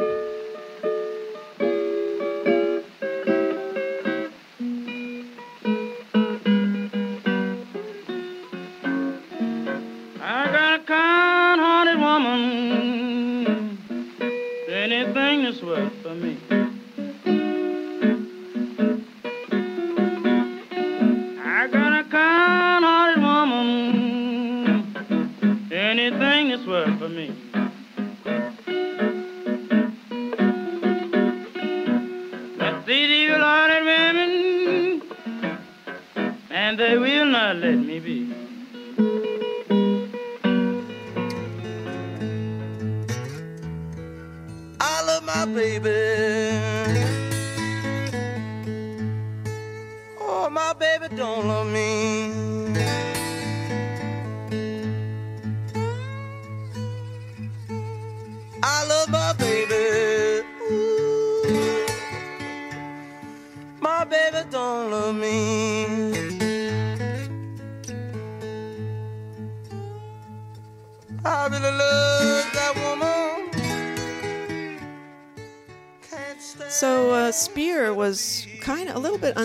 I 10.21 10.47
got 10.51 10.81
a 10.81 10.83
kind-hearted 10.85 11.99
woman, 12.01 13.79
anything 14.69 15.45
that's 15.45 15.63
worth 15.63 15.93
for 16.03 16.15
me. 16.15 16.37
Baby. 45.65 46.44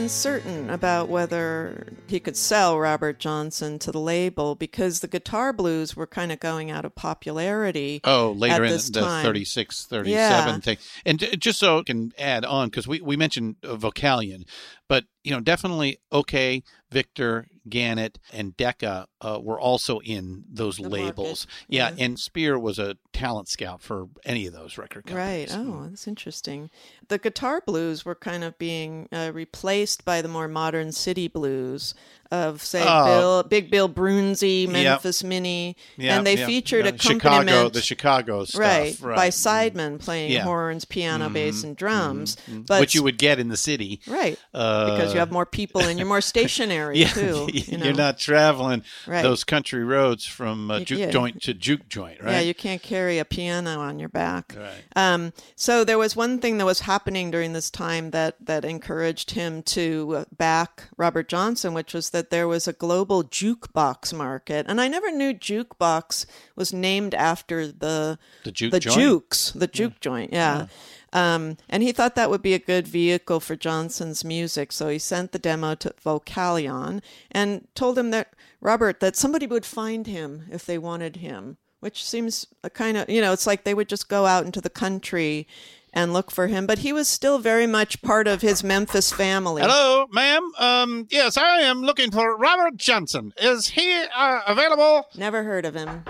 Uncertain 0.09 0.71
about 0.71 1.07
whether 1.07 1.85
he 2.07 2.19
could 2.19 2.35
sell 2.35 2.79
Robert 2.79 3.19
Johnson 3.19 3.77
to 3.77 3.91
the 3.91 3.99
label 3.99 4.55
because 4.55 5.01
the 5.01 5.07
guitar 5.07 5.53
blues 5.53 5.95
were 5.95 6.07
kind 6.07 6.31
of 6.31 6.39
going 6.39 6.71
out 6.71 6.83
of 6.83 6.95
popularity. 6.95 8.01
Oh, 8.03 8.31
later 8.35 8.65
at 8.65 8.71
in 8.71 8.77
the 8.91 9.01
time. 9.01 9.23
36, 9.23 9.85
37 9.85 10.11
Yeah. 10.11 10.59
thing. 10.61 10.77
And 11.05 11.19
just 11.39 11.59
so 11.59 11.77
I 11.77 11.83
can 11.83 12.11
add 12.17 12.43
on, 12.43 12.69
because 12.69 12.87
we, 12.87 13.01
we 13.01 13.17
mentioned 13.17 13.57
uh, 13.63 13.75
Vocalion, 13.75 14.45
but, 14.89 15.05
you 15.23 15.31
know, 15.31 15.39
definitely 15.39 15.99
OKeh, 16.11 16.63
Victor, 16.91 17.47
Gennett, 17.69 18.17
and 18.33 18.57
Decca 18.57 19.07
uh, 19.21 19.39
were 19.41 19.59
also 19.59 19.99
in 19.99 20.43
those 20.51 20.77
The 20.77 20.89
labels. 20.89 21.45
Yeah, 21.67 21.91
yeah. 21.95 22.05
and 22.05 22.17
Speir 22.17 22.59
was 22.59 22.79
a 22.79 22.97
talent 23.13 23.47
scout 23.47 23.81
for 23.81 24.07
any 24.25 24.47
of 24.47 24.53
those 24.53 24.77
record 24.79 25.05
companies. 25.05 25.51
Right. 25.51 25.57
Oh, 25.57 25.87
that's 25.87 26.07
interesting. 26.07 26.71
The 27.07 27.19
guitar 27.19 27.61
blues 27.65 28.03
were 28.03 28.15
kind 28.15 28.43
of 28.43 28.57
being 28.57 29.07
uh, 29.11 29.31
replaced 29.33 30.03
by 30.03 30.23
the 30.23 30.27
more 30.27 30.47
modern 30.47 30.91
city 30.91 31.27
blues 31.27 31.93
of, 32.31 32.61
say, 32.63 32.83
Oh. 32.85 33.05
Bill, 33.05 33.43
Big 33.43 33.71
Bill 33.71 33.89
Broonzy, 33.89 34.67
Memphis 34.69 35.23
Minnie, 35.23 35.75
Yeah, 35.97 36.17
and 36.17 36.27
they 36.27 36.37
yeah, 36.37 36.45
featured 36.45 36.85
yeah. 36.85 36.91
accompaniment. 36.91 37.49
Chicago, 37.49 37.69
the 37.69 37.81
Chicago 37.81 38.45
stuff, 38.45 38.59
right, 38.61 38.97
right. 39.01 39.15
by 39.15 39.29
sidemen 39.29 39.99
playing 39.99 40.31
Yeah. 40.31 40.43
horns, 40.43 40.85
piano, 40.85 41.29
bass, 41.29 41.63
and 41.63 41.75
drums. 41.75 42.37
Mhm. 42.49 42.67
But 42.67 42.81
Which 42.81 42.93
you 42.95 43.03
would 43.03 43.17
get 43.17 43.39
in 43.39 43.47
the 43.49 43.57
city. 43.57 44.01
Right. 44.07 44.37
Uh, 44.53 44.91
because 44.91 45.13
you 45.13 45.19
have 45.19 45.31
more 45.31 45.45
people 45.45 45.81
and 45.81 45.97
you're 45.97 46.07
more 46.07 46.21
stationary 46.35 46.99
yeah, 46.99 47.07
too. 47.09 47.49
You 47.53 47.77
know? 47.77 47.85
You're 47.85 47.93
not 47.95 48.19
traveling 48.19 48.83
Right. 49.07 49.21
those 49.23 49.43
country 49.43 49.83
roads 49.83 50.25
from 50.25 50.69
uh, 50.71 50.79
juke 50.81 51.09
joint 51.11 51.41
to 51.43 51.53
juke 51.53 51.89
joint, 51.89 52.21
right? 52.21 52.33
Yeah, 52.33 52.39
you 52.41 52.53
can't 52.53 52.81
carry 52.81 53.17
a 53.19 53.25
piano 53.25 53.79
on 53.79 53.99
your 53.99 54.09
back. 54.09 54.55
Right. 54.57 54.83
Um, 54.95 55.33
so 55.55 55.83
there 55.83 55.97
was 55.97 56.15
one 56.15 56.39
thing 56.39 56.57
that 56.59 56.65
was 56.65 56.81
happening 56.81 57.31
during 57.31 57.53
this 57.53 57.69
time 57.71 58.11
that 58.11 58.35
that 58.45 58.65
encouraged 58.65 59.31
him 59.31 59.63
to 59.63 60.25
back 60.37 60.89
Robert 60.97 61.27
Johnson, 61.27 61.73
which 61.73 61.93
was 61.93 62.09
that 62.11 62.18
there 62.29 62.47
was 62.47 62.67
a 62.67 62.73
global 62.73 63.23
jukebox 63.23 64.13
market. 64.13 64.65
And 64.67 64.79
I 64.79 64.87
never 64.87 65.11
knew 65.11 65.33
jukebox 65.33 66.25
was 66.55 66.73
named 66.73 67.13
after 67.15 67.67
the 67.67 68.19
The 68.43 68.51
juke 68.51 68.71
the 68.71 68.79
jukes, 68.79 69.51
the 69.51 69.67
juke 69.67 69.99
joint, 69.99 70.33
yeah. 70.33 70.67
Um, 71.11 71.57
and 71.67 71.81
he 71.81 71.91
thought 71.91 72.15
that 72.15 72.29
would 72.29 72.41
be 72.41 72.53
a 72.53 72.59
good 72.59 72.87
vehicle 72.87 73.39
for 73.39 73.55
Johnson's 73.55 74.23
music, 74.23 74.71
so 74.71 74.89
he 74.89 74.99
sent 74.99 75.31
the 75.31 75.39
demo 75.39 75.73
to 75.75 75.95
Vocalion 76.03 77.01
and 77.31 77.67
told 77.73 77.97
him 77.97 78.11
that 78.11 78.33
Robert 78.61 78.99
that 78.99 79.15
somebody 79.15 79.47
would 79.47 79.65
find 79.65 80.05
him 80.05 80.45
if 80.51 80.65
they 80.65 80.77
wanted 80.77 81.17
him, 81.17 81.57
which 81.79 82.05
seems 82.05 82.45
a 82.63 82.69
kind 82.69 82.95
of 82.97 83.09
you 83.09 83.21
know 83.21 83.33
it's 83.33 83.47
like 83.47 83.63
they 83.63 83.73
would 83.73 83.89
just 83.89 84.07
go 84.07 84.25
out 84.25 84.45
into 84.45 84.61
the 84.61 84.69
country 84.69 85.47
and 85.93 86.13
look 86.13 86.31
for 86.31 86.47
him, 86.47 86.65
but 86.67 86.79
he 86.79 86.93
was 86.93 87.07
still 87.07 87.39
very 87.39 87.67
much 87.67 88.01
part 88.01 88.27
of 88.27 88.41
his 88.41 88.63
Memphis 88.63 89.11
family. 89.11 89.61
Hello, 89.61 90.07
ma'am. 90.11 90.51
Um, 90.57 91.07
yes, 91.09 91.37
I 91.37 91.61
am 91.61 91.81
looking 91.81 92.11
for 92.11 92.37
Robert 92.37 92.77
Johnson. 92.77 93.33
Is 93.37 93.69
he 93.69 94.05
uh, 94.15 94.41
available? 94.47 95.07
Never 95.15 95.43
heard 95.43 95.65
of 95.65 95.75
him. 95.75 96.05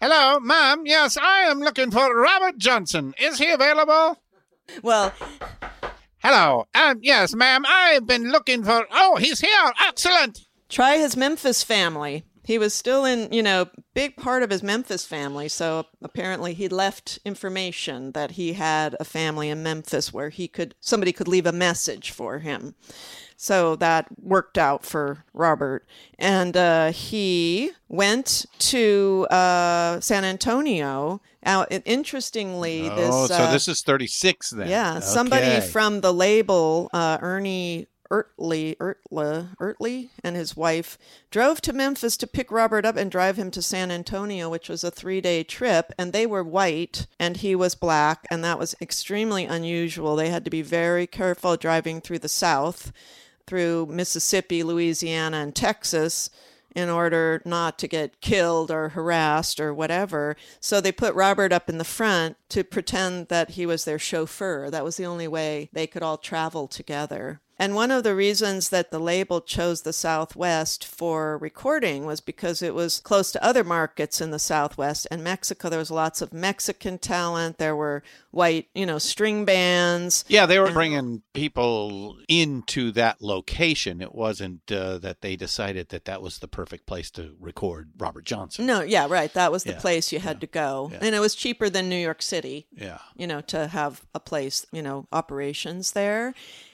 Hello, 0.00 0.40
ma'am. 0.40 0.84
Yes, 0.86 1.16
I 1.16 1.40
am 1.42 1.60
looking 1.60 1.90
for 1.90 2.16
Robert 2.18 2.56
Johnson. 2.58 3.14
Is 3.20 3.38
he 3.38 3.50
available? 3.50 4.18
Well, 4.82 5.12
hello. 6.22 6.66
Um, 6.74 7.00
yes, 7.02 7.34
ma'am. 7.34 7.64
I've 7.66 8.06
been 8.06 8.30
looking 8.30 8.64
for. 8.64 8.86
Oh, 8.90 9.16
he's 9.16 9.40
here. 9.40 9.72
Excellent. 9.86 10.46
Try 10.68 10.98
his 10.98 11.16
Memphis 11.16 11.62
family. 11.62 12.24
He 12.50 12.58
was 12.58 12.74
still 12.74 13.04
in, 13.04 13.32
you 13.32 13.44
know, 13.44 13.68
big 13.94 14.16
part 14.16 14.42
of 14.42 14.50
his 14.50 14.60
Memphis 14.60 15.06
family. 15.06 15.48
So 15.48 15.86
apparently 16.02 16.52
he 16.52 16.66
left 16.66 17.20
information 17.24 18.10
that 18.10 18.32
he 18.32 18.54
had 18.54 18.96
a 18.98 19.04
family 19.04 19.48
in 19.50 19.62
Memphis 19.62 20.12
where 20.12 20.30
he 20.30 20.48
could 20.48 20.74
somebody 20.80 21.12
could 21.12 21.28
leave 21.28 21.46
a 21.46 21.52
message 21.52 22.10
for 22.10 22.40
him. 22.40 22.74
So 23.36 23.76
that 23.76 24.08
worked 24.20 24.58
out 24.58 24.84
for 24.84 25.24
Robert. 25.32 25.86
And 26.18 26.56
uh, 26.56 26.90
he 26.90 27.70
went 27.88 28.46
to 28.58 29.28
uh, 29.30 30.00
San 30.00 30.24
Antonio. 30.24 31.22
Now, 31.46 31.66
interestingly, 31.66 32.90
Oh, 32.90 32.96
this 32.96 33.28
so 33.28 33.44
uh, 33.44 33.52
this 33.52 33.68
is 33.68 33.82
36 33.82 34.50
then. 34.50 34.68
yeah, 34.68 34.98
somebody 34.98 35.60
from 35.60 36.00
the 36.00 36.12
label, 36.12 36.90
uh, 36.92 37.18
Ernie 37.22 37.86
Ertley, 38.10 38.76
Ertla, 38.78 39.56
Ertley, 39.58 40.10
and 40.24 40.36
his 40.36 40.56
wife 40.56 40.98
drove 41.30 41.60
to 41.60 41.72
Memphis 41.72 42.16
to 42.16 42.26
pick 42.26 42.50
Robert 42.50 42.84
up 42.84 42.96
and 42.96 43.10
drive 43.10 43.36
him 43.36 43.50
to 43.52 43.62
San 43.62 43.90
Antonio, 43.90 44.48
which 44.48 44.68
was 44.68 44.82
a 44.82 44.90
three 44.90 45.20
day 45.20 45.44
trip. 45.44 45.92
And 45.98 46.12
they 46.12 46.26
were 46.26 46.42
white 46.42 47.06
and 47.18 47.36
he 47.36 47.54
was 47.54 47.74
black, 47.74 48.26
and 48.30 48.42
that 48.44 48.58
was 48.58 48.74
extremely 48.80 49.44
unusual. 49.44 50.16
They 50.16 50.30
had 50.30 50.44
to 50.44 50.50
be 50.50 50.62
very 50.62 51.06
careful 51.06 51.56
driving 51.56 52.00
through 52.00 52.18
the 52.18 52.28
South, 52.28 52.92
through 53.46 53.86
Mississippi, 53.86 54.62
Louisiana, 54.62 55.38
and 55.38 55.54
Texas 55.54 56.30
in 56.74 56.88
order 56.88 57.42
not 57.44 57.78
to 57.78 57.88
get 57.88 58.20
killed 58.20 58.70
or 58.70 58.90
harassed 58.90 59.60
or 59.60 59.74
whatever. 59.74 60.36
So 60.60 60.80
they 60.80 60.92
put 60.92 61.14
Robert 61.14 61.52
up 61.52 61.68
in 61.68 61.78
the 61.78 61.84
front 61.84 62.36
to 62.50 62.62
pretend 62.64 63.28
that 63.28 63.50
he 63.50 63.66
was 63.66 63.84
their 63.84 63.98
chauffeur. 63.98 64.70
That 64.70 64.84
was 64.84 64.96
the 64.96 65.06
only 65.06 65.28
way 65.28 65.68
they 65.72 65.86
could 65.86 66.02
all 66.02 66.18
travel 66.18 66.68
together. 66.68 67.40
And 67.60 67.74
one 67.74 67.90
of 67.90 68.04
the 68.04 68.14
reasons 68.14 68.70
that 68.70 68.90
the 68.90 68.98
label 68.98 69.42
chose 69.42 69.82
the 69.82 69.92
Southwest 69.92 70.82
for 70.82 71.36
recording 71.36 72.06
was 72.06 72.22
because 72.22 72.62
it 72.62 72.74
was 72.74 73.00
close 73.00 73.30
to 73.32 73.44
other 73.44 73.62
markets 73.62 74.18
in 74.22 74.30
the 74.30 74.38
Southwest 74.38 75.06
and 75.10 75.22
Mexico. 75.22 75.68
There 75.68 75.78
was 75.78 75.90
lots 75.90 76.22
of 76.22 76.32
Mexican 76.32 76.96
talent. 76.96 77.58
There 77.58 77.76
were 77.76 78.02
white, 78.30 78.68
you 78.74 78.86
know, 78.86 78.96
string 78.96 79.44
bands. 79.44 80.24
Yeah, 80.26 80.46
they 80.46 80.58
were 80.58 80.72
bringing 80.72 81.20
people 81.34 82.16
into 82.28 82.92
that 82.92 83.20
location. 83.20 84.00
It 84.00 84.14
wasn't 84.14 84.72
uh, 84.72 84.96
that 84.98 85.20
they 85.20 85.36
decided 85.36 85.90
that 85.90 86.06
that 86.06 86.22
was 86.22 86.38
the 86.38 86.48
perfect 86.48 86.86
place 86.86 87.10
to 87.10 87.36
record 87.38 87.90
Robert 87.98 88.24
Johnson. 88.24 88.64
No, 88.64 88.80
yeah, 88.80 89.06
right. 89.06 89.32
That 89.34 89.52
was 89.52 89.64
the 89.64 89.72
Yeah, 89.72 89.80
place 89.80 90.12
you 90.12 90.18
had 90.20 90.40
to 90.40 90.46
go. 90.46 90.88
yeah. 90.92 91.00
And 91.02 91.14
it 91.14 91.20
was 91.20 91.34
cheaper 91.34 91.68
than 91.68 91.90
New 91.90 91.96
York 91.98 92.22
City. 92.22 92.68
Yeah. 92.72 93.00
You 93.14 93.26
know, 93.26 93.42
to 93.42 93.66
have 93.66 94.06
a 94.14 94.20
place, 94.20 94.64
you 94.72 94.80
know, 94.80 95.06
operations 95.12 95.92
there. 95.92 96.32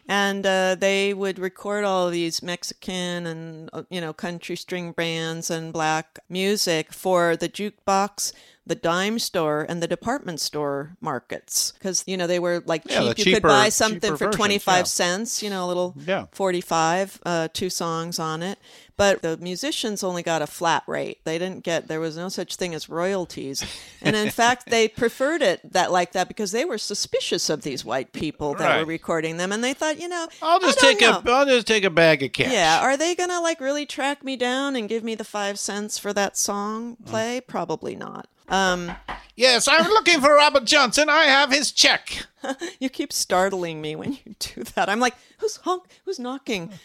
And 0.08 0.46
uh, 0.46 0.76
they 0.76 1.12
would 1.14 1.38
record 1.38 1.84
all 1.84 2.10
these 2.10 2.42
Mexican 2.42 3.26
and, 3.26 3.70
uh, 3.72 3.82
you 3.90 4.00
know, 4.00 4.12
country 4.12 4.54
string 4.56 4.92
bands 4.92 5.50
and 5.50 5.72
black 5.72 6.20
music 6.28 6.92
for 6.92 7.36
the 7.36 7.48
jukebox, 7.48 8.32
the 8.66 8.74
dime 8.74 9.18
store, 9.18 9.64
and 9.68 9.80
the 9.82 9.86
department 9.86 10.40
store 10.40 10.96
markets. 11.00 11.72
Because, 11.72 12.02
you 12.06 12.16
know, 12.16 12.26
they 12.26 12.40
were 12.40 12.62
like 12.66 12.82
cheap. 12.82 12.92
Yeah, 12.92 13.12
the 13.12 13.22
you 13.24 13.34
could 13.34 13.42
buy 13.42 13.68
something 13.68 14.16
for 14.16 14.26
versions, 14.26 14.36
25 14.36 14.76
yeah. 14.76 14.82
cents, 14.82 15.42
you 15.42 15.50
know, 15.50 15.64
a 15.64 15.68
little 15.68 15.94
Yeah. 16.04 16.26
45, 16.32 17.20
uh, 17.24 17.48
two 17.52 17.70
songs 17.70 18.18
on 18.18 18.42
it. 18.42 18.58
But 18.96 19.20
the 19.20 19.36
musicians 19.36 20.02
only 20.02 20.22
got 20.22 20.40
a 20.40 20.46
flat 20.46 20.82
rate. 20.86 21.18
They 21.24 21.38
didn't 21.38 21.62
get, 21.64 21.86
there 21.86 22.00
was 22.00 22.16
no 22.16 22.30
such 22.30 22.56
thing 22.56 22.74
as 22.74 22.88
royalties. 22.88 23.62
And 24.00 24.16
in 24.16 24.30
fact, 24.40 24.70
they 24.70 24.88
preferred 24.88 25.42
it 25.42 25.60
that 25.72 25.92
like 25.92 26.12
that 26.12 26.28
because 26.28 26.50
they 26.50 26.64
were 26.64 26.78
suspicious 26.78 27.50
of 27.50 27.60
these 27.62 27.84
white 27.84 28.12
people 28.12 28.54
that 28.54 28.80
were 28.80 28.86
recording 28.86 29.36
them. 29.36 29.52
And 29.52 29.62
they 29.62 29.74
thought, 29.74 30.00
you 30.00 30.08
know, 30.08 30.26
I'll 30.40 30.60
just 30.60 30.80
take 30.80 31.02
know. 31.02 31.22
a 31.24 31.30
I'll 31.30 31.44
just 31.44 31.66
take 31.66 31.84
a 31.84 31.90
bag 31.90 32.22
of 32.22 32.32
cash. 32.32 32.50
Yeah, 32.50 32.80
are 32.80 32.96
they 32.96 33.14
gonna 33.14 33.40
like 33.42 33.60
really 33.60 33.84
track 33.84 34.24
me 34.24 34.34
down 34.34 34.74
and 34.76 34.88
give 34.88 35.04
me 35.04 35.14
the 35.14 35.24
five 35.24 35.58
cents 35.58 35.98
for 35.98 36.14
that 36.14 36.38
song 36.38 36.96
play? 37.04 37.42
Probably 37.42 37.94
not. 37.94 38.28
Um, 38.48 38.92
Yes, 39.36 39.68
I'm 39.68 39.90
looking 39.90 40.22
for 40.22 40.34
Robert 40.34 40.64
Johnson. 40.64 41.10
I 41.10 41.24
have 41.24 41.52
his 41.52 41.70
check. 41.70 42.26
you 42.80 42.88
keep 42.88 43.12
startling 43.12 43.82
me 43.82 43.94
when 43.94 44.14
you 44.14 44.34
do 44.38 44.64
that. 44.74 44.88
I'm 44.88 44.98
like, 44.98 45.14
who's 45.38 45.56
honk? 45.56 45.84
Who's 46.04 46.18
knocking? 46.18 46.72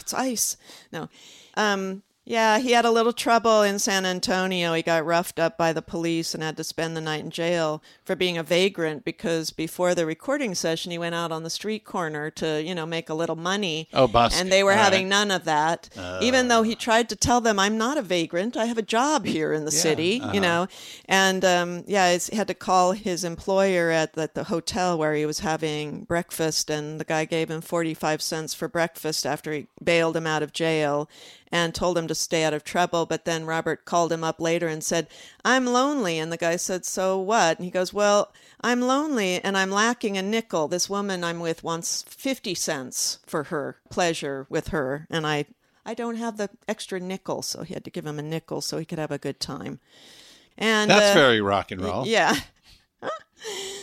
It's 0.00 0.12
ice. 0.12 0.56
No. 0.92 1.08
Um, 1.56 2.02
yeah, 2.28 2.58
he 2.58 2.72
had 2.72 2.84
a 2.84 2.90
little 2.90 3.14
trouble 3.14 3.62
in 3.62 3.78
San 3.78 4.04
Antonio. 4.04 4.74
He 4.74 4.82
got 4.82 5.06
roughed 5.06 5.38
up 5.38 5.56
by 5.56 5.72
the 5.72 5.80
police 5.80 6.34
and 6.34 6.42
had 6.42 6.58
to 6.58 6.64
spend 6.64 6.94
the 6.94 7.00
night 7.00 7.24
in 7.24 7.30
jail 7.30 7.82
for 8.04 8.14
being 8.14 8.36
a 8.36 8.42
vagrant 8.42 9.02
because 9.02 9.50
before 9.50 9.94
the 9.94 10.04
recording 10.04 10.54
session, 10.54 10.92
he 10.92 10.98
went 10.98 11.14
out 11.14 11.32
on 11.32 11.42
the 11.42 11.48
street 11.48 11.86
corner 11.86 12.28
to, 12.32 12.62
you 12.62 12.74
know, 12.74 12.84
make 12.84 13.08
a 13.08 13.14
little 13.14 13.34
money. 13.34 13.88
Oh, 13.94 14.06
busted. 14.06 14.42
And 14.42 14.52
they 14.52 14.62
were 14.62 14.72
All 14.72 14.76
having 14.76 15.04
right. 15.04 15.08
none 15.08 15.30
of 15.30 15.44
that. 15.44 15.88
Even 16.20 16.48
though 16.48 16.62
he 16.62 16.74
tried 16.74 17.08
to 17.08 17.16
tell 17.16 17.40
them, 17.40 17.58
I'm 17.58 17.78
not 17.78 17.96
a 17.96 18.02
vagrant. 18.02 18.58
I 18.58 18.66
have 18.66 18.76
a 18.76 18.82
job 18.82 19.24
here 19.24 19.54
in 19.54 19.64
the 19.64 19.70
city, 19.70 20.20
uh-huh. 20.20 20.32
you 20.34 20.40
know. 20.40 20.68
And 21.06 21.42
um, 21.46 21.84
yeah, 21.86 22.14
he 22.14 22.36
had 22.36 22.48
to 22.48 22.54
call 22.54 22.92
his 22.92 23.24
employer 23.24 23.90
at 23.90 24.12
the, 24.12 24.28
the 24.34 24.44
hotel 24.44 24.98
where 24.98 25.14
he 25.14 25.24
was 25.24 25.38
having 25.38 26.04
breakfast, 26.04 26.68
and 26.68 27.00
the 27.00 27.06
guy 27.06 27.24
gave 27.24 27.50
him 27.50 27.62
45 27.62 28.20
cents 28.20 28.52
for 28.52 28.68
breakfast 28.68 29.24
after 29.24 29.50
he 29.50 29.68
bailed 29.82 30.14
him 30.14 30.26
out 30.26 30.42
of 30.42 30.52
jail 30.52 31.08
and 31.50 31.74
told 31.74 31.96
him 31.96 32.06
to 32.08 32.14
stay 32.14 32.44
out 32.44 32.54
of 32.54 32.64
trouble. 32.64 33.06
But 33.06 33.24
then 33.24 33.46
Robert 33.46 33.84
called 33.84 34.12
him 34.12 34.22
up 34.22 34.40
later 34.40 34.68
and 34.68 34.82
said, 34.82 35.08
I'm 35.44 35.66
lonely. 35.66 36.18
And 36.18 36.30
the 36.32 36.36
guy 36.36 36.56
said, 36.56 36.84
So 36.84 37.18
what? 37.18 37.58
And 37.58 37.64
he 37.64 37.70
goes, 37.70 37.92
Well, 37.92 38.32
I'm 38.60 38.80
lonely 38.80 39.40
and 39.42 39.56
I'm 39.56 39.70
lacking 39.70 40.16
a 40.18 40.22
nickel. 40.22 40.68
This 40.68 40.90
woman 40.90 41.24
I'm 41.24 41.40
with 41.40 41.64
wants 41.64 42.02
50 42.08 42.54
cents 42.54 43.18
for 43.26 43.44
her 43.44 43.76
pleasure 43.90 44.46
with 44.48 44.68
her. 44.68 45.06
And 45.10 45.26
I, 45.26 45.46
I 45.86 45.94
don't 45.94 46.16
have 46.16 46.36
the 46.36 46.50
extra 46.66 47.00
nickel. 47.00 47.42
So 47.42 47.62
he 47.62 47.74
had 47.74 47.84
to 47.84 47.90
give 47.90 48.06
him 48.06 48.18
a 48.18 48.22
nickel 48.22 48.60
so 48.60 48.78
he 48.78 48.84
could 48.84 48.98
have 48.98 49.10
a 49.12 49.18
good 49.18 49.40
time. 49.40 49.80
And 50.56 50.90
That's 50.90 51.16
uh, 51.16 51.20
very 51.20 51.40
rock 51.40 51.70
and 51.70 51.80
roll. 51.80 52.06
yeah. 52.06 52.34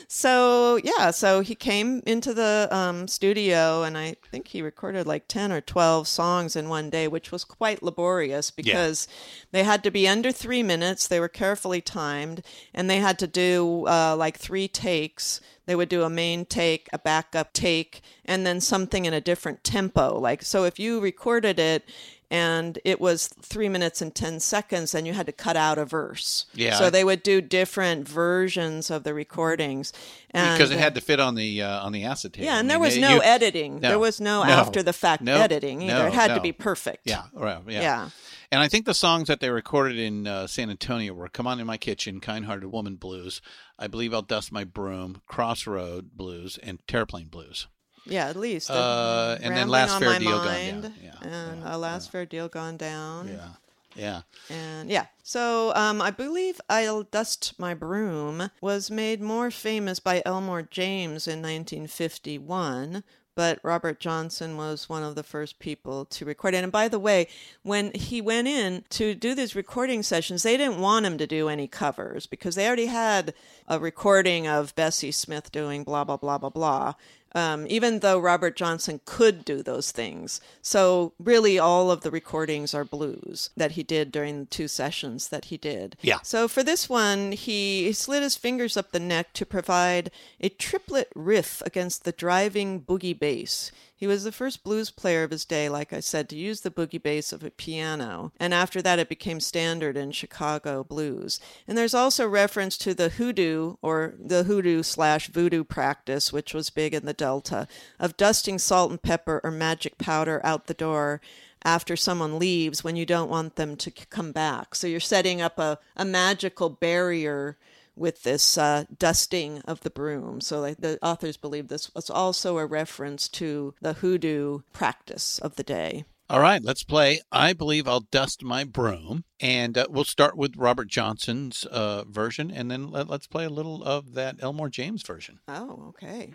So 0.08 0.80
yeah, 0.84 1.12
so 1.12 1.42
he 1.42 1.56
came 1.56 2.02
into 2.06 2.34
the 2.34 2.68
um, 2.72 3.08
studio, 3.08 3.84
and 3.84 3.98
I 3.98 4.16
think 4.32 4.50
he 4.50 4.62
recorded 4.62 5.08
like 5.08 5.28
ten 5.28 5.52
or 5.52 5.62
twelve 5.62 6.08
songs 6.08 6.56
in 6.56 6.70
one 6.70 6.90
day, 6.90 7.08
which 7.08 7.32
was 7.32 7.44
quite 7.44 7.84
laborious 7.84 8.52
because 8.52 9.08
they 9.52 9.64
had 9.64 9.84
to 9.84 9.92
be 9.92 10.08
under 10.08 10.32
three 10.32 10.64
minutes. 10.64 11.08
They 11.08 11.20
were 11.20 11.30
carefully 11.30 11.82
timed, 11.82 12.44
and 12.74 12.90
they 12.90 13.00
had 13.00 13.20
to 13.20 13.28
do 13.28 13.86
uh, 13.88 14.16
like 14.18 14.38
three 14.38 14.68
takes. 14.68 15.42
They 15.66 15.76
would 15.76 15.90
do 15.90 16.04
a 16.04 16.10
main 16.10 16.46
take, 16.46 16.88
a 16.94 17.00
backup 17.00 17.52
take, 17.52 18.02
and 18.24 18.46
then 18.46 18.62
something 18.62 19.06
in 19.06 19.14
a 19.14 19.22
different 19.22 19.64
tempo. 19.64 20.20
Like 20.20 20.44
so, 20.44 20.64
if 20.64 20.80
you 20.80 21.00
recorded 21.00 21.60
it 21.60 21.90
and 22.32 22.80
it 22.84 23.00
was 23.00 23.28
three 23.28 23.70
minutes 23.70 24.02
and 24.02 24.14
10 24.14 24.40
seconds, 24.40 24.96
and 24.96 25.06
you 25.08 25.14
had 25.14 25.26
to 25.26 25.32
cut 25.32 25.56
out 25.56 25.78
a 25.78 25.86
verse. 25.86 26.46
Yeah. 26.54 26.76
So 26.76 26.90
they 26.90 27.04
would 27.04 27.24
do 27.24 27.42
different 27.42 28.08
versions 28.08 28.90
of 28.90 29.04
the 29.04 29.14
recordings. 29.14 29.94
And, 30.32 30.58
because 30.58 30.72
it 30.72 30.80
had 30.80 30.96
to 30.96 31.02
fit 31.02 31.20
on 31.20 31.36
the 31.36 31.62
uh, 31.62 31.82
on 31.86 31.92
the 31.92 32.04
acetate. 32.04 32.44
Yeah, 32.44 32.60
and 32.60 32.70
there 32.70 32.78
mean, 32.78 32.86
was 32.88 32.98
no 32.98 33.16
you- 33.16 33.24
editing. 33.24 33.80
No. 33.80 33.90
There 33.90 34.00
was 34.00 34.20
no, 34.20 34.44
No. 34.44 34.50
after 34.50 34.84
the 34.84 34.94
fact 34.94 35.22
No. 35.24 35.36
editing 35.36 35.82
either. 35.82 36.08
It 36.08 36.14
had 36.14 36.34
to 36.36 36.42
be 36.42 36.52
perfect. 36.52 37.02
Yeah, 37.06 37.24
right, 37.34 37.62
yeah. 37.68 37.82
Yeah. 37.82 38.10
And 38.52 38.62
I 38.62 38.68
think 38.68 38.86
the 38.86 38.94
songs 38.94 39.28
that 39.28 39.40
they 39.40 39.50
recorded 39.50 39.98
in 39.98 40.28
uh, 40.28 40.48
San 40.48 40.70
Antonio 40.70 41.14
were 41.14 41.28
"Come 41.30 41.48
On 41.48 41.60
in 41.60 41.66
My 41.66 41.78
Kitchen," 41.78 42.20
"Kind-Hearted 42.20 42.72
Woman" 42.72 42.96
blues. 42.96 43.42
I 43.80 43.88
believe 43.88 44.14
"I'll 44.14 44.22
Dust 44.22 44.52
My 44.52 44.64
Broom," 44.64 45.22
"Crossroad" 45.28 46.12
blues, 46.16 46.58
and 46.62 46.80
"Terraplane" 46.88 47.30
blues. 47.30 47.68
Yeah, 48.06 48.28
at 48.28 48.36
least. 48.36 48.70
Uh, 48.70 49.38
and 49.42 49.56
then 49.56 49.68
Last 49.68 50.00
Fair 50.00 50.20
Deal 50.20 50.38
Gone 50.38 50.46
Mind 50.46 50.82
Down. 50.84 50.94
Yeah, 51.04 51.30
And 51.30 51.64
a 51.64 51.78
Last 51.78 52.12
Fair 52.12 52.26
Deal 52.26 52.48
Gone 52.48 52.78
Down. 52.78 53.28
Yeah. 53.28 53.48
Yeah. 53.96 54.22
And 54.50 54.90
yeah, 54.90 55.06
so 55.24 55.74
um, 55.74 56.02
I 56.02 56.12
believe 56.12 56.60
I'll 56.70 57.04
Dust 57.04 57.54
My 57.58 57.74
Broom 57.74 58.50
was 58.62 58.92
made 58.92 59.22
more 59.22 59.50
famous 59.50 60.00
by 60.00 60.22
Elmore 60.26 60.64
James 60.64 61.28
in 61.28 61.42
1951. 61.42 63.04
But 63.36 63.60
Robert 63.64 64.00
Johnson 64.00 64.56
was 64.56 64.88
one 64.88 65.04
of 65.04 65.16
the 65.16 65.24
first 65.24 65.60
people 65.60 66.06
to 66.06 66.24
record 66.24 66.54
it. 66.54 66.64
And 66.64 66.72
by 66.72 66.88
the 66.88 67.00
way, 67.00 67.28
when 67.64 67.92
he 67.92 68.22
went 68.22 68.48
in 68.48 68.86
to 68.92 69.14
do 69.14 69.36
these 69.36 69.58
recording 69.58 70.04
sessions, 70.04 70.44
they 70.44 70.56
didn't 70.56 70.80
want 70.80 71.06
him 71.06 71.18
to 71.18 71.28
do 71.28 71.50
any 71.50 71.68
covers 71.68 72.28
because 72.28 72.56
they 72.56 72.66
already 72.66 72.86
had 72.86 73.34
a 73.68 73.78
recording 73.78 74.48
of 74.48 74.74
Bessie 74.76 75.12
Smith 75.12 75.52
doing 75.52 75.84
blah, 75.84 76.06
blah, 76.06 76.16
blah, 76.16 76.38
blah, 76.38 76.50
blah 76.50 76.94
um, 77.36 77.68
even 77.70 78.00
though 78.00 78.18
Robert 78.18 78.56
Johnson 78.56 79.02
could 79.04 79.44
do 79.44 79.62
those 79.62 79.92
things. 79.92 80.40
So, 80.62 81.14
really, 81.20 81.60
all 81.60 81.92
of 81.92 82.02
the 82.02 82.10
recordings 82.10 82.74
are 82.74 82.86
blues 82.86 83.50
that 83.58 83.72
he 83.72 83.84
did 83.84 84.12
during 84.12 84.40
the 84.40 84.46
two 84.46 84.70
sessions 84.70 85.28
that 85.28 85.46
he 85.46 85.58
did. 85.58 85.98
Yeah. 86.02 86.20
So, 86.24 86.48
for 86.48 86.64
this 86.64 86.90
one, 86.90 87.34
he 87.34 87.92
slid 87.92 88.24
his 88.24 88.38
fingers 88.38 88.78
up 88.78 88.92
the 88.92 89.00
neck 89.00 89.34
to 89.34 89.46
provide 89.46 90.10
a 90.40 90.48
triplet 90.48 91.10
riff 91.14 91.62
against 91.66 92.06
the 92.06 92.14
driving 92.14 92.82
boogie 92.82 93.18
bass. 93.20 93.72
He 93.98 94.08
was 94.08 94.26
the 94.26 94.32
first 94.32 94.64
blues 94.64 94.90
player 94.90 95.24
of 95.24 95.32
his 95.32 95.46
day, 95.46 95.70
like 95.70 95.94
I 95.94 96.02
said, 96.02 96.28
to 96.30 96.36
use 96.36 96.62
the 96.62 96.72
boogie 96.72 97.02
bass 97.02 97.32
of 97.32 97.44
a 97.44 97.50
piano. 97.50 98.34
And 98.40 98.54
after 98.54 98.82
that, 98.82 99.00
it 99.00 99.08
became 99.08 99.40
standard 99.40 99.96
in 99.96 100.12
Chicago 100.12 100.84
blues. 100.84 101.40
And 101.66 101.78
there's 101.78 101.94
also 101.94 102.28
reference 102.28 102.78
to 102.80 102.94
the 102.94 103.10
hoodoo 103.10 103.76
or 103.82 104.16
the 104.20 104.44
hoodoo 104.44 104.84
slash 104.84 105.28
voodoo 105.30 105.64
practice, 105.64 106.34
which 106.34 106.54
was 106.54 106.70
big 106.70 106.94
in 106.94 107.06
the 107.06 107.14
Delta, 107.14 107.68
of 107.98 108.18
dusting 108.18 108.60
salt 108.60 108.92
and 108.92 109.02
pepper 109.02 109.40
or 109.44 109.52
magic 109.52 109.98
powder 109.98 110.42
out 110.44 110.68
the 110.68 110.74
door 110.74 111.22
after 111.64 111.96
someone 111.96 112.38
leaves 112.38 112.84
when 112.84 112.96
you 112.96 113.06
don't 113.06 113.30
want 113.30 113.56
them 113.56 113.76
to 113.78 113.90
come 113.90 114.32
back. 114.32 114.76
So 114.76 114.88
you're 114.88 115.00
setting 115.00 115.42
up 115.42 115.58
a, 115.58 115.80
a 115.96 116.06
magical 116.06 116.70
barrier 116.70 117.58
with 117.96 118.24
this 118.24 118.58
uh, 118.58 118.86
dusting 118.98 119.62
of 119.62 119.82
the 119.82 119.90
broom. 119.90 120.42
So 120.42 120.60
like, 120.60 120.78
the 120.78 121.00
authors 121.02 121.38
believe 121.38 121.68
this 121.68 121.94
was 121.94 122.10
also 122.10 122.58
a 122.58 122.66
reference 122.66 123.28
to 123.30 123.74
the 123.82 123.94
hoodoo 123.94 124.60
practice 124.74 125.40
of 125.40 125.56
the 125.56 125.64
day. 125.64 126.06
All 126.28 126.40
right, 126.40 126.64
let's 126.64 126.84
play. 126.84 127.22
I 127.32 127.54
believe 127.54 127.88
I'll 127.88 128.00
dust 128.00 128.44
my 128.44 128.64
broom, 128.64 129.26
and 129.40 129.78
uh, 129.78 129.86
we'll 129.90 130.06
start 130.06 130.36
with 130.36 130.58
Robert 130.58 130.88
Johnson's 130.88 131.66
uh, 131.66 132.04
version, 132.06 132.50
and 132.50 132.72
then 132.72 132.90
let, 132.90 133.12
us 133.12 133.28
play 133.28 133.46
a 133.46 133.50
little 133.50 133.84
of 133.84 134.16
that 134.16 134.38
Elmore 134.42 134.70
James 134.70 135.04
version. 135.04 135.40
Oh, 135.48 135.90
okay. 135.90 136.32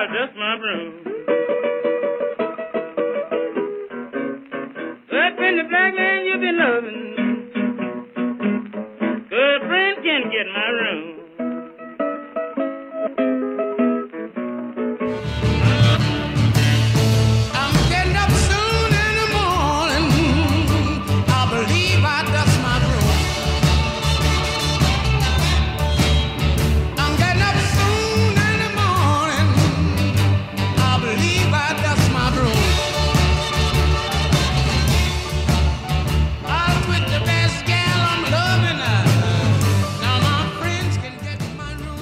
I'll 0.00 0.08
my 0.34 0.56
broom. 0.56 1.04
That 5.10 5.36
been 5.36 5.56
the 5.58 5.64
black 5.68 5.94
man 5.94 6.24
you've 6.24 6.40
been 6.40 6.56
loving. 6.56 7.16
Good 9.28 9.60
friend 9.68 9.96
can 10.02 10.30
get 10.30 10.46
my 10.54 10.68
room. 10.68 11.09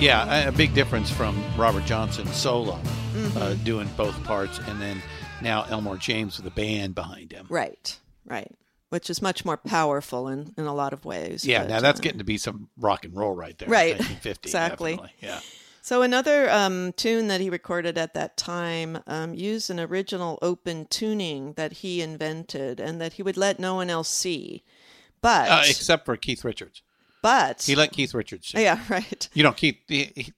Yeah, 0.09 0.47
a, 0.47 0.49
a 0.49 0.53
big 0.53 0.73
difference 0.73 1.11
from 1.11 1.39
Robert 1.55 1.85
Johnson 1.85 2.27
solo, 2.29 2.81
uh, 3.37 3.53
doing 3.63 3.91
both 3.95 4.25
parts, 4.25 4.59
and 4.59 4.81
then 4.81 5.03
now 5.43 5.67
Elmore 5.69 5.99
James 5.99 6.39
with 6.39 6.47
a 6.47 6.51
band 6.51 6.95
behind 6.95 7.31
him. 7.31 7.45
Right, 7.51 7.99
right. 8.25 8.51
Which 8.89 9.11
is 9.11 9.21
much 9.21 9.45
more 9.45 9.59
powerful 9.59 10.29
in, 10.29 10.55
in 10.57 10.65
a 10.65 10.75
lot 10.75 10.95
of 10.95 11.05
ways. 11.05 11.45
Yeah, 11.45 11.61
but, 11.61 11.69
now 11.69 11.81
that's 11.81 12.01
uh, 12.01 12.03
getting 12.03 12.21
to 12.21 12.25
be 12.25 12.39
some 12.39 12.71
rock 12.79 13.05
and 13.05 13.15
roll 13.15 13.35
right 13.35 13.59
there. 13.59 13.69
Right, 13.69 13.99
1950, 13.99 14.49
exactly. 14.49 14.93
definitely, 14.93 15.15
Yeah. 15.21 15.41
So 15.83 16.01
another 16.01 16.51
um, 16.51 16.95
tune 16.95 17.29
that 17.29 17.43
he 17.43 17.51
recorded 17.51 17.99
at 17.99 18.15
that 18.15 18.39
time 18.39 19.01
um, 19.07 19.35
used 19.35 19.69
an 19.69 19.79
original 19.79 20.39
open 20.41 20.87
tuning 20.87 21.53
that 21.55 21.73
he 21.73 22.01
invented 22.01 22.81
and 22.81 22.99
that 23.03 23.13
he 23.15 23.23
would 23.23 23.37
let 23.37 23.61
no 23.61 23.75
one 23.75 23.91
else 23.91 24.09
see. 24.09 24.63
But 25.21 25.51
Uh, 25.51 25.63
except 25.67 26.07
for 26.07 26.17
Keith 26.17 26.45
Richards. 26.45 26.81
But 27.23 27.63
He 27.63 27.75
let 27.75 27.93
Keith 27.93 28.15
Richards 28.15 28.49
sing. 28.49 28.61
yeah, 28.63 28.81
right. 28.89 29.29
You 29.35 29.43
know, 29.43 29.53
Keith. 29.53 29.77
He, 29.89 30.13
he- 30.15 30.33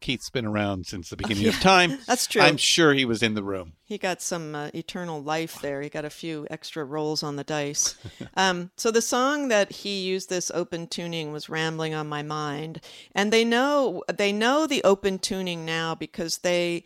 Keith's 0.00 0.30
been 0.30 0.46
around 0.46 0.86
since 0.86 1.10
the 1.10 1.16
beginning 1.16 1.46
of 1.48 1.54
time. 1.60 1.98
That's 2.06 2.26
true. 2.26 2.40
I'm 2.40 2.56
sure 2.56 2.94
he 2.94 3.04
was 3.04 3.22
in 3.22 3.34
the 3.34 3.42
room. 3.42 3.74
He 3.84 3.98
got 3.98 4.22
some 4.22 4.54
uh, 4.54 4.70
eternal 4.74 5.22
life 5.22 5.60
there. 5.60 5.82
He 5.82 5.90
got 5.90 6.06
a 6.06 6.10
few 6.10 6.46
extra 6.50 6.82
rolls 6.82 7.22
on 7.22 7.36
the 7.36 7.44
dice. 7.44 7.94
um, 8.34 8.70
so 8.78 8.90
the 8.90 9.02
song 9.02 9.48
that 9.48 9.70
he 9.70 10.00
used 10.00 10.30
this 10.30 10.50
open 10.54 10.86
tuning 10.86 11.30
was 11.30 11.50
"Rambling 11.50 11.92
on 11.92 12.08
My 12.08 12.22
Mind," 12.22 12.80
and 13.14 13.30
they 13.30 13.44
know 13.44 14.02
they 14.10 14.32
know 14.32 14.66
the 14.66 14.82
open 14.82 15.18
tuning 15.18 15.66
now 15.66 15.94
because 15.94 16.38
they 16.38 16.84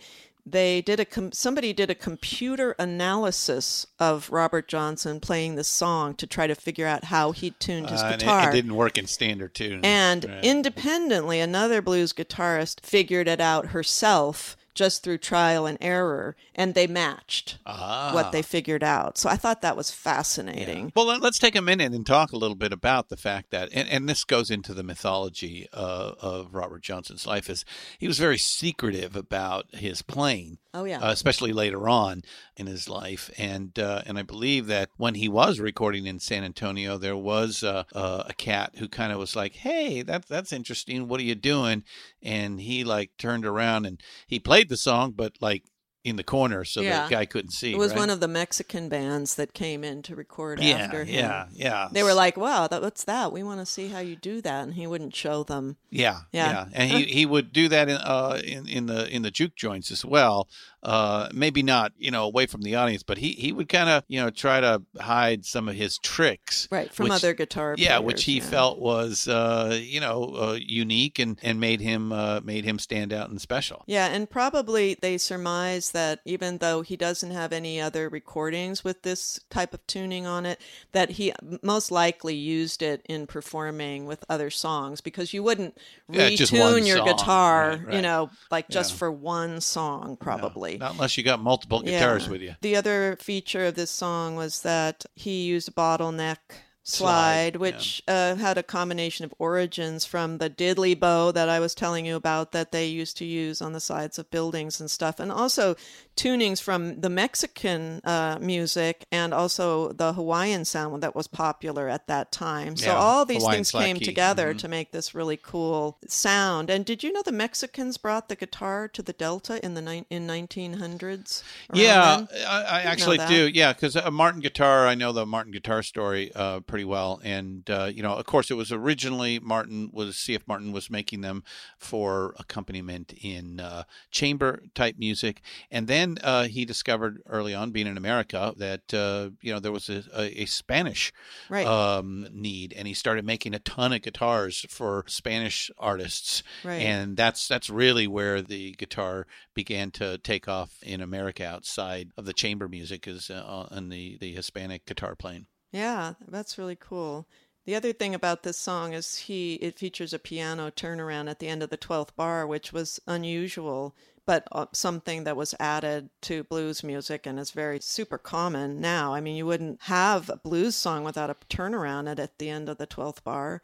they 0.48 0.80
did 0.80 1.00
a 1.00 1.04
com- 1.04 1.32
somebody 1.32 1.72
did 1.72 1.90
a 1.90 1.94
computer 1.94 2.76
analysis 2.78 3.86
of 3.98 4.30
Robert 4.30 4.68
Johnson 4.68 5.18
playing 5.18 5.56
this 5.56 5.66
song 5.68 6.14
to 6.14 6.26
try 6.26 6.46
to 6.46 6.54
figure 6.54 6.86
out 6.86 7.04
how 7.04 7.32
he 7.32 7.50
tuned 7.52 7.90
his 7.90 8.00
Uh, 8.00 8.04
and 8.06 8.14
it- 8.14 8.18
guitar. 8.20 8.48
it, 8.50 8.52
didn't 8.52 8.76
work 8.76 8.96
in 8.96 9.06
standard 9.06 9.54
tune. 9.54 9.80
And 9.84 10.24
Right. 10.24 10.44
independently, 10.44 11.40
another 11.40 11.82
blues 11.82 12.12
guitarist 12.12 12.80
figured 12.84 13.26
it 13.28 13.40
out 13.40 13.68
herself 13.68 14.56
just 14.76 15.02
through 15.02 15.18
trial 15.18 15.66
and 15.66 15.76
error, 15.80 16.36
and 16.54 16.74
they 16.74 16.86
matched 16.86 17.58
Ah. 17.66 18.12
what 18.14 18.30
they 18.30 18.42
figured 18.42 18.84
out. 18.84 19.18
So 19.18 19.28
I 19.28 19.36
thought 19.36 19.62
that 19.62 19.76
was 19.76 19.90
fascinating. 19.90 20.92
Well, 20.94 21.06
let- 21.06 21.22
let's 21.22 21.38
take 21.40 21.56
a 21.56 21.62
minute 21.62 21.92
and 21.92 22.06
talk 22.06 22.30
a 22.30 22.36
little 22.36 22.54
bit 22.54 22.72
about 22.72 23.08
the 23.08 23.16
fact 23.16 23.50
that, 23.50 23.70
and, 23.72 23.88
and 23.88 24.08
this 24.08 24.22
goes 24.22 24.50
into 24.50 24.72
the 24.74 24.82
mythology 24.84 25.66
uh, 25.72 26.12
of 26.20 26.54
Robert 26.54 26.82
Johnson's 26.82 27.26
life, 27.26 27.50
is 27.50 27.64
he 27.98 28.06
was 28.06 28.18
very 28.18 28.38
secretive 28.38 29.16
about 29.16 29.66
his 29.74 30.02
playing. 30.02 30.58
Oh, 30.74 30.84
yeah. 30.84 30.98
uh, 31.00 31.10
especially 31.10 31.54
later 31.54 31.88
on 31.88 32.20
in 32.54 32.66
his 32.66 32.86
life, 32.86 33.30
and 33.38 33.78
uh, 33.78 34.02
and 34.04 34.18
I 34.18 34.22
believe 34.22 34.66
that 34.66 34.90
when 34.98 35.14
he 35.14 35.26
was 35.26 35.58
recording 35.58 36.04
in 36.04 36.20
San 36.20 36.44
Antonio, 36.44 36.98
there 36.98 37.16
was 37.16 37.62
uh, 37.64 37.84
uh, 37.94 38.24
a 38.28 38.34
cat 38.34 38.72
who 38.76 38.86
kind 38.86 39.10
of 39.10 39.18
was 39.18 39.34
like, 39.34 39.54
"Hey, 39.54 40.02
that 40.02 40.28
that's 40.28 40.52
interesting. 40.52 41.08
What 41.08 41.18
are 41.18 41.22
you 41.24 41.34
doing?" 41.34 41.82
And 42.22 42.60
he 42.60 42.84
like 42.84 43.12
turned 43.16 43.46
around 43.46 43.86
and 43.86 43.98
he 44.26 44.38
played 44.38 44.65
the 44.68 44.76
song, 44.76 45.12
but 45.12 45.32
like 45.40 45.64
in 46.04 46.14
the 46.14 46.22
corner, 46.22 46.64
so 46.64 46.82
Yeah. 46.82 47.08
the 47.08 47.10
guy 47.16 47.26
couldn't 47.26 47.50
see. 47.50 47.72
It 47.72 47.78
was 47.78 47.90
right? 47.90 47.98
one 47.98 48.10
of 48.10 48.20
the 48.20 48.28
Mexican 48.28 48.88
bands 48.88 49.34
that 49.34 49.54
came 49.54 49.82
in 49.82 50.02
to 50.02 50.14
record 50.14 50.60
Yeah, 50.60 50.76
after 50.76 51.02
him. 51.02 51.14
yeah, 51.24 51.46
yeah. 51.52 51.88
They 51.90 52.04
were 52.04 52.14
like, 52.14 52.36
"Wow, 52.36 52.68
that, 52.68 52.80
what's 52.80 53.02
that? 53.04 53.32
We 53.32 53.42
want 53.42 53.58
to 53.58 53.66
see 53.66 53.88
how 53.88 53.98
you 53.98 54.14
do 54.14 54.40
that." 54.42 54.62
And 54.62 54.74
he 54.74 54.86
wouldn't 54.86 55.16
show 55.16 55.42
them. 55.42 55.78
Yeah, 55.90 56.20
Yeah. 56.32 56.50
yeah, 56.50 56.66
and 56.74 56.90
he, 56.92 57.04
he 57.06 57.26
would 57.26 57.52
do 57.52 57.68
that 57.70 57.88
in 57.88 57.96
uh 57.96 58.40
in, 58.44 58.68
in 58.68 58.86
the 58.86 59.08
in 59.08 59.22
the 59.22 59.32
juke 59.32 59.56
joints 59.56 59.90
as 59.90 60.04
well. 60.04 60.48
Uh, 60.86 61.28
maybe 61.34 61.64
not 61.64 61.90
you 61.98 62.12
know 62.12 62.22
away 62.24 62.46
from 62.46 62.62
the 62.62 62.76
audience, 62.76 63.02
but 63.02 63.18
he 63.18 63.32
he 63.32 63.50
would 63.50 63.68
kind 63.68 63.88
of 63.90 64.04
you 64.06 64.20
know 64.22 64.30
try 64.30 64.60
to 64.60 64.80
hide 65.00 65.44
some 65.44 65.68
of 65.68 65.74
his 65.74 65.98
tricks, 65.98 66.68
Right, 66.70 66.92
from 66.94 67.04
which- 67.08 67.14
other 67.14 67.34
guitar 67.34 67.74
Yeah, 67.76 67.98
which 67.98 68.22
he 68.22 68.38
yeah. 68.38 68.44
felt 68.44 68.78
was 68.78 69.26
uh 69.26 69.76
you 69.82 69.98
know 69.98 70.32
uh, 70.36 70.58
unique 70.60 71.18
and 71.18 71.40
and 71.42 71.58
made 71.58 71.80
him 71.80 72.12
uh, 72.12 72.40
made 72.44 72.64
him 72.64 72.78
stand 72.78 73.12
out 73.12 73.30
and 73.30 73.40
special. 73.40 73.82
Yeah, 73.88 74.06
and 74.06 74.30
probably 74.30 74.94
they 74.94 75.18
surmise 75.18 75.90
that 75.90 76.20
even 76.24 76.58
though 76.58 76.82
he 76.82 76.96
doesn't 76.96 77.32
have 77.32 77.52
any 77.52 77.80
other 77.80 78.08
recordings 78.08 78.84
with 78.84 79.02
this 79.02 79.40
type 79.50 79.74
of 79.74 79.84
tuning 79.88 80.24
on 80.24 80.46
it, 80.46 80.60
that 80.92 81.10
he 81.18 81.32
most 81.62 81.90
likely 81.90 82.36
used 82.36 82.80
it 82.80 83.04
in 83.08 83.26
performing 83.26 84.06
with 84.06 84.24
other 84.28 84.50
songs 84.50 85.00
because 85.00 85.34
you 85.34 85.42
wouldn't 85.42 85.76
Yeah, 86.08 86.28
retune 86.28 86.86
your 86.86 86.98
song. 86.98 87.06
guitar, 87.08 87.80
Right, 87.84 87.94
you 87.96 88.02
know, 88.02 88.30
like 88.52 88.68
just 88.68 88.92
Yeah. 88.92 88.98
for 88.98 89.10
one 89.10 89.60
song, 89.60 90.16
probably. 90.16 90.75
Not 90.78 90.92
unless 90.92 91.16
you 91.16 91.22
got 91.24 91.40
multiple 91.40 91.82
guitars 91.82 92.28
with 92.28 92.42
you. 92.42 92.56
The 92.60 92.76
other 92.76 93.16
feature 93.20 93.66
of 93.66 93.74
this 93.74 93.90
song 93.90 94.36
was 94.36 94.62
that 94.62 95.06
he 95.14 95.44
used 95.44 95.68
a 95.68 95.72
bottleneck 95.72 96.38
slide, 96.82 97.54
Slide, 97.54 97.56
which 97.56 98.02
uh, 98.06 98.36
had 98.36 98.58
a 98.58 98.62
combination 98.62 99.24
of 99.24 99.34
origins 99.38 100.04
from 100.04 100.38
the 100.38 100.48
diddley 100.48 100.98
bow 100.98 101.32
that 101.32 101.48
I 101.48 101.58
was 101.58 101.74
telling 101.74 102.06
you 102.06 102.14
about 102.14 102.52
that 102.52 102.70
they 102.70 102.86
used 102.86 103.16
to 103.18 103.24
use 103.24 103.60
on 103.60 103.72
the 103.72 103.80
sides 103.80 104.18
of 104.18 104.30
buildings 104.30 104.80
and 104.80 104.90
stuff, 104.90 105.18
and 105.18 105.32
also 105.32 105.74
tunings 106.16 106.60
from 106.62 107.00
the 107.00 107.10
Mexican 107.10 108.00
uh, 108.04 108.38
music 108.40 109.04
and 109.12 109.34
also 109.34 109.92
the 109.92 110.14
Hawaiian 110.14 110.64
sound 110.64 111.02
that 111.02 111.14
was 111.14 111.26
popular 111.26 111.88
at 111.88 112.06
that 112.06 112.32
time. 112.32 112.76
So 112.76 112.86
Yeah, 112.86 112.96
all 112.96 113.24
these 113.26 113.42
Hawaiian 113.42 113.58
things 113.64 113.70
came 113.72 113.98
key. 113.98 114.04
together 114.06 114.54
Mhm. 114.54 114.58
to 114.58 114.68
make 114.68 114.92
this 114.92 115.14
really 115.14 115.36
cool 115.36 115.98
sound. 116.08 116.70
And 116.70 116.84
did 116.86 117.02
you 117.02 117.12
know 117.12 117.22
the 117.22 117.32
Mexicans 117.32 117.98
brought 117.98 118.28
the 118.28 118.36
guitar 118.36 118.88
to 118.88 119.02
the 119.02 119.12
Delta 119.12 119.62
in 119.64 119.74
the 119.74 119.82
ni- 119.82 120.06
in 120.08 120.26
1900s? 120.26 121.42
Yeah. 121.74 122.24
I, 122.48 122.62
I 122.62 122.80
actually 122.82 123.18
do. 123.18 123.48
Yeah, 123.52 123.72
because 123.74 123.94
uh, 123.96 124.10
Martin 124.10 124.40
Guitar, 124.40 124.86
I 124.86 124.94
know 124.94 125.12
the 125.12 125.26
Martin 125.26 125.52
Guitar 125.52 125.82
story 125.82 126.32
uh, 126.34 126.60
pretty 126.60 126.84
well, 126.84 127.20
and 127.24 127.68
uh, 127.68 127.90
you 127.92 128.02
know, 128.02 128.14
of 128.14 128.24
course, 128.26 128.50
it 128.50 128.54
was 128.54 128.72
originally 128.72 129.38
Martin 129.38 129.90
was 129.92 130.16
C.F. 130.16 130.42
Martin 130.46 130.72
was 130.72 130.88
making 130.88 131.20
them 131.20 131.44
for 131.78 132.34
accompaniment 132.38 133.12
in 133.20 133.60
uh, 133.60 133.84
chamber 134.10 134.62
type 134.74 134.96
music, 134.98 135.42
and 135.70 135.88
then 135.88 136.05
uh, 136.22 136.44
he 136.44 136.64
discovered 136.64 137.22
early 137.26 137.54
on, 137.54 137.70
being 137.70 137.86
in 137.86 137.96
America, 137.96 138.54
that 138.56 138.92
uh, 138.94 139.30
you 139.40 139.52
know 139.52 139.60
there 139.60 139.72
was 139.72 139.88
a, 139.88 140.02
a, 140.14 140.42
a 140.42 140.46
Spanish 140.46 141.12
Right. 141.48 141.66
um, 141.66 142.26
need, 142.32 142.72
and 142.72 142.86
he 142.88 142.94
started 142.94 143.24
making 143.24 143.54
a 143.54 143.58
ton 143.58 143.92
of 143.92 144.02
guitars 144.02 144.64
for 144.68 145.04
Spanish 145.08 145.70
artists, 145.78 146.42
Right. 146.64 146.82
and 146.82 147.16
that's 147.16 147.48
that's 147.48 147.70
really 147.70 148.06
where 148.06 148.42
the 148.42 148.72
guitar 148.72 149.26
began 149.54 149.90
to 149.92 150.18
take 150.18 150.48
off 150.48 150.78
in 150.82 151.00
America 151.00 151.44
outside 151.46 152.10
of 152.16 152.24
the 152.26 152.32
chamber 152.32 152.68
music 152.68 153.06
is 153.08 153.30
uh, 153.30 153.66
on 153.70 153.88
the 153.88 154.16
the 154.20 154.32
Hispanic 154.32 154.86
guitar 154.86 155.14
playing. 155.14 155.46
Yeah, 155.72 156.14
that's 156.28 156.58
really 156.58 156.76
cool. 156.76 157.26
The 157.66 157.74
other 157.74 157.92
thing 157.92 158.14
about 158.14 158.44
this 158.44 158.56
song 158.58 158.92
is 158.92 159.16
he 159.16 159.54
it 159.54 159.76
features 159.76 160.12
a 160.12 160.20
piano 160.20 160.70
turnaround 160.70 161.28
at 161.28 161.40
the 161.40 161.48
end 161.48 161.64
of 161.64 161.70
the 161.70 161.76
12th 161.76 162.14
bar, 162.14 162.46
which 162.46 162.72
was 162.72 163.00
unusual, 163.08 163.96
but 164.26 164.46
uh, 164.52 164.66
something 164.72 165.24
that 165.24 165.36
was 165.36 165.54
added 165.60 166.10
to 166.22 166.44
blues 166.44 166.82
music 166.82 167.26
and 167.26 167.38
is 167.38 167.52
very 167.52 167.80
super 167.80 168.18
common 168.18 168.80
now. 168.80 169.14
I 169.14 169.20
mean, 169.20 169.36
you 169.36 169.46
wouldn't 169.46 169.82
have 169.82 170.28
a 170.28 170.36
blues 170.36 170.74
song 170.74 171.04
without 171.04 171.30
a 171.30 171.36
turnaround 171.48 172.10
at, 172.10 172.18
at 172.18 172.38
the 172.38 172.50
end 172.50 172.68
of 172.68 172.78
the 172.78 172.86
12th 172.86 173.22
bar. 173.22 173.62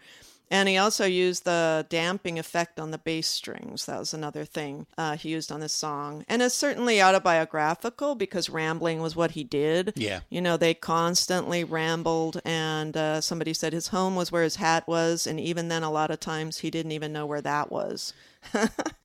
And 0.52 0.68
he 0.68 0.76
also 0.76 1.06
used 1.06 1.46
the 1.46 1.86
damping 1.88 2.38
effect 2.38 2.78
on 2.78 2.90
the 2.90 2.98
bass 2.98 3.26
strings. 3.26 3.86
That 3.86 3.98
was 3.98 4.12
another 4.12 4.44
thing 4.44 4.86
uh, 4.98 5.16
he 5.16 5.30
used 5.30 5.50
on 5.50 5.60
this 5.60 5.72
song. 5.72 6.26
And 6.28 6.42
it's 6.42 6.54
certainly 6.54 7.00
autobiographical 7.00 8.16
because 8.16 8.50
rambling 8.50 9.00
was 9.00 9.16
what 9.16 9.30
he 9.30 9.44
did. 9.44 9.94
Yeah. 9.96 10.20
You 10.28 10.42
know, 10.42 10.58
they 10.58 10.74
constantly 10.74 11.64
rambled, 11.64 12.42
and 12.44 12.94
uh, 12.94 13.22
somebody 13.22 13.54
said 13.54 13.72
his 13.72 13.88
home 13.88 14.14
was 14.14 14.30
where 14.30 14.42
his 14.42 14.56
hat 14.56 14.86
was. 14.86 15.26
And 15.26 15.40
even 15.40 15.68
then, 15.68 15.82
a 15.82 15.90
lot 15.90 16.10
of 16.10 16.20
times, 16.20 16.58
he 16.58 16.70
didn't 16.70 16.92
even 16.92 17.14
know 17.14 17.24
where 17.24 17.40
that 17.40 17.72
was. 17.72 18.12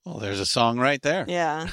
Well, 0.08 0.20
there's 0.20 0.40
a 0.40 0.46
song 0.46 0.80
right 0.80 1.02
there. 1.02 1.26
Yeah. 1.28 1.68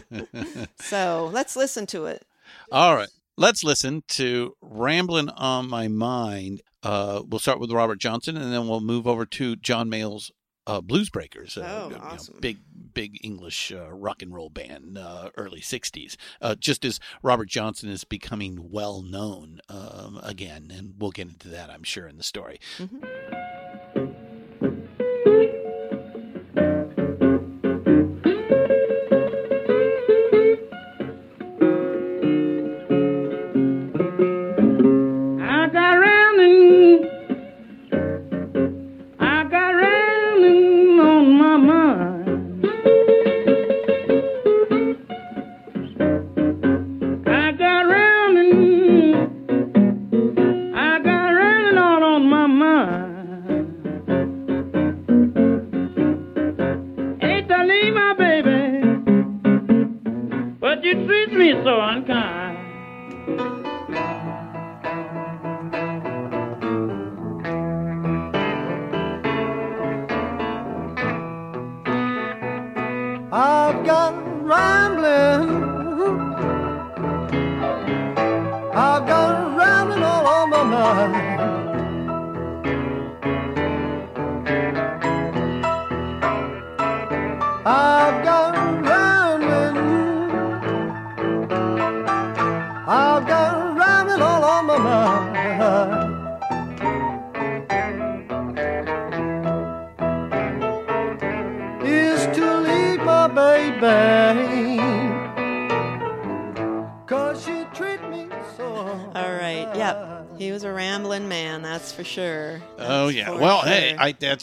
so 0.80 1.28
let's 1.34 1.54
listen 1.54 1.84
to 1.88 2.06
it. 2.06 2.24
All 2.72 2.96
right. 2.96 3.10
Let's 3.38 3.62
listen 3.62 4.02
to 4.08 4.56
Ramblin' 4.60 5.28
on 5.28 5.68
My 5.68 5.86
Mind. 5.86 6.60
Uh, 6.82 7.22
we'll 7.24 7.38
start 7.38 7.60
with 7.60 7.70
Robert 7.70 8.00
Johnson 8.00 8.36
and 8.36 8.52
then 8.52 8.66
we'll 8.66 8.80
move 8.80 9.06
over 9.06 9.24
to 9.26 9.54
John 9.54 9.88
Mayall's 9.88 10.32
uh, 10.66 10.80
Blues 10.80 11.08
Breakers. 11.08 11.56
Uh, 11.56 11.62
Oh, 11.84 11.88
you 11.88 11.94
know, 11.98 12.40
big, 12.40 12.58
big 12.92 13.16
English 13.22 13.70
uh, 13.70 13.92
rock 13.92 14.22
and 14.22 14.34
roll 14.34 14.50
band, 14.50 14.98
uh, 14.98 15.30
early 15.36 15.60
60s. 15.60 16.16
Uh, 16.42 16.56
just 16.56 16.84
as 16.84 16.98
Robert 17.22 17.48
Johnson 17.48 17.88
is 17.90 18.02
becoming 18.02 18.72
well 18.72 19.02
known 19.02 19.60
um, 19.68 20.18
again. 20.24 20.72
And 20.76 20.94
we'll 20.98 21.12
get 21.12 21.28
into 21.28 21.46
that, 21.46 21.70
I'm 21.70 21.84
sure, 21.84 22.08
in 22.08 22.16
the 22.16 22.24
story. 22.24 22.58
I 22.80 23.57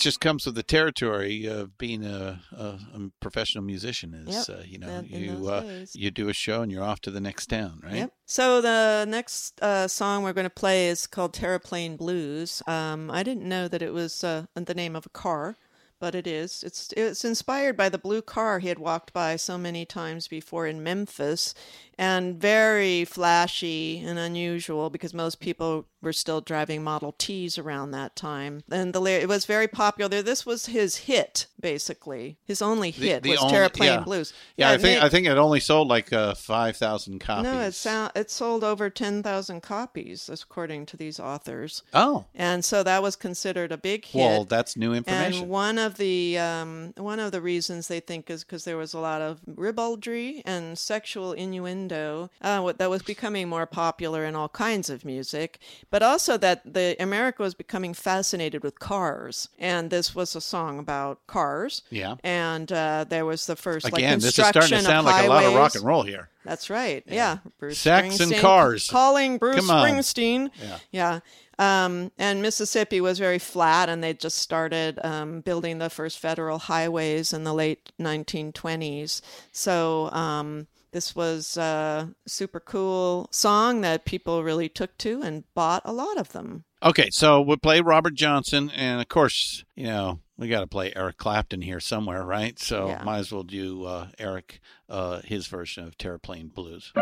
just 0.06 0.20
comes 0.22 0.46
with 0.46 0.56
the 0.56 0.64
territory 0.64 1.46
of 1.48 1.78
being 1.78 2.06
a, 2.06 2.40
a, 2.52 2.64
a 2.64 3.12
professional 3.20 3.64
musician. 3.64 4.14
Is 4.14 4.48
Yep, 4.48 4.58
uh, 4.60 4.62
you 4.66 4.78
know 4.78 4.88
that- 4.88 5.06
in 5.10 5.22
you 5.24 5.50
uh, 5.50 5.86
you 5.94 6.12
do 6.12 6.30
a 6.30 6.34
show 6.34 6.62
and 6.62 6.72
you're 6.72 6.84
off 6.84 7.02
to 7.02 7.12
the 7.12 7.20
next 7.20 7.48
town, 7.48 7.82
right? 7.84 7.96
Yep. 7.96 8.14
So 8.26 8.62
the 8.62 9.06
next 9.08 9.62
uh, 9.62 9.88
song 9.88 10.24
we're 10.24 10.34
going 10.34 10.46
to 10.46 10.50
play 10.50 10.88
is 10.88 11.08
called 11.08 11.34
Terraplane 11.34 11.98
Blues. 11.98 12.62
Um, 12.68 13.10
I 13.12 13.24
didn't 13.24 13.50
know 13.50 13.68
that 13.68 13.82
it 13.82 13.94
was 13.94 14.24
uh, 14.24 14.46
the 14.56 14.74
name 14.74 14.96
of 14.96 15.06
a 15.06 15.10
car, 15.10 15.58
but 16.00 16.14
it 16.14 16.28
is. 16.28 16.64
It's 16.64 16.94
it's 16.96 17.26
inspired 17.26 17.76
by 17.76 17.90
the 17.90 17.98
blue 17.98 18.22
car 18.22 18.60
he 18.60 18.68
had 18.68 18.80
walked 18.80 19.12
by 19.12 19.38
so 19.38 19.58
many 19.58 19.86
times 19.86 20.28
before 20.28 20.68
in 20.68 20.84
Memphis, 20.84 21.54
and 21.98 22.40
very 22.40 23.06
flashy 23.06 24.04
and 24.06 24.20
unusual 24.20 24.90
because 24.90 25.14
most 25.14 25.40
people 25.40 25.86
were 26.02 26.14
still 26.14 26.40
driving 26.40 26.84
Model 26.84 27.14
Ts 27.18 27.58
around 27.58 27.92
that 27.92 28.16
time. 28.16 28.64
And 28.72 28.94
the 28.94 29.04
it 29.06 29.28
was 29.28 29.46
very 29.46 29.68
popular. 29.68 30.22
This 30.22 30.46
was 30.46 30.68
his 30.68 30.98
hit, 30.98 31.48
basically. 31.60 32.38
His 32.46 32.62
only 32.62 32.92
hit 32.92 33.24
the 33.24 33.32
was 33.32 33.40
only- 33.40 33.54
Terraplane 33.56 33.86
yeah. 33.86 34.00
Blues. 34.02 34.34
Yeah, 34.56 34.70
I 34.70 34.78
think 34.78 35.00
made- 35.00 35.06
I 35.06 35.10
think 35.10 35.28
it 35.28 35.38
only 35.38 35.60
sold 35.60 35.88
like 35.88 36.14
uh, 36.14 36.36
five 36.36 36.78
thousand 36.78 37.20
copies. 37.20 37.44
no, 37.44 37.60
it, 37.62 37.74
sound, 37.74 38.12
it 38.16 38.30
sold 38.30 38.64
over 38.64 38.90
10,000 38.90 39.62
copies, 39.62 40.30
according 40.30 40.86
to 40.88 40.98
these 40.98 41.20
authors. 41.20 41.82
Oh. 41.94 42.26
And 42.36 42.64
so 42.64 42.84
that 42.84 43.02
was 43.02 43.16
considered 43.16 43.72
a 43.72 43.78
big 43.78 44.06
hit. 44.06 44.20
Well, 44.20 44.46
that's 44.46 44.78
new 44.78 44.94
information. 44.94 45.42
And 45.44 45.50
one 45.50 45.80
of 45.80 45.98
the 45.98 46.38
um, 46.38 46.94
one 46.98 47.20
of 47.20 47.32
the 47.32 47.42
reasons 47.42 47.88
they 47.88 48.00
think 48.00 48.30
is 48.30 48.44
because 48.44 48.64
there 48.64 48.78
was 48.78 48.94
a 48.94 49.00
lot 49.00 49.22
of 49.22 49.40
ribaldry 49.48 50.44
and 50.46 50.78
sexual 50.78 51.34
innuendo 51.34 51.85
uh, 51.94 52.74
that 52.78 52.90
was 52.90 53.02
becoming 53.02 53.50
more 53.50 53.66
popular 53.66 54.26
in 54.26 54.36
all 54.36 54.50
kinds 54.50 54.90
of 54.90 55.06
music, 55.06 55.60
but 55.90 56.04
also 56.04 56.38
that 56.38 56.74
the 56.74 56.96
America 57.00 57.42
was 57.42 57.54
becoming 57.54 57.94
fascinated 57.94 58.64
with 58.64 58.80
cars, 58.80 59.50
and 59.60 59.90
this 59.90 60.16
was 60.16 60.36
a 60.36 60.42
song 60.42 60.80
about 60.80 61.26
cars. 61.28 61.82
Yeah. 61.90 62.16
And 62.24 62.72
uh, 62.72 63.06
there 63.08 63.26
was 63.26 63.46
the 63.46 63.56
first 63.56 63.86
like 63.86 63.94
Again, 63.94 64.20
this 64.20 64.38
is 64.38 64.46
starting 64.46 64.78
to 64.78 64.82
sound 64.82 65.06
like 65.06 65.26
a 65.26 65.30
lot 65.30 65.46
of 65.46 65.54
rock 65.54 65.76
and 65.76 65.84
roll 65.84 66.04
here. 66.04 66.30
That's 66.44 66.70
right. 66.70 67.04
Yeah. 67.08 67.40
Bruce 67.58 67.80
Sex 67.80 68.20
and 68.20 68.32
Springsteen 68.32 68.42
cars. 68.42 68.90
Calling 68.90 69.38
Bruce 69.40 69.68
Springsteen. 69.68 70.52
Yeah. 70.62 70.78
Yeah. 70.92 71.20
Um, 71.58 72.12
and 72.18 72.42
Mississippi 72.42 73.02
was 73.02 73.18
very 73.18 73.40
flat, 73.40 73.90
and 73.90 74.04
they 74.04 74.14
just 74.14 74.38
started 74.38 75.00
um, 75.04 75.42
building 75.42 75.78
the 75.78 75.90
first 75.90 76.20
federal 76.20 76.60
highways 76.60 77.34
in 77.34 77.44
the 77.44 77.54
late 77.54 77.92
1920s. 78.00 79.22
So 79.52 80.12
um, 80.12 80.68
this 80.96 81.14
was 81.14 81.58
a 81.58 82.10
super 82.26 82.62
cool 82.62 83.28
song 83.30 83.82
that 83.82 84.06
people 84.06 84.44
really 84.46 84.70
took 84.70 84.98
to 84.98 85.22
and 85.22 85.44
bought 85.54 85.82
a 85.84 85.92
lot 85.92 86.18
of 86.18 86.32
them. 86.32 86.64
Okay, 86.82 87.10
so 87.12 87.42
we'll 87.42 87.58
play 87.58 87.82
Robert 87.82 88.14
Johnson, 88.14 88.72
and 88.74 89.02
of 89.02 89.10
course, 89.10 89.66
you 89.76 89.88
know, 89.88 90.22
we 90.38 90.48
got 90.48 90.62
to 90.62 90.68
play 90.68 90.94
Eric 90.96 91.18
Clapton 91.18 91.62
here 91.64 91.82
somewhere, 91.82 92.24
right? 92.24 92.58
So 92.58 92.88
Yeah. 92.88 93.04
might 93.04 93.20
as 93.20 93.32
well 93.34 93.44
do 93.44 93.84
uh, 93.84 94.08
Eric, 94.18 94.62
uh, 94.88 95.20
his 95.26 95.48
version 95.48 95.84
of 95.86 95.98
Terraplane 95.98 96.54
Blues. 96.54 96.94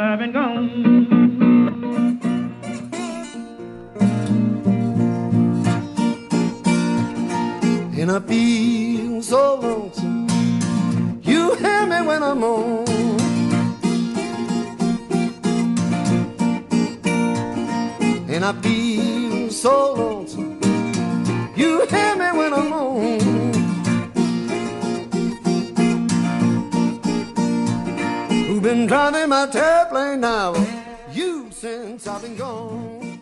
You 0.00 0.06
since 0.06 0.08
I've 0.08 0.18
been 0.18 0.32
gone. 0.32 0.70
And 7.98 8.10
I 8.10 8.20
feel 8.20 9.22
so 9.22 9.60
lonesome. 9.60 10.28
You 11.22 11.54
hear 11.56 11.86
me 11.86 12.06
when 12.06 12.22
I'm 12.22 12.42
on. 12.42 12.88
And 18.28 18.44
I 18.44 18.52
feel 18.62 19.50
so 19.50 19.94
lonesome. 19.94 20.60
You 21.56 21.86
hear 21.86 22.16
me 22.16 22.38
when 22.38 22.54
I'm 22.54 22.72
on. 22.72 23.49
Been 28.70 28.86
driving 28.86 29.28
my 29.28 29.50
airplane 29.52 30.20
now? 30.20 30.54
You 31.12 31.48
since 31.50 32.06
I've 32.06 32.22
been 32.22 32.36
gone. 32.36 33.20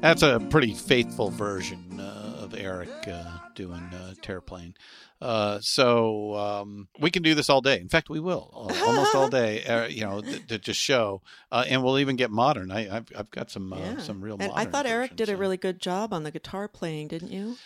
That's 0.00 0.22
a 0.22 0.38
pretty 0.38 0.74
faithful 0.74 1.30
version 1.30 1.98
uh, 1.98 2.44
of 2.44 2.54
Eric 2.54 2.90
uh, 3.08 3.38
doing 3.56 3.90
uh. 3.92 4.14
Uh, 5.20 5.58
so 5.60 6.34
um, 6.36 6.86
we 7.00 7.10
can 7.10 7.24
do 7.24 7.34
this 7.34 7.50
all 7.50 7.60
day. 7.60 7.80
In 7.80 7.88
fact, 7.88 8.08
we 8.08 8.20
will 8.20 8.48
uh, 8.52 8.84
almost 8.86 9.14
all 9.14 9.28
day. 9.28 9.64
Uh, 9.66 9.86
you 9.88 10.02
know, 10.02 10.20
th- 10.20 10.46
to 10.46 10.58
just 10.58 10.78
show, 10.78 11.20
uh, 11.50 11.64
and 11.66 11.82
we'll 11.82 11.98
even 11.98 12.14
get 12.14 12.30
modern. 12.30 12.70
I, 12.70 12.98
I've, 12.98 13.06
I've 13.18 13.30
got 13.32 13.50
some 13.50 13.72
uh, 13.72 13.78
Yeah. 13.78 13.98
some 13.98 14.20
real 14.20 14.36
And 14.38 14.50
modern. 14.52 14.68
I 14.68 14.70
thought 14.70 14.86
Eric 14.86 15.16
did 15.16 15.28
a 15.28 15.36
really 15.36 15.56
good 15.56 15.80
job 15.80 16.12
on 16.12 16.22
the 16.22 16.30
guitar 16.30 16.68
playing, 16.68 17.08
didn't 17.08 17.32
you? 17.32 17.56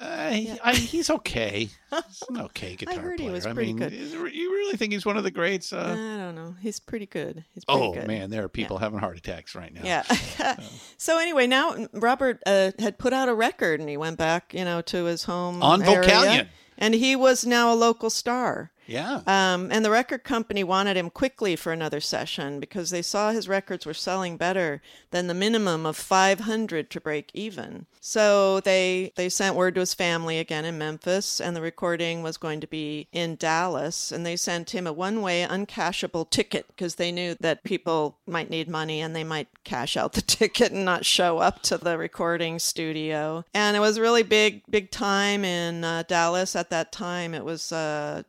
Uh, 0.00 0.30
he- 0.30 0.58
I, 0.64 0.74
he's 0.74 1.10
okay. 1.10 1.68
He's 1.90 2.22
an 2.30 2.40
okay 2.40 2.74
guitar 2.76 2.98
heard 2.98 3.18
he 3.20 3.26
player. 3.26 3.34
was 3.34 3.44
I 3.44 3.52
pretty 3.52 3.74
mean, 3.74 3.76
good. 3.82 3.92
is- 3.92 4.12
you 4.14 4.22
really 4.50 4.76
think 4.78 4.92
he's 4.94 5.04
one 5.04 5.18
of 5.18 5.24
the 5.24 5.30
greats? 5.30 5.72
I 5.74 5.78
Uh, 5.78 5.94
don't 6.16 6.34
know. 6.34 6.54
He's 6.62 6.80
pretty 6.80 7.04
good. 7.06 7.44
He's 7.52 7.64
pretty 7.66 7.80
oh 7.82 7.92
good. 7.92 8.06
man, 8.06 8.30
there 8.30 8.42
are 8.42 8.48
people 8.48 8.78
having 8.78 8.98
heart 8.98 9.18
attacks 9.18 9.54
right 9.54 9.72
now. 9.74 9.82
Yeah. 9.84 10.02
so 10.96 11.18
anyway, 11.18 11.46
now 11.46 11.86
Robert 11.92 12.42
uh, 12.46 12.72
had 12.78 12.96
put 12.98 13.12
out 13.12 13.28
a 13.28 13.34
record, 13.34 13.78
and 13.80 13.88
he 13.90 13.96
went 13.98 14.16
back, 14.16 14.54
you 14.54 14.64
know, 14.64 14.80
to 14.82 15.04
his 15.04 15.24
home 15.24 15.62
On 15.62 15.82
area, 15.82 16.08
Vocalion. 16.08 16.48
and 16.78 16.94
he 16.94 17.14
was 17.14 17.44
now 17.44 17.70
a 17.72 17.76
local 17.76 18.08
star. 18.08 18.72
Yeah. 18.90 19.20
Um, 19.26 19.68
and 19.70 19.84
the 19.84 19.90
record 19.90 20.24
company 20.24 20.64
wanted 20.64 20.96
him 20.96 21.10
quickly 21.10 21.54
for 21.54 21.72
another 21.72 22.00
session 22.00 22.58
because 22.58 22.90
they 22.90 23.02
saw 23.02 23.30
his 23.30 23.48
records 23.48 23.86
were 23.86 23.94
selling 23.94 24.36
better 24.36 24.82
than 25.12 25.28
the 25.28 25.34
minimum 25.34 25.86
of 25.86 25.96
500 25.96 26.90
to 26.90 27.00
break 27.00 27.30
even. 27.32 27.86
So 28.00 28.60
they 28.60 29.12
they 29.14 29.28
sent 29.28 29.54
word 29.54 29.74
to 29.74 29.80
his 29.80 29.94
family 29.94 30.38
again 30.38 30.64
in 30.64 30.78
Memphis, 30.78 31.40
and 31.40 31.54
the 31.54 31.60
recording 31.60 32.22
was 32.22 32.36
going 32.36 32.60
to 32.60 32.66
be 32.66 33.06
in 33.12 33.36
Dallas. 33.36 34.10
And 34.10 34.26
they 34.26 34.36
sent 34.36 34.70
him 34.74 34.86
a 34.86 34.92
one-way 34.92 35.46
uncashable 35.48 36.28
ticket 36.28 36.66
because 36.68 36.96
they 36.96 37.12
knew 37.12 37.36
that 37.40 37.62
people 37.62 38.18
might 38.26 38.50
need 38.50 38.68
money 38.68 39.00
and 39.00 39.14
they 39.14 39.24
might 39.24 39.48
cash 39.62 39.96
out 39.96 40.14
the 40.14 40.22
ticket 40.38 40.72
and 40.72 40.84
not 40.84 41.04
show 41.04 41.38
up 41.38 41.62
to 41.62 41.78
the 41.78 41.96
recording 41.96 42.58
studio. 42.58 43.44
And 43.54 43.76
it 43.76 43.80
was 43.80 44.00
really 44.00 44.24
big 44.24 44.62
big 44.68 44.90
time 44.90 45.44
in 45.44 45.84
uh, 45.84 46.02
Dallas 46.08 46.56
at 46.56 46.70
that 46.70 46.90
time. 46.90 47.34
It 47.34 47.44
was 47.44 47.70
uh, 47.70 48.22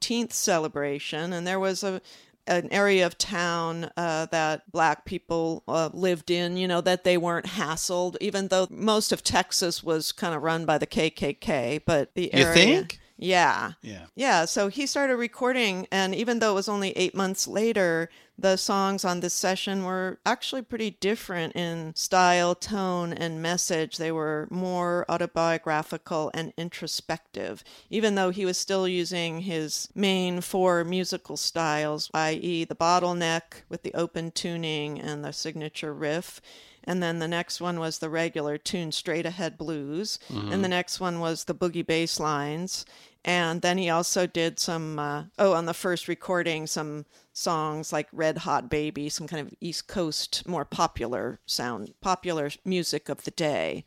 Juneteenth 0.00 0.32
celebration, 0.32 1.32
and 1.32 1.46
there 1.46 1.60
was 1.60 1.82
a 1.82 2.00
an 2.48 2.68
area 2.70 3.04
of 3.04 3.18
town 3.18 3.90
uh, 3.96 4.26
that 4.26 4.70
black 4.70 5.04
people 5.04 5.64
uh, 5.66 5.90
lived 5.92 6.30
in, 6.30 6.56
you 6.56 6.68
know, 6.68 6.80
that 6.80 7.02
they 7.02 7.16
weren't 7.16 7.46
hassled, 7.46 8.16
even 8.20 8.48
though 8.48 8.68
most 8.70 9.10
of 9.10 9.24
Texas 9.24 9.82
was 9.82 10.12
kind 10.12 10.34
of 10.34 10.42
run 10.42 10.64
by 10.64 10.78
the 10.78 10.86
KKK. 10.86 11.82
But 11.84 12.14
the 12.14 12.32
area. 12.32 12.46
You 12.48 12.54
think? 12.54 13.00
Yeah. 13.18 13.72
Yeah. 13.82 14.06
Yeah. 14.14 14.44
So 14.44 14.68
he 14.68 14.86
started 14.86 15.16
recording, 15.16 15.86
and 15.90 16.14
even 16.14 16.38
though 16.38 16.52
it 16.52 16.56
was 16.56 16.68
only 16.68 16.90
eight 16.90 17.14
months 17.14 17.48
later, 17.48 18.10
the 18.38 18.56
songs 18.56 19.04
on 19.04 19.20
this 19.20 19.32
session 19.32 19.84
were 19.84 20.18
actually 20.26 20.60
pretty 20.60 20.90
different 20.90 21.56
in 21.56 21.94
style, 21.94 22.54
tone, 22.54 23.14
and 23.14 23.40
message. 23.40 23.96
They 23.96 24.12
were 24.12 24.46
more 24.50 25.06
autobiographical 25.08 26.30
and 26.34 26.52
introspective, 26.58 27.64
even 27.88 28.14
though 28.14 28.28
he 28.28 28.44
was 28.44 28.58
still 28.58 28.86
using 28.86 29.40
his 29.40 29.88
main 29.94 30.42
four 30.42 30.84
musical 30.84 31.38
styles, 31.38 32.10
i.e., 32.12 32.64
the 32.64 32.74
bottleneck 32.74 33.62
with 33.70 33.82
the 33.82 33.94
open 33.94 34.30
tuning 34.30 35.00
and 35.00 35.24
the 35.24 35.32
signature 35.32 35.94
riff. 35.94 36.42
And 36.86 37.02
then 37.02 37.18
the 37.18 37.28
next 37.28 37.60
one 37.60 37.80
was 37.80 37.98
the 37.98 38.08
regular 38.08 38.58
tune 38.58 38.92
straight 38.92 39.26
ahead 39.26 39.58
blues. 39.58 40.18
Mhm. 40.30 40.52
And 40.52 40.64
the 40.64 40.68
next 40.68 41.00
one 41.00 41.18
was 41.18 41.44
the 41.44 41.54
boogie 41.54 41.86
bass 41.86 42.20
lines. 42.20 42.86
And 43.24 43.60
then 43.60 43.76
he 43.76 43.90
also 43.90 44.28
did 44.28 44.60
some, 44.60 45.00
uh, 45.00 45.24
oh, 45.36 45.52
on 45.52 45.66
the 45.66 45.74
first 45.74 46.06
recording, 46.06 46.68
some 46.68 47.06
songs 47.32 47.92
like 47.92 48.06
Red 48.12 48.38
Hot 48.38 48.70
Baby, 48.70 49.08
some 49.08 49.26
kind 49.26 49.44
of 49.44 49.52
East 49.60 49.88
Coast, 49.88 50.46
more 50.46 50.64
popular 50.64 51.40
sound, 51.44 51.92
popular 52.00 52.50
music 52.64 53.08
of 53.08 53.24
the 53.24 53.32
day. 53.32 53.84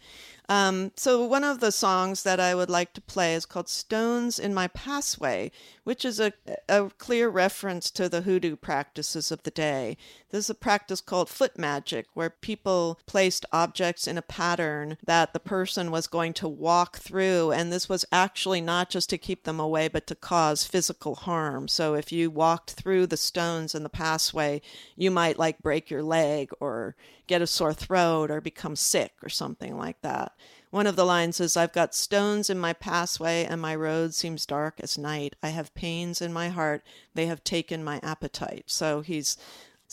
Um, 0.50 0.91
so 0.97 1.24
one 1.24 1.45
of 1.45 1.62
the 1.62 1.72
songs 1.72 2.24
that 2.24 2.39
I 2.39 2.54
would 2.54 2.70
like 2.70 2.91
to 2.93 3.02
play 3.02 3.34
is 3.34 3.45
called 3.45 3.70
Stones 3.70 4.39
in 4.39 4.54
My 4.54 4.68
Passway, 4.68 5.52
which 5.89 6.05
is 6.05 6.19
a, 6.19 6.31
a 6.67 6.87
clear 6.99 7.27
reference 7.29 7.89
to 7.89 8.07
the 8.07 8.21
hoodoo 8.21 8.55
practices 8.55 9.31
of 9.31 9.41
the 9.41 9.49
day. 9.49 9.97
This 10.29 10.45
is 10.45 10.49
a 10.51 10.53
practice 10.53 11.01
called 11.01 11.29
foot 11.29 11.57
magic, 11.57 12.05
where 12.13 12.29
people 12.29 12.99
placed 13.07 13.43
objects 13.51 14.07
in 14.07 14.15
a 14.15 14.21
pattern 14.21 14.97
that 15.03 15.33
the 15.33 15.39
person 15.39 15.89
was 15.89 16.05
going 16.05 16.33
to 16.33 16.47
walk 16.47 16.97
through. 16.99 17.53
And 17.53 17.73
this 17.73 17.89
was 17.89 18.05
actually 18.11 18.61
not 18.61 18.91
just 18.91 19.09
to 19.09 19.17
keep 19.17 19.45
them 19.45 19.59
away, 19.59 19.87
but 19.87 20.05
to 20.05 20.13
cause 20.13 20.63
physical 20.63 21.15
harm. 21.15 21.67
So 21.67 21.95
if 21.95 22.11
you 22.11 22.29
walked 22.29 22.73
through 22.73 23.07
the 23.07 23.17
stones 23.17 23.73
in 23.73 23.81
the 23.81 23.89
passway, 23.89 24.61
you 24.95 25.09
might 25.09 25.39
like 25.39 25.57
break 25.63 25.89
your 25.89 26.03
leg 26.03 26.51
or 26.59 26.95
get 27.25 27.41
a 27.41 27.47
sore 27.47 27.73
throat 27.73 28.29
or 28.29 28.41
become 28.41 28.75
sick 28.75 29.13
or 29.23 29.29
something 29.29 29.75
like 29.75 29.99
that. 30.03 30.33
One 30.72 30.86
of 30.86 30.95
the 30.95 31.05
lines 31.05 31.39
is 31.39 31.57
I've 31.57 31.74
got 31.74 31.95
stones 31.95 32.49
in 32.49 32.59
my 32.59 32.74
pathway 32.74 33.43
and 33.43 33.59
my 33.59 33.76
road 33.76 34.13
seems 34.13 34.45
dark 34.45 34.80
as 34.80 34.97
night. 34.97 35.36
I 35.41 35.49
have 35.49 35.74
pains 35.74 36.22
in 36.22 36.32
my 36.32 36.49
heart. 36.49 36.84
They 37.15 37.26
have 37.26 37.43
taken 37.43 37.84
my 37.84 37.99
appetite. 38.03 38.65
So 38.67 39.01
he's 39.01 39.36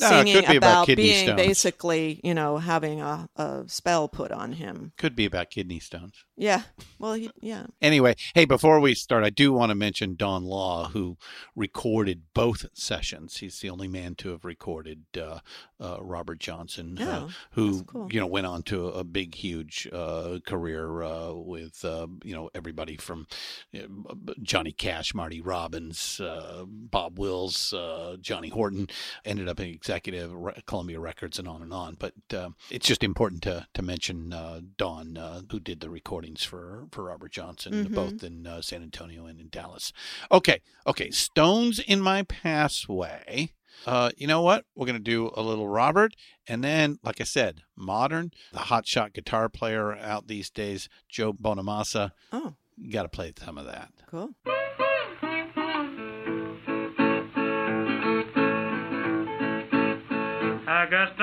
ah, 0.03 0.09
singing 0.11 0.35
could 0.35 0.51
be 0.51 0.57
about 0.57 0.85
about, 0.85 0.97
being 0.97 1.27
stones. 1.27 1.41
basically, 1.41 2.20
you 2.22 2.35
know, 2.35 2.59
having 2.59 3.01
a, 3.01 3.29
a 3.37 3.64
spell 3.68 4.07
put 4.07 4.33
on 4.33 4.53
him. 4.53 4.93
Could 4.99 5.16
be 5.16 5.24
about 5.24 5.51
kidney 5.51 5.81
stones. 5.81 6.26
Yeah. 6.39 6.62
Well, 6.99 7.14
he, 7.14 7.30
yeah. 7.41 7.64
Anyway, 7.80 8.14
hey, 8.34 8.45
before 8.45 8.78
we 8.78 8.95
start, 8.95 9.24
I 9.24 9.30
do 9.30 9.53
want 9.55 9.70
to 9.70 9.74
mention 9.74 10.16
Don 10.16 10.45
Law, 10.45 10.89
who 10.89 11.16
recorded 11.55 12.22
both 12.34 12.66
sessions. 12.74 13.39
He's 13.39 13.59
the 13.61 13.70
only 13.70 13.89
man 13.89 14.14
to 14.16 14.30
have 14.30 14.45
recorded 14.45 15.05
uh, 15.16 15.39
uh, 15.80 15.97
Robert 16.01 16.39
Johnson, 16.39 16.99
uh, 17.01 17.28
Oh, 17.28 17.30
who 17.53 17.70
that's 17.76 17.82
cool. 17.91 18.09
you 18.12 18.20
know 18.20 18.26
went 18.26 18.47
on 18.47 18.62
to 18.64 18.89
a 18.89 19.03
big, 19.05 19.34
huge 19.34 19.89
uh, 19.93 20.39
career 20.47 21.03
uh, 21.03 21.32
with 21.32 21.82
uh, 21.84 22.07
you 22.22 22.34
know 22.34 22.51
everybody 22.55 22.97
from 22.97 23.26
uh, 23.74 24.14
Johnny 24.43 24.72
Cash, 24.72 25.14
Marty 25.14 25.41
Robbins, 25.41 26.20
uh, 26.20 26.64
Bob 26.66 27.18
Wills, 27.18 27.72
uh, 27.72 28.16
Johnny 28.20 28.49
Horton. 28.49 28.89
Ended 29.24 29.49
up 29.49 29.59
an 29.59 29.66
executive 29.68 30.32
Re- 30.34 30.62
Columbia 30.66 31.01
Records 31.01 31.39
and 31.39 31.49
on 31.49 31.62
and 31.62 31.72
on. 31.72 31.97
But 31.99 32.12
uh, 32.34 32.51
it's 32.70 32.87
just 32.87 33.03
important 33.03 33.43
to 33.45 33.66
to 33.74 33.82
mention 33.82 34.32
uh, 34.34 34.61
Don, 34.76 35.16
uh, 35.16 35.41
who 35.51 35.61
did 35.61 35.80
the 35.80 35.89
recordings 36.27 36.43
for 36.45 36.87
for 36.91 37.05
Robert 37.05 37.33
Johnson, 37.33 37.87
Mhm. 37.87 37.95
both 37.95 38.22
in 38.24 38.47
uh, 38.47 38.61
San 38.62 38.83
Antonio 38.83 39.27
and 39.27 39.41
in 39.41 39.49
Dallas. 39.49 39.93
Okay, 40.33 40.61
okay, 40.87 41.11
Stones 41.11 41.79
in 41.79 42.01
my 42.01 42.22
pathway. 42.24 43.51
Uh, 43.87 44.11
you 44.16 44.27
know 44.27 44.43
what? 44.43 44.64
We're 44.74 44.87
gonna 44.87 44.99
do 44.99 45.31
a 45.37 45.43
little 45.43 45.68
Robert, 45.68 46.14
and 46.49 46.64
then, 46.64 46.99
like 47.03 47.20
I 47.20 47.24
said, 47.24 47.62
modern, 47.77 48.33
the 48.53 48.59
hotshot 48.61 49.12
guitar 49.12 49.49
player 49.49 49.95
out 49.95 50.27
these 50.27 50.51
days, 50.51 50.89
Joe 51.09 51.33
Bonamassa. 51.33 52.11
Oh, 52.33 52.55
You 52.79 52.91
got 52.93 53.05
to 53.05 53.09
play 53.09 53.33
some 53.39 53.57
of 53.59 53.64
that. 53.66 53.91
cool. 54.11 54.35
I 60.68 60.87
got 60.91 61.16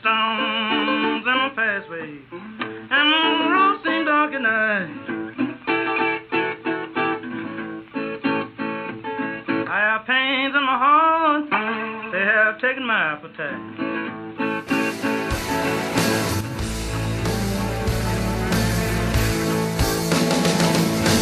stones 0.00 1.26
in 1.26 1.36
my 1.36 1.50
pathway, 1.54 2.18
and 2.30 3.10
my 3.10 3.48
road 3.52 3.80
seemed 3.84 4.06
dark 4.06 4.32
at 4.32 4.40
night. 4.40 4.90
I 9.68 9.78
have 9.78 10.06
pains 10.06 10.54
in 10.54 10.64
my 10.64 10.78
heart, 10.78 11.50
they 12.12 12.24
have 12.24 12.60
taken 12.60 12.86
my 12.86 13.12
appetite. 13.12 13.60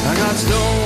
I 0.07 0.15
got 0.17 0.35
stones 0.37 0.80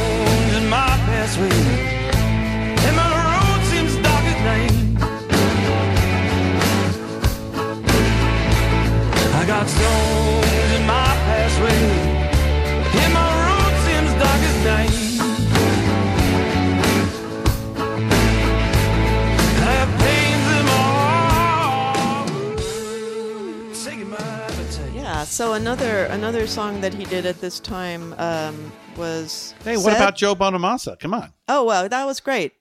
So 25.35 25.55
another 25.55 26.05
another 26.05 26.47
song 26.47 26.81
that 26.83 26.95
he 26.95 27.03
did 27.07 27.27
at 27.27 27.41
this 27.41 27.59
time 27.59 28.15
um, 28.19 28.71
was. 28.97 29.53
Hey, 29.65 29.77
what 29.77 29.93
about 29.93 30.15
Joe 30.15 30.37
Bonamassa? 30.37 30.97
Come 31.01 31.13
on. 31.13 31.33
Oh 31.49 31.65
well, 31.65 31.89
that 31.89 32.05
was 32.05 32.21
great. 32.21 32.53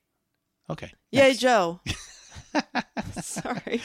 Okay. 0.72 0.92
Yay, 1.12 1.36
Joe. 1.36 1.82
Sorry. 3.22 3.78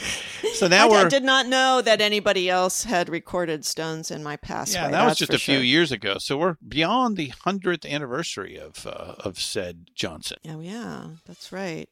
So 0.55 0.69
now 0.69 0.89
I, 0.89 1.01
I 1.01 1.03
we're 1.03 1.11
did 1.11 1.23
not 1.23 1.47
know 1.49 1.83
that 1.83 2.01
anybody 2.01 2.49
else 2.49 2.85
had 2.85 3.11
recorded 3.11 3.67
Stones 3.67 4.11
in 4.11 4.23
my 4.23 4.39
past. 4.39 4.73
yeah, 4.73 4.89
that 4.89 5.05
was 5.05 5.19
just 5.19 5.35
a 5.35 5.39
few 5.39 5.59
years 5.59 5.93
ago. 5.93 6.17
So 6.17 6.39
we're 6.39 6.57
beyond 6.67 7.19
the 7.19 7.35
hundredth 7.45 7.85
anniversary 7.85 8.57
of 8.59 8.87
uh, 8.87 9.17
of 9.19 9.39
said 9.39 9.91
Johnson. 9.95 10.39
Oh 10.49 10.61
yeah, 10.61 11.09
that's 11.27 11.53
right. 11.53 11.91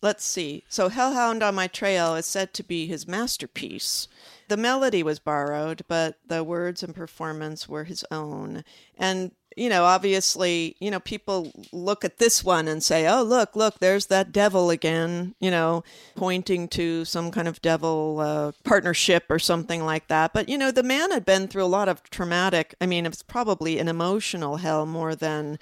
Let's 0.00 0.24
see. 0.24 0.62
So 0.68 0.88
Hellhound 0.88 1.42
on 1.42 1.56
My 1.56 1.66
Trail 1.66 2.14
is 2.14 2.26
said 2.26 2.54
to 2.54 2.62
be 2.62 2.86
his 2.86 3.08
masterpiece. 3.08 4.06
The 4.48 4.56
melody 4.56 5.02
was 5.02 5.18
borrowed, 5.18 5.82
but 5.88 6.18
the 6.26 6.42
words 6.42 6.82
and 6.82 6.94
performance 6.94 7.68
were 7.68 7.84
his 7.84 8.04
own. 8.10 8.64
And 8.96 9.32
you 9.58 9.68
know, 9.68 9.84
obviously, 9.84 10.76
you 10.78 10.90
know, 10.90 11.00
people 11.00 11.52
look 11.72 12.04
at 12.04 12.18
this 12.18 12.44
one 12.44 12.68
and 12.68 12.82
say, 12.82 13.08
"Oh, 13.08 13.22
look, 13.22 13.56
look, 13.56 13.80
there's 13.80 14.06
that 14.06 14.30
devil 14.30 14.70
again," 14.70 15.34
you 15.40 15.50
know, 15.50 15.82
pointing 16.14 16.68
to 16.68 17.04
some 17.04 17.30
kind 17.32 17.48
of 17.48 17.60
devil 17.60 18.20
uh, 18.20 18.52
partnership 18.62 19.24
or 19.28 19.38
something 19.40 19.84
like 19.84 20.06
that. 20.08 20.32
But 20.32 20.48
you 20.48 20.56
know, 20.58 20.70
the 20.70 20.84
man 20.84 21.10
had 21.10 21.24
been 21.24 21.48
through 21.48 21.64
a 21.64 21.66
lot 21.66 21.88
of 21.88 22.02
traumatic. 22.04 22.74
I 22.80 22.86
mean, 22.86 23.04
it's 23.04 23.22
probably 23.22 23.78
an 23.78 23.88
emotional 23.88 24.56
hell 24.58 24.86
more 24.86 25.16
than 25.16 25.58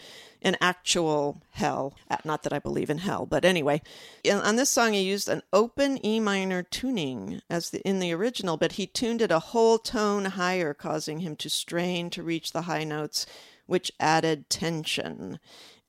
an 0.46 0.56
actual 0.60 1.42
hell. 1.50 1.94
Uh, 2.08 2.16
Not 2.24 2.44
that 2.44 2.52
I 2.52 2.60
believe 2.60 2.88
in 2.88 2.98
hell, 2.98 3.26
but 3.26 3.44
anyway, 3.44 3.82
on 4.30 4.54
this 4.54 4.70
song 4.70 4.92
he 4.92 5.02
used 5.02 5.28
an 5.28 5.42
open 5.52 5.98
E 6.06 6.20
minor 6.20 6.62
tuning 6.62 7.42
as 7.50 7.70
the, 7.70 7.80
in 7.80 7.98
the 7.98 8.12
original, 8.12 8.56
but 8.56 8.72
he 8.72 8.86
tuned 8.86 9.20
it 9.20 9.32
a 9.32 9.40
whole 9.40 9.76
tone 9.78 10.24
higher, 10.24 10.72
causing 10.72 11.18
him 11.18 11.34
to 11.36 11.50
strain 11.50 12.08
to 12.10 12.22
reach 12.22 12.52
the 12.52 12.62
high 12.62 12.84
notes, 12.84 13.26
which 13.66 13.90
added 13.98 14.48
tension. 14.48 15.40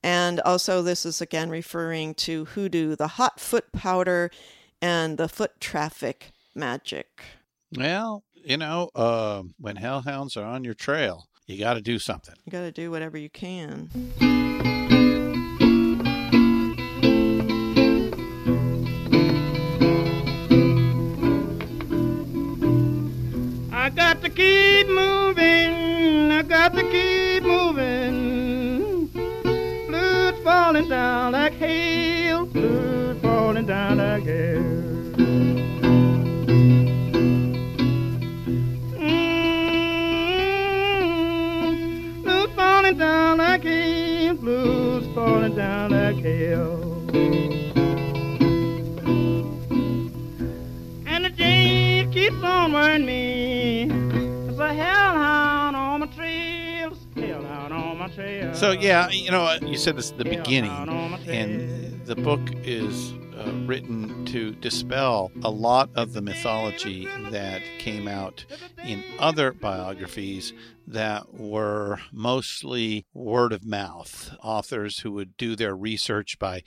And 0.03 0.39
also, 0.39 0.81
this 0.81 1.05
is 1.05 1.21
again 1.21 1.49
referring 1.51 2.15
to 2.15 2.45
hoodoo, 2.45 2.95
the 2.95 3.07
hot 3.07 3.39
foot 3.39 3.71
powder, 3.71 4.31
and 4.81 5.17
the 5.17 5.29
foot 5.29 5.59
traffic 5.59 6.31
magic. 6.55 7.21
Well, 7.75 8.23
you 8.33 8.57
know, 8.57 8.89
uh, 8.95 9.43
when 9.59 9.75
hellhounds 9.75 10.35
are 10.35 10.45
on 10.45 10.63
your 10.63 10.73
trail, 10.73 11.27
you 11.47 11.57
got 11.57 11.75
to 11.75 11.81
do 11.81 11.97
something. 11.97 12.35
You 12.45 12.51
got 12.51 12.61
to 12.61 12.71
do 12.71 12.91
whatever 12.91 13.17
you 13.17 13.29
can. 13.29 13.89
I 23.71 23.89
got 23.89 24.21
to 24.23 24.29
keep 24.29 24.89
moving. 24.89 26.31
I 26.31 26.41
got 26.41 26.73
to 26.75 26.83
keep 26.83 27.43
moving. 27.43 29.07
Blood 29.87 30.35
falling 30.43 30.89
down 30.89 31.31
like 31.31 31.53
hail. 31.53 32.45
Blood 32.45 33.21
falling 33.21 33.65
down 33.65 33.99
like 33.99 34.23
hail. 34.23 34.86
Blood 45.27 45.41
falling 45.41 45.55
down 45.55 45.91
like 45.91 46.15
hail. 46.23 46.83
And 51.05 51.25
the 51.25 51.29
day 51.29 52.07
keeps 52.13 52.41
on 52.43 52.71
wearing 52.71 53.05
me. 53.05 53.83
It's 54.49 54.59
a 54.59 54.73
hellhound 54.73 55.75
on 55.75 55.99
my 55.99 56.07
trails. 56.07 56.97
Hellhound 57.15 57.73
on 57.73 57.97
my 57.97 58.07
trail. 58.07 58.53
So 58.53 58.71
yeah, 58.71 59.09
you 59.09 59.31
know, 59.31 59.57
you 59.61 59.77
said 59.77 59.97
this 59.97 60.11
at 60.11 60.17
the 60.17 60.23
beginning, 60.23 60.71
and 61.27 62.05
the 62.05 62.15
book 62.15 62.39
is 62.63 63.13
written 63.47 64.25
to 64.25 64.51
dispel 64.55 65.31
a 65.43 65.49
lot 65.49 65.89
of 65.95 66.13
the 66.13 66.21
mythology 66.21 67.07
that 67.31 67.61
came 67.79 68.07
out 68.07 68.45
in 68.83 69.03
other 69.19 69.51
biographies 69.51 70.53
that 70.85 71.33
were 71.33 71.99
mostly 72.11 73.05
word 73.13 73.51
of 73.51 73.65
mouth. 73.65 74.35
Authors 74.41 74.99
who 74.99 75.11
would 75.11 75.35
do 75.37 75.55
their 75.55 75.75
research 75.75 76.39
by 76.39 76.63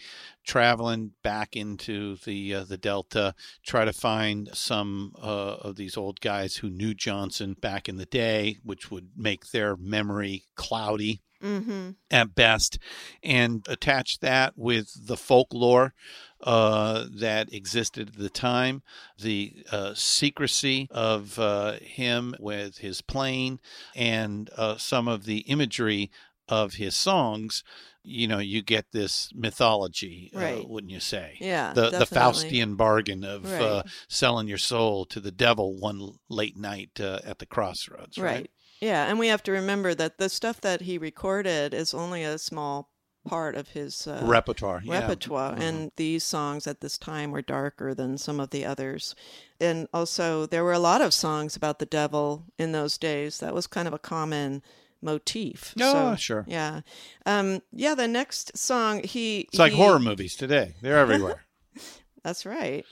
traveling 0.47 1.13
back 1.23 1.57
into 1.57 2.17
the 2.25 2.55
uh, 2.55 2.65
the 2.65 2.77
Delta, 2.77 3.35
try 3.65 3.85
to 3.85 3.93
find 3.93 4.51
some 4.53 5.15
uh, 5.23 5.57
of 5.61 5.77
these 5.77 5.97
old 5.97 6.21
guys 6.21 6.57
who 6.57 6.71
knew 6.71 6.95
Johnson 6.95 7.55
back 7.61 7.89
in 7.89 7.97
the 7.97 8.07
day, 8.07 8.59
which 8.63 8.91
would 8.91 9.11
make 9.17 9.51
their 9.51 9.77
memory 9.77 10.45
cloudy 10.55 11.23
Mm-hmm. 11.43 11.93
at 12.11 12.35
best, 12.35 12.79
and 13.23 13.65
attach 13.67 14.21
that 14.21 14.59
with 14.59 15.07
the 15.07 15.17
folklore 15.17 15.95
uh, 16.43 17.07
that 17.13 17.53
existed 17.53 18.09
at 18.09 18.17
the 18.17 18.31
time, 18.31 18.83
the 19.19 19.65
uh, 19.71 19.93
secrecy 19.95 20.89
of 20.91 21.39
uh, 21.39 21.73
him 21.81 22.35
with 22.39 22.79
his 22.79 23.03
plane, 23.03 23.61
and 23.95 24.51
uh, 24.57 24.77
some 24.77 25.09
of 25.09 25.25
the 25.25 25.39
imagery 25.41 26.11
of 26.49 26.75
his 26.75 26.95
songs. 26.95 27.63
You 28.03 28.27
know, 28.29 28.39
you 28.39 28.63
get 28.63 28.87
this 28.93 29.31
mythology, 29.35 30.31
Right. 30.35 30.61
uh, 30.61 30.67
wouldn't 30.67 30.91
you 30.91 31.01
say? 31.01 31.37
Yeah, 31.39 31.75
the 31.75 31.91
the. 31.91 32.07
Faustian 32.07 32.77
bargain 32.77 33.25
of 33.25 33.45
uh, 33.45 33.83
selling 34.09 34.49
your 34.49 34.57
soul 34.59 35.05
to 35.07 35.21
the 35.21 35.31
devil 35.31 35.77
one 35.79 36.13
late 36.31 36.57
night 36.57 36.99
uh, 36.99 37.21
at 37.25 37.39
the 37.41 37.47
crossroads, 37.47 38.17
right? 38.17 38.33
Right. 38.33 38.51
Yeah, 38.81 39.05
and 39.07 39.19
we 39.19 39.29
have 39.29 39.43
to 39.43 39.53
remember 39.53 39.95
that 39.95 40.17
the 40.17 40.31
stuff 40.31 40.63
that 40.63 40.81
he 40.81 40.97
recorded 40.97 41.75
is 41.75 41.93
only 41.93 42.25
a 42.25 42.39
small 42.39 42.89
part 43.31 43.55
of 43.55 43.69
his 43.69 44.07
uh, 44.09 44.21
Repertoire, 44.25 44.81
yeah. 44.85 44.99
Repertoire, 45.01 45.55
Mhm. 45.57 45.61
and 45.63 45.93
these 45.97 46.25
songs 46.25 46.67
at 46.67 46.81
this 46.81 46.99
time 46.99 47.31
were 47.31 47.43
darker 47.43 47.95
than 47.95 48.19
some 48.19 48.41
of 48.41 48.51
the 48.51 48.65
others. 48.65 49.15
And 49.61 49.87
also, 49.95 50.47
there 50.47 50.65
were 50.65 50.73
a 50.73 50.79
lot 50.91 51.01
of 51.01 51.15
songs 51.15 51.55
about 51.57 51.79
the 51.79 51.87
devil 51.87 52.45
in 52.59 52.73
those 52.73 52.99
days. 52.99 53.39
That 53.39 53.55
was 53.55 53.67
kind 53.69 53.87
of 53.87 53.95
a 53.95 53.99
common 53.99 54.63
motif. 55.01 55.75
Oh, 55.81 55.93
So, 55.93 56.17
sure. 56.17 56.45
Yeah. 56.49 56.81
Um, 57.25 57.63
yeah. 57.73 57.95
The 57.95 58.09
next 58.09 58.57
song 58.59 59.03
he 59.05 59.41
It's 59.53 59.59
like 59.59 59.73
he- 59.73 59.79
horror 59.79 60.01
movies 60.01 60.35
today; 60.37 60.75
they're 60.83 60.99
everywhere. 60.99 61.45
That's 62.25 62.45
right. 62.45 62.85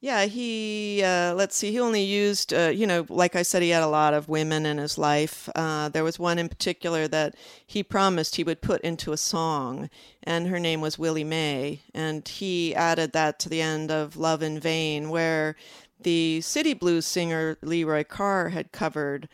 Yeah, 0.00 0.26
he, 0.26 1.02
uh, 1.02 1.34
let's 1.34 1.56
see, 1.56 1.72
he 1.72 1.80
only 1.80 2.02
used, 2.02 2.52
uh, 2.52 2.68
you 2.68 2.86
know, 2.86 3.06
like 3.08 3.34
I 3.34 3.42
said, 3.42 3.62
he 3.62 3.70
had 3.70 3.82
a 3.82 3.88
lot 3.88 4.12
of 4.12 4.28
women 4.28 4.66
in 4.66 4.76
his 4.76 4.98
life. 4.98 5.48
Uh, 5.54 5.88
there 5.88 6.04
was 6.04 6.18
one 6.18 6.38
in 6.38 6.50
particular 6.50 7.08
that 7.08 7.34
he 7.66 7.82
promised 7.82 8.36
he 8.36 8.44
would 8.44 8.60
put 8.60 8.82
into 8.82 9.12
a 9.12 9.16
song, 9.16 9.88
and 10.22 10.48
her 10.48 10.60
name 10.60 10.82
was 10.82 10.98
Willie 10.98 11.24
Mae. 11.24 11.80
And 11.94 12.28
he 12.28 12.74
added 12.74 13.12
that 13.14 13.38
to 13.40 13.48
the 13.48 13.62
end 13.62 13.90
of 13.90 14.16
Love 14.16 14.42
in 14.42 14.60
Vain, 14.60 15.08
where 15.08 15.56
the 15.98 16.42
city 16.42 16.74
blues 16.74 17.06
singer 17.06 17.56
Leroy 17.62 18.04
Carr 18.04 18.50
had 18.50 18.72
covered 18.72 19.28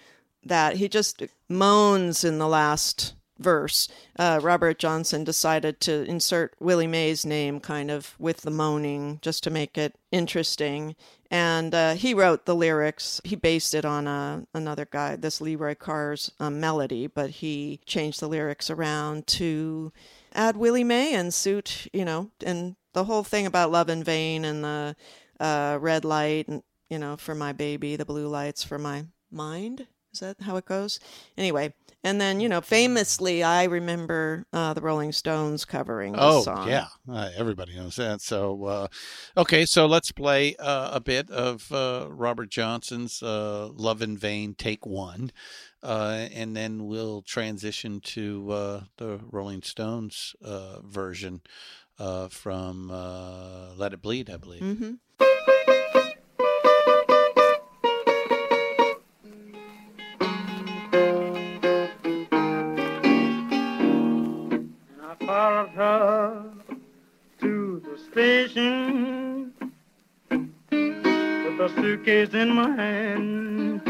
that. 0.44 0.76
He 0.76 0.88
just 0.88 1.24
moans 1.48 2.22
in 2.22 2.38
the 2.38 2.48
last 2.48 3.14
verse, 3.42 3.88
uh, 4.18 4.40
Robert 4.42 4.78
Johnson 4.78 5.24
decided 5.24 5.80
to 5.80 6.02
insert 6.04 6.54
Willie 6.60 6.86
Mae's 6.86 7.26
name 7.26 7.60
kind 7.60 7.90
of 7.90 8.14
with 8.18 8.42
the 8.42 8.50
moaning 8.50 9.18
just 9.22 9.42
to 9.44 9.50
make 9.50 9.76
it 9.76 9.96
interesting. 10.10 10.94
And 11.30 11.74
uh, 11.74 11.94
he 11.94 12.14
wrote 12.14 12.44
the 12.44 12.54
lyrics. 12.54 13.20
He 13.24 13.36
based 13.36 13.74
it 13.74 13.84
on 13.84 14.06
a, 14.06 14.46
another 14.54 14.86
guy, 14.90 15.16
this 15.16 15.40
Leroy 15.40 15.74
Carr's 15.74 16.30
um, 16.38 16.60
melody, 16.60 17.06
but 17.06 17.30
he 17.30 17.80
changed 17.86 18.20
the 18.20 18.28
lyrics 18.28 18.70
around 18.70 19.26
to 19.28 19.92
add 20.34 20.56
Willie 20.56 20.84
Mae 20.84 21.14
and 21.14 21.32
suit, 21.32 21.88
you 21.92 22.04
know, 22.04 22.30
and 22.44 22.76
the 22.92 23.04
whole 23.04 23.24
thing 23.24 23.46
about 23.46 23.70
Love 23.70 23.88
in 23.88 24.04
Vain 24.04 24.44
and 24.44 24.62
the 24.62 24.96
uh, 25.40 25.78
red 25.80 26.04
light, 26.04 26.48
and, 26.48 26.62
you 26.90 26.98
know, 26.98 27.16
for 27.16 27.34
my 27.34 27.52
baby, 27.52 27.96
the 27.96 28.04
blue 28.04 28.28
lights 28.28 28.62
for 28.62 28.78
my 28.78 29.06
mind. 29.30 29.86
Is 30.12 30.20
that 30.20 30.36
how 30.42 30.56
it 30.56 30.66
goes? 30.66 31.00
Anyway, 31.38 31.72
and 32.04 32.20
then, 32.20 32.38
you 32.40 32.48
know, 32.48 32.60
famously, 32.60 33.42
I 33.42 33.64
remember 33.64 34.44
uh, 34.52 34.74
the 34.74 34.82
Rolling 34.82 35.12
Stones 35.12 35.64
covering 35.64 36.12
this 36.12 36.20
Oh, 36.22 36.42
song. 36.42 36.68
yeah. 36.68 36.88
Uh, 37.08 37.30
everybody 37.34 37.74
knows 37.74 37.96
that. 37.96 38.20
So, 38.20 38.64
uh, 38.64 38.86
okay, 39.38 39.64
so 39.64 39.86
let's 39.86 40.12
play 40.12 40.54
uh, 40.58 40.90
a 40.92 41.00
bit 41.00 41.30
of 41.30 41.70
uh, 41.72 42.08
Robert 42.10 42.50
Johnson's 42.50 43.22
uh, 43.22 43.68
Love 43.68 44.02
in 44.02 44.18
Vain, 44.18 44.54
take 44.54 44.84
one. 44.84 45.30
Uh, 45.82 46.28
and 46.34 46.54
then 46.54 46.86
we'll 46.86 47.22
transition 47.22 48.00
to 48.00 48.50
uh, 48.52 48.80
the 48.98 49.18
Rolling 49.30 49.62
Stones 49.62 50.36
uh, 50.44 50.80
version 50.82 51.40
uh, 51.98 52.28
from 52.28 52.90
uh, 52.90 53.72
Let 53.76 53.94
It 53.94 54.02
Bleed, 54.02 54.28
I 54.28 54.36
believe. 54.36 54.60
hmm 54.60 54.92
in 72.12 72.50
my 72.50 72.70
hand. 72.76 73.80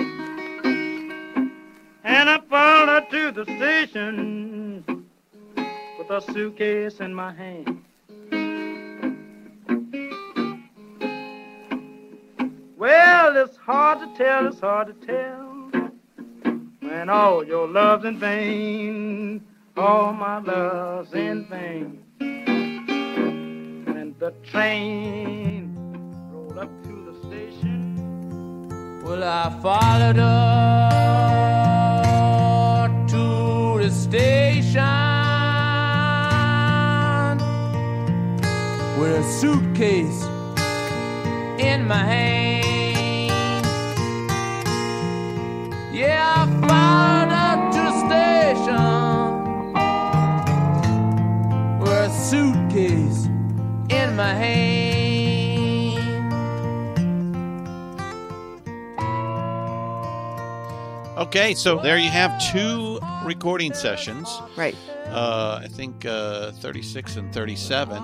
And 2.05 2.31
I 2.31 2.41
followed 2.49 3.11
to 3.11 3.33
the 3.33 3.45
station 3.45 4.85
with 5.99 6.09
a 6.09 6.21
suitcase 6.33 7.01
in 7.01 7.13
my 7.13 7.33
hand. 7.33 7.83
Well, 12.77 13.37
it's 13.37 13.57
hard 13.57 13.99
to 13.99 14.07
tell, 14.17 14.47
it's 14.47 14.61
hard 14.61 14.87
to 14.89 14.95
tell 15.05 15.49
when 16.81 17.09
all 17.09 17.45
your 17.45 17.67
love's 17.67 18.05
in 18.05 18.21
vain, 18.21 19.45
all 19.77 20.13
my 20.13 20.39
love's 20.39 21.13
in 21.13 21.45
vain. 21.47 22.05
And 22.21 24.17
the 24.21 24.33
train 24.45 25.42
Well, 29.13 29.25
I 29.25 29.51
followed 29.61 30.17
her 30.17 31.05
to 33.09 33.79
the 33.83 33.91
station 33.91 34.81
with 38.99 39.21
a 39.21 39.23
suitcase 39.39 40.23
in 41.59 41.87
my 41.87 42.05
hand. 42.15 43.67
Yeah, 45.93 46.35
I 46.35 46.47
followed 46.67 47.12
Okay, 61.23 61.55
so 61.55 61.79
there 61.79 61.99
you 61.99 62.11
have 62.11 62.37
two 62.51 62.99
recording 63.23 63.73
sessions. 63.73 64.29
Right. 64.57 64.75
Uh, 65.07 65.61
I 65.63 65.69
think 65.69 66.05
uh, 66.05 66.51
36 66.51 67.15
and 67.15 67.33
37. 67.33 68.03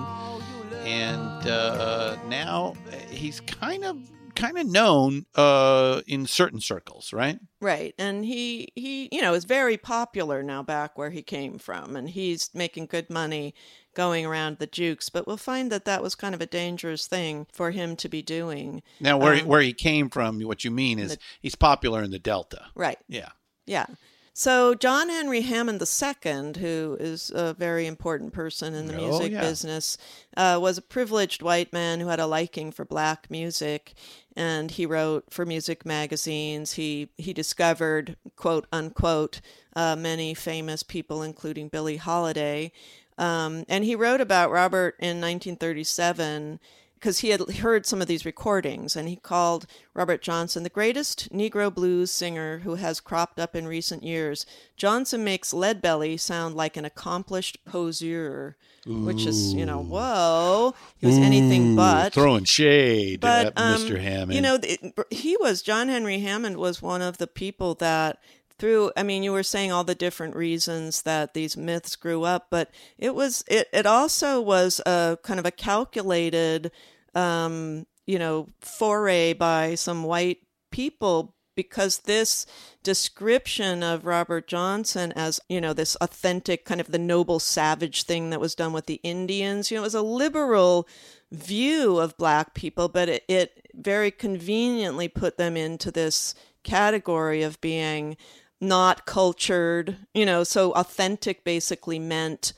And 0.85 1.45
uh, 1.45 2.15
now 2.29 2.75
he's 3.09 3.41
kind 3.41 3.83
of 3.83 3.97
kind 4.35 4.57
of 4.57 4.67
known 4.67 5.25
uh, 5.35 5.99
in 6.07 6.27
certain 6.27 6.61
circles, 6.61 7.11
right? 7.11 7.37
Right. 7.59 7.93
And 7.99 8.23
he, 8.23 8.69
he, 8.73 9.09
you 9.11 9.21
know, 9.21 9.33
is 9.33 9.43
very 9.43 9.75
popular 9.75 10.41
now 10.41 10.63
back 10.63 10.97
where 10.97 11.09
he 11.09 11.21
came 11.21 11.57
from. 11.57 11.97
And 11.97 12.09
he's 12.09 12.49
making 12.53 12.85
good 12.85 13.09
money 13.09 13.53
going 13.93 14.25
around 14.25 14.57
the 14.57 14.67
jukes. 14.67 15.09
But 15.09 15.27
we'll 15.27 15.37
find 15.37 15.71
that 15.71 15.85
that 15.85 16.01
was 16.03 16.15
kind 16.15 16.35
of 16.35 16.41
a 16.41 16.45
dangerous 16.45 17.07
thing 17.07 17.47
for 17.51 17.71
him 17.71 17.95
to 17.97 18.09
be 18.09 18.21
doing. 18.21 18.81
Now, 18.99 19.17
where 19.17 19.35
he, 19.35 19.41
Um, 19.41 19.47
where 19.47 19.61
he 19.61 19.73
came 19.73 20.09
from, 20.09 20.39
what 20.41 20.63
you 20.63 20.71
mean 20.71 20.99
is 20.99 21.11
the- 21.15 21.21
he's 21.41 21.55
popular 21.55 22.01
in 22.03 22.11
the 22.11 22.19
Delta. 22.19 22.65
Right. 22.75 22.99
Yeah. 23.07 23.29
Yeah. 23.65 23.85
So 24.33 24.73
John 24.73 25.09
Henry 25.09 25.41
Hammond 25.41 25.81
II, 25.81 26.53
who 26.61 26.95
is 26.97 27.29
a 27.35 27.53
very 27.55 27.85
important 27.85 28.31
person 28.31 28.73
in 28.73 28.85
the 28.87 28.95
Oh, 28.95 29.09
music 29.09 29.33
yeah. 29.33 29.41
business, 29.41 29.97
uh, 30.37 30.57
was 30.61 30.77
a 30.77 30.81
privileged 30.81 31.41
white 31.41 31.73
man 31.73 31.99
who 31.99 32.07
had 32.07 32.21
a 32.21 32.25
liking 32.25 32.71
for 32.71 32.85
black 32.85 33.29
music, 33.29 33.93
and 34.37 34.71
he 34.71 34.85
wrote 34.85 35.25
for 35.29 35.45
music 35.45 35.85
magazines. 35.85 36.73
He 36.73 37.09
he 37.17 37.33
discovered 37.33 38.15
quote 38.37 38.65
unquote 38.71 39.41
uh, 39.75 39.97
many 39.97 40.33
famous 40.33 40.83
people, 40.83 41.21
including 41.21 41.67
Billie 41.67 41.97
Holiday, 41.97 42.71
um, 43.19 43.65
and 43.67 43.83
he 43.83 43.95
wrote 43.95 44.21
about 44.21 44.49
Robert 44.49 44.95
in 44.99 45.19
1937 45.21 46.59
because 46.95 47.19
he 47.19 47.29
had 47.29 47.41
heard 47.57 47.85
some 47.85 48.01
of 48.01 48.07
these 48.07 48.25
recordings 48.25 48.95
and 48.95 49.07
he 49.07 49.15
called 49.15 49.65
Robert 49.93 50.21
Johnson 50.21 50.63
the 50.63 50.69
greatest 50.69 51.31
Negro 51.31 51.73
blues 51.73 52.11
singer 52.11 52.59
who 52.59 52.75
has 52.75 52.99
cropped 52.99 53.39
up 53.39 53.55
in 53.55 53.67
recent 53.67 54.03
years. 54.03 54.45
Johnson 54.75 55.23
makes 55.23 55.53
Leadbelly 55.53 56.19
sound 56.19 56.55
like 56.55 56.75
an 56.75 56.85
accomplished 56.85 57.63
poseur, 57.65 58.55
which 58.85 59.25
is, 59.25 59.53
you 59.53 59.65
know, 59.65 59.81
whoa, 59.81 60.73
he 60.97 61.07
was 61.07 61.17
anything 61.17 61.75
but. 61.75 62.13
throwing 62.13 62.43
shade 62.45 63.19
But, 63.21 63.55
that 63.55 63.61
um, 63.61 63.81
Mr. 63.81 63.99
Hammond. 63.99 64.33
You 64.33 64.41
know, 64.41 64.57
th- 64.57 64.79
he 65.09 65.37
was, 65.37 65.61
John 65.61 65.87
Henry 65.89 66.19
Hammond 66.19 66.57
was 66.57 66.81
one 66.81 67.01
of 67.01 67.17
the 67.17 67.27
people 67.27 67.75
that 67.75 68.19
through 68.59 68.91
i 68.95 69.03
mean 69.03 69.23
you 69.23 69.31
were 69.31 69.43
saying 69.43 69.71
all 69.71 69.83
the 69.83 69.95
different 69.95 70.35
reasons 70.35 71.01
that 71.03 71.33
these 71.33 71.57
myths 71.57 71.95
grew 71.95 72.23
up 72.23 72.47
but 72.49 72.69
it 72.97 73.15
was 73.15 73.43
it, 73.47 73.67
it 73.73 73.85
also 73.85 74.39
was 74.41 74.81
a 74.85 75.17
kind 75.23 75.39
of 75.39 75.45
a 75.45 75.51
calculated 75.51 76.71
um 77.15 77.85
you 78.05 78.19
know 78.19 78.49
foray 78.61 79.33
by 79.33 79.75
some 79.75 80.03
white 80.03 80.39
people 80.71 81.35
because 81.59 81.99
this 81.99 82.45
description 82.83 83.83
of 83.83 84.05
Robert 84.05 84.47
Johnson 84.47 85.11
as, 85.17 85.41
you 85.49 85.59
know, 85.59 85.73
this 85.73 85.95
authentic 85.97 86.63
kind 86.63 86.79
of 86.79 86.89
the 86.89 86.97
noble 86.97 87.37
savage 87.37 88.03
thing 88.03 88.29
that 88.29 88.39
was 88.39 88.55
done 88.55 88.71
with 88.71 88.85
the 88.85 89.01
Indians, 89.03 89.69
you 89.69 89.75
know, 89.75 89.81
it 89.81 89.87
was 89.87 89.93
a 89.93 90.01
liberal 90.01 90.87
view 91.33 91.99
of 91.99 92.17
black 92.17 92.53
people, 92.53 92.87
but 92.87 93.09
it, 93.09 93.25
it 93.27 93.67
very 93.73 94.09
conveniently 94.09 95.09
put 95.09 95.37
them 95.37 95.57
into 95.57 95.91
this 95.91 96.33
category 96.63 97.43
of 97.43 97.59
being 97.59 98.15
not 98.61 99.05
cultured, 99.05 99.97
you 100.13 100.25
know, 100.25 100.43
so 100.43 100.71
authentic 100.73 101.43
basically 101.43 101.99
meant 101.99 102.53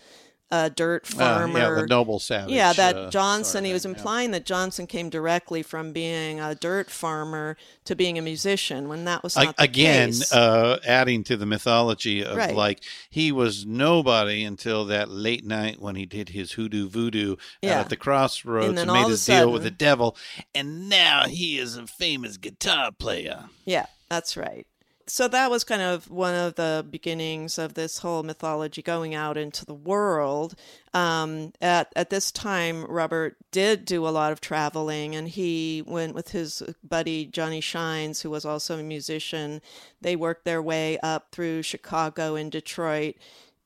a 0.54 0.70
dirt 0.70 1.06
Uh, 1.14 1.16
farmer. 1.18 1.60
yeah, 1.60 1.70
the 1.76 1.88
noble 1.88 2.20
savage. 2.20 2.52
Yeah, 2.54 2.74
that 2.74 2.94
uh, 2.98 3.10
Johnson, 3.10 3.46
sort 3.52 3.62
of 3.64 3.66
he 3.68 3.72
was 3.74 3.84
thing, 3.84 3.92
yeah. 3.94 3.98
implying 4.00 4.32
that 4.32 4.46
Johnson 4.46 4.86
came 4.86 5.10
directly 5.10 5.64
from 5.64 5.94
being 5.94 6.42
a 6.42 6.54
dirt 6.56 6.90
farmer 6.92 7.56
to 7.86 7.96
being 7.96 8.18
a 8.18 8.22
musician 8.22 8.90
when 8.90 9.06
that 9.06 9.24
was 9.24 9.38
not 9.38 9.56
the 9.56 9.64
again 9.64 10.12
uh, 10.34 10.76
adding 10.86 11.24
to 11.24 11.38
the 11.38 11.46
mythology 11.46 12.22
of 12.26 12.36
Right. 12.36 12.54
like 12.54 12.84
he 13.10 13.32
was 13.32 13.66
nobody 13.66 14.44
until 14.44 14.84
that 14.88 15.08
late 15.10 15.46
night 15.46 15.80
when 15.80 15.96
he 15.96 16.06
did 16.06 16.28
his 16.30 16.52
hoodoo 16.52 16.90
voodoo 16.90 17.38
Yeah. 17.62 17.80
at 17.80 17.88
the 17.88 17.96
crossroads 17.96 18.68
And 18.68 18.80
and, 18.80 18.92
made 18.92 19.06
a 19.06 19.10
his 19.10 19.26
deal 19.26 19.50
with 19.54 19.64
the 19.64 19.72
devil 19.72 20.18
and 20.54 20.90
now 20.90 21.28
he 21.30 21.60
is 21.60 21.78
a 21.78 21.88
famous 21.88 22.36
guitar 22.36 22.92
player 22.92 23.46
Yeah, 23.64 23.86
that's 24.10 24.36
right. 24.36 24.68
So 25.08 25.28
that 25.28 25.50
was 25.50 25.64
kind 25.64 25.82
of 25.82 26.10
one 26.10 26.36
of 26.36 26.56
the 26.56 26.86
beginnings 26.90 27.58
of 27.58 27.74
this 27.74 28.00
whole 28.00 28.24
mythology 28.24 28.82
going 28.82 29.14
out 29.14 29.38
into 29.38 29.66
the 29.66 29.74
world. 29.74 30.56
Um, 30.94 31.54
at 31.62 31.92
at 31.96 32.10
this 32.10 32.32
time, 32.32 32.86
Robert 32.86 33.38
did 33.52 33.86
do 33.86 34.08
a 34.08 34.10
lot 34.10 34.32
of 34.32 34.42
traveling, 34.42 35.16
and 35.16 35.28
he 35.28 35.84
went 35.86 36.16
with 36.16 36.32
his 36.32 36.64
buddy 36.84 37.26
Johnny 37.26 37.62
Shines, 37.62 38.22
who 38.22 38.30
was 38.30 38.46
also 38.46 38.80
a 38.80 38.84
musician. 38.84 39.62
They 40.02 40.16
worked 40.16 40.46
their 40.46 40.62
way 40.62 40.98
up 41.00 41.32
through 41.32 41.64
Chicago 41.64 42.36
and 42.36 42.52
Detroit 42.52 43.16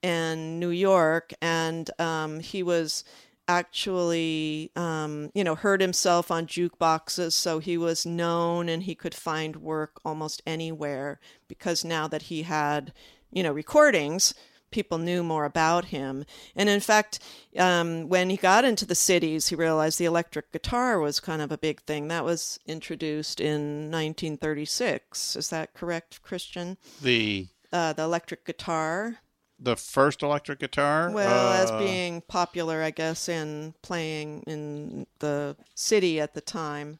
and 0.02 0.60
New 0.60 0.70
York, 0.70 1.34
and 1.41 1.90
um, 1.99 2.40
he 2.40 2.62
was 2.62 3.03
actually, 3.47 4.72
um, 4.76 5.31
you 5.34 5.43
know, 5.43 5.55
heard 5.55 5.81
himself 5.81 6.31
on 6.31 6.47
jukeboxes, 6.47 7.34
so 7.34 7.59
he 7.59 7.77
was 7.77 8.05
known 8.05 8.69
and 8.69 8.84
he 8.84 8.95
could 8.95 9.15
find 9.15 9.57
work 9.57 9.99
almost 10.03 10.41
anywhere 10.45 11.19
because 11.47 11.85
now 11.85 12.07
that 12.07 12.23
he 12.23 12.43
had, 12.43 12.93
you 13.31 13.43
know, 13.43 13.51
recordings, 13.51 14.34
people 14.72 14.97
knew 14.97 15.23
more 15.23 15.45
about 15.45 15.85
him. 15.85 16.26
And 16.55 16.67
in 16.67 16.80
fact, 16.80 17.19
um, 17.57 18.09
when 18.09 18.30
he 18.30 18.38
got 18.38 18.65
into 18.65 18.85
the 18.85 18.95
cities, 18.95 19.47
he 19.47 19.55
realized 19.55 19.99
the 19.99 20.05
electric 20.05 20.51
guitar 20.51 20.99
was 20.99 21.19
kind 21.19 21.41
of 21.41 21.51
a 21.51 21.57
big 21.57 21.81
thing. 21.81 22.09
That 22.09 22.26
was 22.26 22.59
introduced 22.65 23.39
in 23.39 23.91
1936. 23.91 25.35
Is 25.35 25.49
that 25.49 25.73
correct, 25.73 26.22
Christian? 26.22 26.77
The 27.01 27.47
uh, 27.72 27.93
the 27.93 28.03
electric 28.03 28.45
guitar. 28.45 29.17
The 29.57 29.76
first 29.77 30.22
electric 30.22 30.60
guitar? 30.60 31.10
Well, 31.11 31.53
as 31.53 31.72
Uh, 31.72 31.80
being 31.80 32.22
popular, 32.22 32.84
I 32.84 32.91
guess, 32.91 33.30
in 33.30 33.73
playing 33.82 34.44
in 34.48 35.07
the 35.19 35.56
city 35.73 36.19
at 36.19 36.34
the 36.34 36.41
time. 36.41 36.99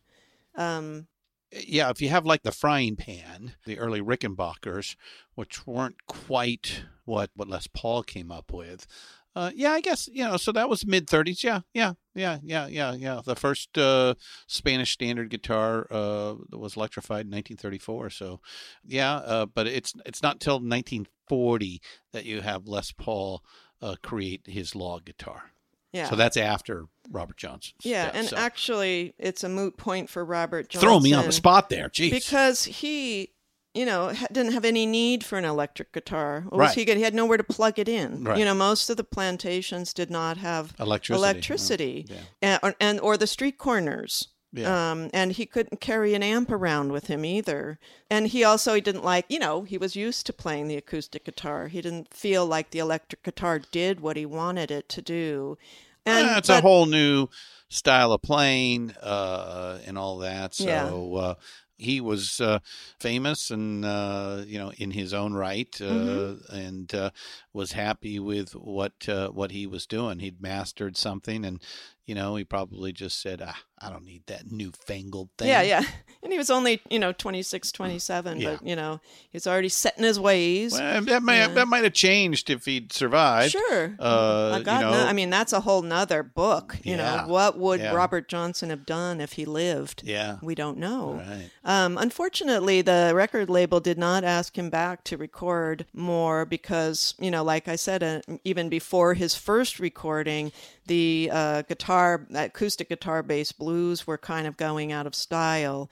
Um, 0.56 1.08
yeah, 1.52 1.90
if 1.90 2.02
you 2.02 2.10
have 2.10 2.26
like 2.26 2.44
the 2.44 2.52
frying 2.52 2.96
pan, 2.96 3.56
the 3.66 3.78
early 3.78 4.02
Rickenbackers, 4.02 4.96
which 5.36 5.68
weren't 5.68 6.06
quite 6.08 6.84
what, 7.04 7.30
what 7.36 7.50
Les 7.50 7.68
Paul 7.68 8.04
came 8.04 8.32
up 8.32 8.52
with. 8.54 8.88
Uh, 9.36 9.52
yeah, 9.54 9.72
I 9.72 9.82
guess, 9.82 10.08
you 10.12 10.24
know, 10.24 10.38
so 10.38 10.52
that 10.54 10.70
was 10.70 10.86
mid 10.86 11.08
30s. 11.08 11.44
Yeah, 11.44 11.62
yeah, 11.74 11.94
yeah, 12.14 12.40
yeah, 12.42 12.68
yeah, 12.68 12.94
yeah. 12.94 13.22
The 13.26 13.36
first 13.36 13.78
uh, 13.78 14.16
Spanish 14.48 14.92
standard 14.92 15.30
guitar 15.30 15.88
uh, 15.92 16.36
was 16.52 16.78
electrified 16.78 17.26
in 17.26 17.32
1934. 17.32 18.12
So, 18.12 18.40
yeah, 18.86 19.16
uh, 19.16 19.46
but 19.46 19.68
it's 19.68 19.94
it's 20.06 20.24
not 20.24 20.40
till 20.40 20.56
1940 20.56 21.82
that 22.14 22.26
you 22.26 22.42
have 22.42 22.68
Les 22.68 22.94
Paul 22.94 23.44
uh, 23.82 23.96
create 24.02 24.44
his 24.46 24.74
log 24.74 25.04
guitar. 25.04 25.52
Yeah. 25.92 26.10
So 26.10 26.16
that's 26.18 26.36
after 26.36 26.88
Robert 27.10 27.38
Johnson. 27.38 27.74
yeah, 27.84 28.12
and 28.14 28.32
actually, 28.34 29.14
it's 29.18 29.44
a 29.46 29.50
moot 29.50 29.78
point 29.78 30.10
for 30.10 30.26
Robert 30.26 30.68
Johnson. 30.70 30.90
Throw 30.90 31.00
me 31.00 31.14
on 31.14 31.26
the 31.26 31.32
spot 31.32 31.70
there. 31.70 31.88
Jeez. 31.88 32.12
Because 32.12 32.66
he, 32.66 33.32
you 33.76 33.86
know, 33.86 34.14
didn't 34.32 34.54
have 34.54 34.66
any 34.66 34.86
need 34.86 35.24
for 35.24 35.38
an 35.38 35.46
electric 35.46 35.92
guitar. 35.92 36.42
What 36.50 36.54
was 36.60 36.68
Right. 36.70 36.76
he 36.78 36.86
get? 36.86 36.98
He 36.98 37.04
had 37.04 37.14
nowhere 37.14 37.38
to 37.38 37.44
plug 37.44 37.78
it 37.78 37.88
in. 37.90 38.24
Right. 38.24 38.38
You 38.40 38.46
know, 38.46 38.54
most 38.56 38.90
of 38.90 38.98
the 38.98 39.04
plantations 39.04 39.94
did 39.94 40.10
not 40.10 40.38
have 40.38 40.74
Electricity. 40.80 41.18
electricity. 41.24 42.06
Yeah. 42.10 42.18
And, 42.42 42.60
or, 42.64 42.76
and 42.80 43.00
or 43.02 43.18
the 43.18 43.28
street 43.28 43.58
corners. 43.58 44.30
Yeah. 44.54 44.92
Um, 44.92 45.10
and 45.14 45.34
he 45.34 45.46
couldn't 45.46 45.82
carry 45.82 46.14
an 46.14 46.24
amp 46.24 46.50
around 46.50 46.94
with 46.94 47.08
him 47.08 47.26
either. 47.26 47.78
And 48.10 48.28
he 48.28 48.42
also 48.46 48.74
he 48.76 48.80
didn't 48.80 49.04
like, 49.04 49.26
you 49.28 49.38
know, 49.40 49.64
he 49.64 49.78
was 49.78 49.98
used 49.98 50.26
to 50.28 50.34
playing 50.34 50.70
the 50.70 50.78
acoustic 50.78 51.26
guitar. 51.26 51.68
He 51.68 51.82
didn't 51.82 52.14
feel 52.14 52.46
like 52.46 52.70
the 52.72 52.80
electric 52.80 53.22
guitar 53.24 53.60
did 53.60 54.00
what 54.00 54.16
he 54.16 54.26
wanted 54.26 54.72
it 54.72 54.88
to 54.90 55.02
do. 55.02 55.58
And 56.06 56.38
it's 56.38 56.48
but- 56.48 56.60
a 56.60 56.62
whole 56.62 56.86
new 56.86 57.28
style 57.68 58.14
of 58.14 58.22
playing 58.22 58.92
uh, 59.02 59.80
and 59.86 59.98
all 59.98 60.20
that. 60.20 60.54
So 60.56 60.66
Yeah. 60.66 61.20
uh, 61.20 61.34
he 61.78 62.00
was 62.02 62.40
uh, 62.42 62.60
famous 63.00 63.52
and 63.52 63.86
uh, 63.86 64.44
you 64.46 64.58
know 64.58 64.72
in 64.78 64.92
his 64.92 65.14
own 65.14 65.34
right, 65.34 65.70
uh, 65.82 65.86
Mhm. 65.86 66.50
and 66.54 66.96
uh, 66.96 67.10
was 67.54 67.74
happy 67.74 68.20
with 68.20 68.54
what 68.56 69.08
uh, 69.10 69.30
what 69.30 69.52
he 69.52 69.68
was 69.68 69.86
doing. 69.86 70.20
He'd 70.20 70.42
mastered 70.42 70.98
something, 70.98 71.46
and 71.46 71.62
you 72.06 72.16
know 72.16 72.36
he 72.36 72.44
probably 72.44 72.92
just 72.94 73.22
said, 73.22 73.42
ah, 73.46 73.58
"I 73.80 73.90
don't 73.90 74.06
need 74.06 74.24
that 74.28 74.52
newfangled 74.52 75.30
thing." 75.38 75.48
Yeah, 75.50 75.62
yeah. 75.62 75.84
And 76.26 76.32
he 76.32 76.40
was 76.40 76.50
only, 76.50 76.82
you 76.90 76.98
know, 76.98 77.12
26, 77.12 77.72
27, 77.72 78.42
Yeah. 78.42 78.56
but, 78.58 78.68
you 78.68 78.76
know, 78.76 79.00
he's 79.30 79.46
already 79.46 79.70
set 79.70 79.96
in 80.00 80.04
his 80.04 80.20
ways. 80.20 80.74
Well, 80.74 81.04
that 81.04 81.22
might 81.22 81.46
that 81.54 81.68
might 81.68 81.84
have 81.84 81.94
changed 81.94 82.50
if 82.50 82.66
he'd 82.66 82.92
survived. 82.92 83.52
Sure. 83.52 83.96
Uh, 84.00 84.54
I 84.56 84.62
got 84.64 84.80
you 84.80 84.86
no, 84.88 84.92
know, 84.92 85.06
I 85.06 85.14
mean, 85.14 85.30
that's 85.30 85.54
a 85.54 85.60
whole 85.60 85.84
nother 85.84 86.24
book. 86.24 86.78
You 86.82 86.96
Yeah. 86.96 86.98
know, 87.22 87.28
what 87.28 87.60
would 87.60 87.80
Yeah. 87.80 87.94
Robert 87.94 88.28
Johnson 88.28 88.72
have 88.72 88.88
done 88.88 89.22
if 89.22 89.34
he 89.34 89.46
lived? 89.46 90.02
Yeah. 90.04 90.38
We 90.42 90.56
don't 90.56 90.80
know. 90.80 91.22
Right. 91.24 91.52
Um, 91.64 91.96
unfortunately, 92.00 92.82
the 92.82 93.12
record 93.14 93.48
label 93.48 93.80
did 93.80 94.00
not 94.00 94.24
ask 94.24 94.58
him 94.58 94.72
back 94.72 95.04
to 95.04 95.18
record 95.18 95.86
more 95.94 96.44
because, 96.44 97.14
you 97.20 97.30
know, 97.30 97.44
like 97.44 97.68
I 97.68 97.76
said, 97.76 98.02
uh, 98.02 98.22
even 98.44 98.68
before 98.68 99.14
his 99.14 99.36
first 99.36 99.80
recording, 99.80 100.52
the 100.88 101.30
uh, 101.32 101.62
guitar, 101.64 101.95
acoustic 102.34 102.90
guitar 102.90 103.24
based 103.24 103.58
blues 103.58 104.08
were 104.08 104.18
kind 104.18 104.48
of 104.48 104.58
going 104.58 104.92
out 104.92 105.08
of 105.08 105.16
style. 105.16 105.90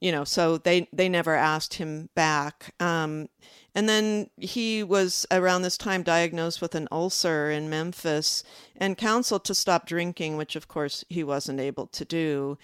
You 0.00 0.12
know, 0.12 0.24
so 0.24 0.58
they 0.58 0.88
they 0.92 1.08
never 1.08 1.34
asked 1.34 1.74
him 1.74 2.10
back. 2.14 2.74
Um, 2.80 3.28
and 3.74 3.88
then 3.88 4.30
he 4.38 4.82
was 4.82 5.26
around 5.30 5.62
this 5.62 5.76
time 5.76 6.02
diagnosed 6.02 6.62
with 6.62 6.74
an 6.74 6.88
ulcer 6.90 7.50
in 7.50 7.68
Memphis 7.68 8.42
and 8.76 8.96
counseled 8.96 9.44
to 9.44 9.54
stop 9.54 9.86
drinking, 9.86 10.36
which 10.36 10.56
of 10.56 10.66
course 10.66 11.04
he 11.10 11.22
wasn't 11.22 11.60
able 11.60 11.86
to 11.88 12.04
do. 12.04 12.56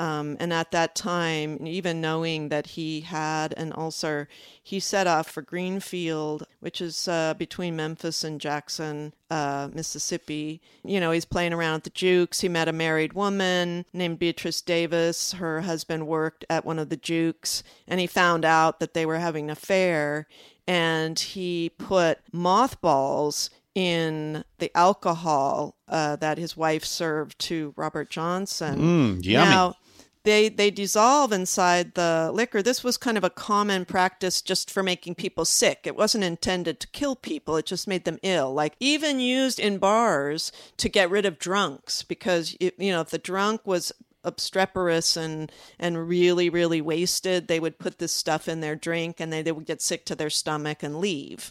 Um, 0.00 0.38
and 0.40 0.50
at 0.50 0.70
that 0.70 0.94
time, 0.94 1.58
even 1.66 2.00
knowing 2.00 2.48
that 2.48 2.68
he 2.68 3.02
had 3.02 3.52
an 3.58 3.74
ulcer, 3.76 4.28
he 4.62 4.80
set 4.80 5.06
off 5.06 5.30
for 5.30 5.42
Greenfield, 5.42 6.46
which 6.60 6.80
is 6.80 7.06
uh, 7.06 7.34
between 7.34 7.76
Memphis 7.76 8.24
and 8.24 8.40
Jackson, 8.40 9.12
uh, 9.30 9.68
Mississippi. 9.74 10.62
You 10.82 11.00
know, 11.00 11.10
he's 11.10 11.26
playing 11.26 11.52
around 11.52 11.74
at 11.74 11.84
the 11.84 11.90
Jukes. 11.90 12.40
He 12.40 12.48
met 12.48 12.66
a 12.66 12.72
married 12.72 13.12
woman 13.12 13.84
named 13.92 14.18
Beatrice 14.18 14.62
Davis. 14.62 15.32
Her 15.32 15.60
husband 15.60 16.06
worked 16.06 16.46
at 16.48 16.64
one 16.64 16.78
of 16.78 16.88
the 16.88 16.96
Jukes, 16.96 17.62
and 17.86 18.00
he 18.00 18.06
found 18.06 18.46
out 18.46 18.80
that 18.80 18.94
they 18.94 19.04
were 19.04 19.18
having 19.18 19.44
an 19.44 19.50
affair. 19.50 20.26
And 20.66 21.18
he 21.18 21.72
put 21.76 22.20
mothballs 22.32 23.50
in 23.74 24.44
the 24.60 24.74
alcohol 24.74 25.76
uh, 25.88 26.16
that 26.16 26.38
his 26.38 26.56
wife 26.56 26.86
served 26.86 27.38
to 27.38 27.74
Robert 27.76 28.08
Johnson. 28.08 28.78
Mm, 29.20 29.24
yummy. 29.26 29.50
Now, 29.50 29.74
they 30.22 30.48
they 30.48 30.70
dissolve 30.70 31.32
inside 31.32 31.94
the 31.94 32.30
liquor. 32.32 32.62
This 32.62 32.84
was 32.84 32.96
kind 32.96 33.16
of 33.16 33.24
a 33.24 33.30
common 33.30 33.84
practice 33.84 34.42
just 34.42 34.70
for 34.70 34.82
making 34.82 35.14
people 35.14 35.44
sick. 35.44 35.80
It 35.84 35.96
wasn't 35.96 36.24
intended 36.24 36.78
to 36.80 36.88
kill 36.88 37.16
people. 37.16 37.56
It 37.56 37.66
just 37.66 37.88
made 37.88 38.04
them 38.04 38.18
ill. 38.22 38.52
Like 38.52 38.74
even 38.80 39.20
used 39.20 39.58
in 39.58 39.78
bars 39.78 40.52
to 40.76 40.88
get 40.88 41.10
rid 41.10 41.24
of 41.24 41.38
drunks 41.38 42.02
because 42.02 42.56
it, 42.60 42.74
you 42.78 42.92
know 42.92 43.00
if 43.00 43.10
the 43.10 43.18
drunk 43.18 43.66
was 43.66 43.92
obstreperous 44.22 45.16
and 45.16 45.50
and 45.78 46.06
really 46.06 46.50
really 46.50 46.82
wasted, 46.82 47.48
they 47.48 47.60
would 47.60 47.78
put 47.78 47.98
this 47.98 48.12
stuff 48.12 48.46
in 48.46 48.60
their 48.60 48.76
drink 48.76 49.20
and 49.20 49.32
they, 49.32 49.40
they 49.40 49.52
would 49.52 49.66
get 49.66 49.80
sick 49.80 50.04
to 50.04 50.14
their 50.14 50.30
stomach 50.30 50.82
and 50.82 51.00
leave. 51.00 51.50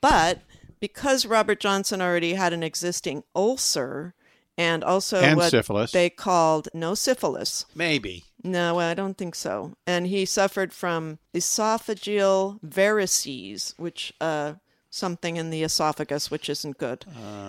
But 0.00 0.40
because 0.80 1.26
Robert 1.26 1.60
Johnson 1.60 2.00
already 2.00 2.34
had 2.34 2.52
an 2.52 2.62
existing 2.62 3.24
ulcer 3.34 4.14
and 4.58 4.82
also 4.84 5.20
And 5.20 5.36
what 5.36 5.50
syphilis. 5.50 5.92
they 5.92 6.08
called 6.10 6.68
no 6.72 6.94
syphilis. 6.94 7.66
Maybe. 7.74 8.24
No, 8.42 8.78
I 8.78 8.94
don't 8.94 9.18
think 9.18 9.34
so. 9.34 9.74
And 9.86 10.06
he 10.06 10.24
suffered 10.24 10.72
from 10.72 11.18
esophageal 11.34 12.60
varices, 12.62 13.74
which 13.78 14.12
uh 14.20 14.54
something 14.88 15.36
in 15.36 15.50
the 15.50 15.62
esophagus 15.62 16.30
which 16.30 16.48
isn't 16.48 16.78
good. 16.78 17.04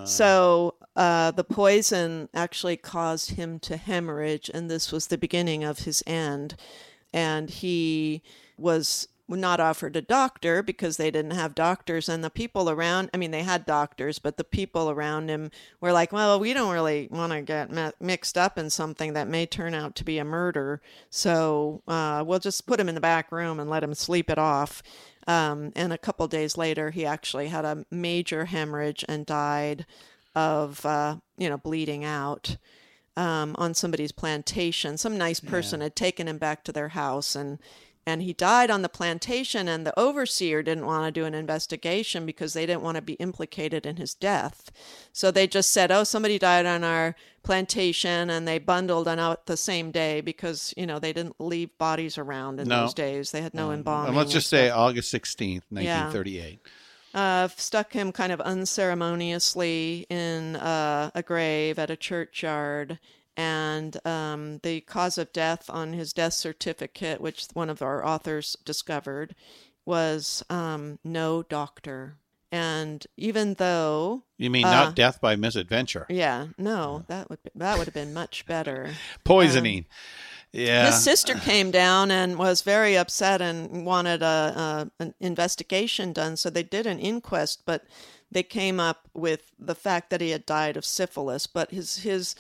so 0.05 0.73
uh, 0.97 1.31
the 1.31 1.43
poison 1.43 2.27
actually 2.33 2.75
caused 2.75 3.31
him 3.31 3.59
to 3.59 3.77
hemorrhage, 3.77 4.49
and 4.53 4.69
this 4.69 4.91
was 4.91 5.07
the 5.07 5.17
beginning 5.17 5.63
of 5.63 5.79
his 5.79 6.03
end. 6.07 6.55
And 7.13 7.49
he 7.49 8.21
was 8.57 9.07
not 9.29 9.59
offered 9.59 9.95
a 9.95 10.01
doctor 10.01 10.63
because 10.63 10.97
they 10.97 11.11
didn't 11.11 11.31
have 11.31 11.55
doctors. 11.55 12.07
And 12.07 12.23
the 12.23 12.29
people 12.29 12.69
around 12.69 13.09
i 13.13 13.17
mean 13.17 13.31
they 13.31 13.43
had 13.43 13.65
doctors 13.65 14.19
but 14.19 14.37
the 14.37 14.43
people 14.43 14.89
around 14.89 15.29
him 15.29 15.51
were 15.81 15.91
like 15.91 16.11
well 16.11 16.39
we 16.39 16.53
don't 16.53 16.71
really 16.71 17.07
want 17.11 17.31
to 17.31 17.41
get 17.41 17.71
mi- 17.71 17.91
mixed 17.99 18.37
up 18.37 18.57
in 18.57 18.69
something 18.69 19.13
that 19.13 19.27
may 19.27 19.45
turn 19.45 19.73
out 19.73 19.95
to 19.95 20.03
be 20.03 20.17
a 20.17 20.25
murder. 20.25 20.81
So 21.09 21.81
uh, 21.87 22.23
we'll 22.25 22.39
just 22.39 22.65
put 22.67 22.79
him 22.79 22.89
in 22.89 22.95
the 22.95 23.01
back 23.01 23.31
room 23.31 23.59
and 23.59 23.69
let 23.69 23.83
him 23.83 23.93
sleep 23.93 24.29
it 24.29 24.37
off. 24.37 24.81
Um, 25.27 25.73
and 25.75 25.91
a 25.91 25.97
couple 25.97 26.27
days 26.27 26.57
later 26.57 26.91
he 26.91 27.05
actually 27.05 27.47
had 27.47 27.65
a 27.65 27.85
major 27.91 28.45
hemorrhage 28.45 29.03
and 29.07 29.25
died 29.25 29.85
of 30.35 30.85
uh, 30.85 31.17
you 31.37 31.49
know 31.49 31.57
bleeding 31.57 32.05
out 32.05 32.57
um, 33.17 33.55
on 33.57 33.73
somebody's 33.73 34.11
plantation. 34.11 34.97
Some 34.97 35.17
nice 35.17 35.39
person 35.39 35.81
had 35.81 35.95
taken 35.95 36.27
him 36.27 36.37
back 36.37 36.63
to 36.63 36.71
their 36.71 36.89
house 36.89 37.35
and 37.35 37.59
and 38.07 38.21
he 38.23 38.31
died 38.31 38.71
on 38.71 38.81
the 38.83 38.89
plantation 38.89 39.67
and 39.67 39.85
the 39.85 39.99
overseer 39.99 40.63
didn't 40.63 40.85
want 40.85 41.05
to 41.05 41.11
do 41.11 41.25
an 41.25 41.35
investigation 41.35 42.25
because 42.25 42.53
they 42.53 42.65
didn't 42.65 42.81
want 42.81 42.95
to 42.95 43.01
be 43.01 43.13
implicated 43.15 43.85
in 43.85 43.97
his 43.97 44.13
death. 44.13 44.71
So 45.11 45.29
they 45.29 45.45
just 45.45 45.71
said, 45.71 45.91
"Oh, 45.91 46.05
somebody 46.05 46.39
died 46.39 46.65
on 46.65 46.85
our 46.85 47.15
plantation 47.43 48.29
and 48.29 48.47
they 48.47 48.59
bundled 48.59 49.07
and 49.09 49.19
out 49.19 49.45
the 49.45 49.57
same 49.57 49.91
day 49.91 50.21
because 50.21 50.73
you 50.77 50.85
know 50.87 50.99
they 50.99 51.11
didn't 51.11 51.35
leave 51.39 51.77
bodies 51.77 52.17
around 52.17 52.59
in 52.61 52.67
No. 52.69 52.81
those 52.83 52.93
days. 52.93 53.31
They 53.31 53.41
had 53.41 53.53
no 53.53 53.71
embalming. 53.71 54.07
And 54.09 54.17
let's 54.17 54.31
just 54.31 54.49
say 54.49 54.69
August 54.69 55.11
16th, 55.13 55.63
Yeah. 55.69 56.05
1938. 56.09 56.59
uh, 57.13 57.47
stuck 57.57 57.91
him 57.93 58.11
kind 58.11 58.31
of 58.31 58.39
unceremoniously 58.41 60.05
in 60.09 60.55
uh, 60.55 61.11
a 61.15 61.23
grave 61.23 61.79
at 61.79 61.89
a 61.89 61.95
churchyard. 61.95 62.99
And 63.37 64.03
um, 64.05 64.59
the 64.63 64.81
cause 64.81 65.19
of 65.19 65.31
death 65.31 65.69
on 65.69 65.93
his 65.93 66.11
death 66.11 66.33
certificate, 66.33 67.21
which 67.21 67.45
one 67.53 67.69
of 67.69 67.83
our 67.83 68.03
authors 68.03 68.57
discovered, 68.65 69.35
was 69.85 70.43
um, 70.49 70.97
no 71.03 71.43
doctor. 71.43 72.15
And 72.51 73.05
even 73.15 73.53
though 73.55 74.23
You 74.37 74.49
mean 74.49 74.65
uh, 74.65 74.71
not 74.71 74.95
death 74.95 75.21
by 75.21 75.35
misadventure? 75.35 76.07
Yeah, 76.09 76.47
no, 76.57 77.03
that 77.07 77.29
would 77.29 77.43
be, 77.43 77.51
that 77.55 77.77
would 77.77 77.85
have 77.85 77.93
been 77.93 78.13
much 78.13 78.45
better. 78.47 78.91
Poisoning. 79.23 79.85
yeah. 80.51 80.87
His 80.87 81.03
sister 81.03 81.35
came 81.35 81.69
down 81.71 82.09
and 82.09 82.37
was 82.39 82.61
very 82.63 82.97
upset 82.97 83.41
and 83.41 83.85
wanted 83.85 84.23
a, 84.23 84.89
a 84.99 85.03
an 85.03 85.13
investigation 85.19 86.11
done. 86.13 86.37
So 86.37 86.49
they 86.49 86.63
did 86.63 86.87
an 86.87 86.99
inquest, 86.99 87.63
but 87.65 87.83
they 88.31 88.43
came 88.43 88.79
up 88.79 89.09
with 89.13 89.51
the 89.59 89.75
fact 89.75 90.09
that 90.09 90.21
he 90.21 90.31
had 90.31 90.45
died 90.45 90.75
of 90.77 90.85
syphilis. 90.85 91.47
But 91.47 91.71
his 91.71 91.97
his 91.97 92.33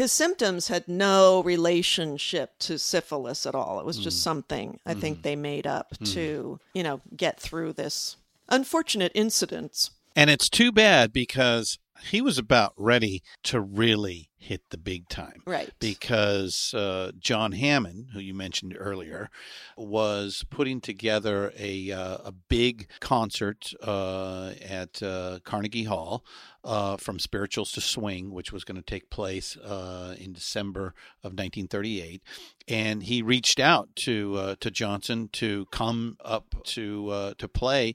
his 0.00 0.10
symptoms 0.10 0.68
had 0.68 0.88
no 0.88 1.42
relationship 1.42 2.58
to 2.58 2.78
syphilis 2.78 3.44
at 3.44 3.54
all. 3.54 3.78
It 3.80 3.84
was 3.84 3.98
just 3.98 4.22
something 4.22 4.80
I 4.86 4.94
think 4.94 5.20
they 5.20 5.36
made 5.36 5.66
up 5.66 5.94
to 6.04 6.58
you 6.72 6.82
know 6.82 7.02
get 7.14 7.38
through 7.38 7.74
this 7.74 8.16
unfortunate 8.48 9.12
incident. 9.14 9.90
And 10.16 10.30
it's 10.30 10.48
too 10.48 10.72
bad 10.72 11.12
because 11.12 11.78
he 12.04 12.22
was 12.22 12.38
about 12.38 12.72
ready 12.78 13.22
to 13.44 13.60
really 13.60 14.30
hit 14.38 14.62
the 14.70 14.78
big 14.78 15.08
time. 15.08 15.42
Right. 15.46 15.70
Because 15.78 16.72
uh, 16.72 17.12
John 17.18 17.52
Hammond, 17.52 18.08
who 18.12 18.20
you 18.20 18.32
mentioned 18.32 18.74
earlier, 18.78 19.28
was 19.76 20.44
putting 20.48 20.80
together 20.80 21.52
a, 21.58 21.92
uh, 21.92 22.18
a 22.24 22.32
big 22.32 22.88
concert 23.00 23.72
uh, 23.82 24.52
at 24.66 25.02
uh, 25.02 25.40
Carnegie 25.44 25.84
Hall 25.84 26.24
uh, 26.64 26.96
from 26.96 27.18
Spirituals 27.18 27.72
to 27.72 27.80
Swing, 27.80 28.32
which 28.32 28.52
was 28.52 28.64
going 28.64 28.76
to 28.76 28.82
take 28.82 29.10
place 29.10 29.56
uh, 29.56 30.14
in 30.18 30.32
December 30.32 30.94
of 31.22 31.32
1938. 31.32 32.22
And 32.68 33.02
he 33.02 33.22
reached 33.22 33.60
out 33.60 33.88
to 33.96 34.36
uh, 34.36 34.54
to 34.60 34.70
Johnson 34.70 35.28
to 35.32 35.66
come 35.66 36.16
up 36.24 36.54
to 36.64 37.08
uh, 37.08 37.34
to 37.38 37.48
play 37.48 37.94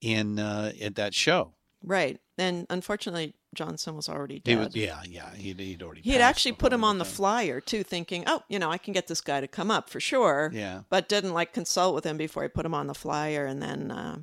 in 0.00 0.38
uh, 0.38 0.72
at 0.80 0.94
that 0.96 1.14
show. 1.14 1.52
Right. 1.82 2.18
And 2.38 2.66
unfortunately, 2.68 3.34
Johnson 3.54 3.96
was 3.96 4.08
already 4.08 4.40
dead. 4.40 4.50
He 4.50 4.56
was, 4.56 4.76
yeah, 4.76 5.00
yeah, 5.08 5.34
he'd, 5.34 5.58
he'd 5.58 5.82
already. 5.82 6.02
He 6.02 6.10
had 6.10 6.20
actually 6.20 6.52
put 6.52 6.72
him 6.72 6.84
on 6.84 6.98
the 6.98 7.04
flyer 7.04 7.60
too, 7.60 7.82
thinking, 7.82 8.24
"Oh, 8.26 8.42
you 8.48 8.58
know, 8.58 8.70
I 8.70 8.76
can 8.76 8.92
get 8.92 9.06
this 9.06 9.20
guy 9.20 9.40
to 9.40 9.48
come 9.48 9.70
up 9.70 9.88
for 9.88 10.00
sure." 10.00 10.50
Yeah. 10.52 10.82
But 10.90 11.08
didn't 11.08 11.32
like 11.32 11.54
consult 11.54 11.94
with 11.94 12.04
him 12.04 12.18
before 12.18 12.42
he 12.42 12.48
put 12.48 12.66
him 12.66 12.74
on 12.74 12.88
the 12.88 12.94
flyer, 12.94 13.46
and 13.46 13.62
then 13.62 13.90
uh, 13.90 14.18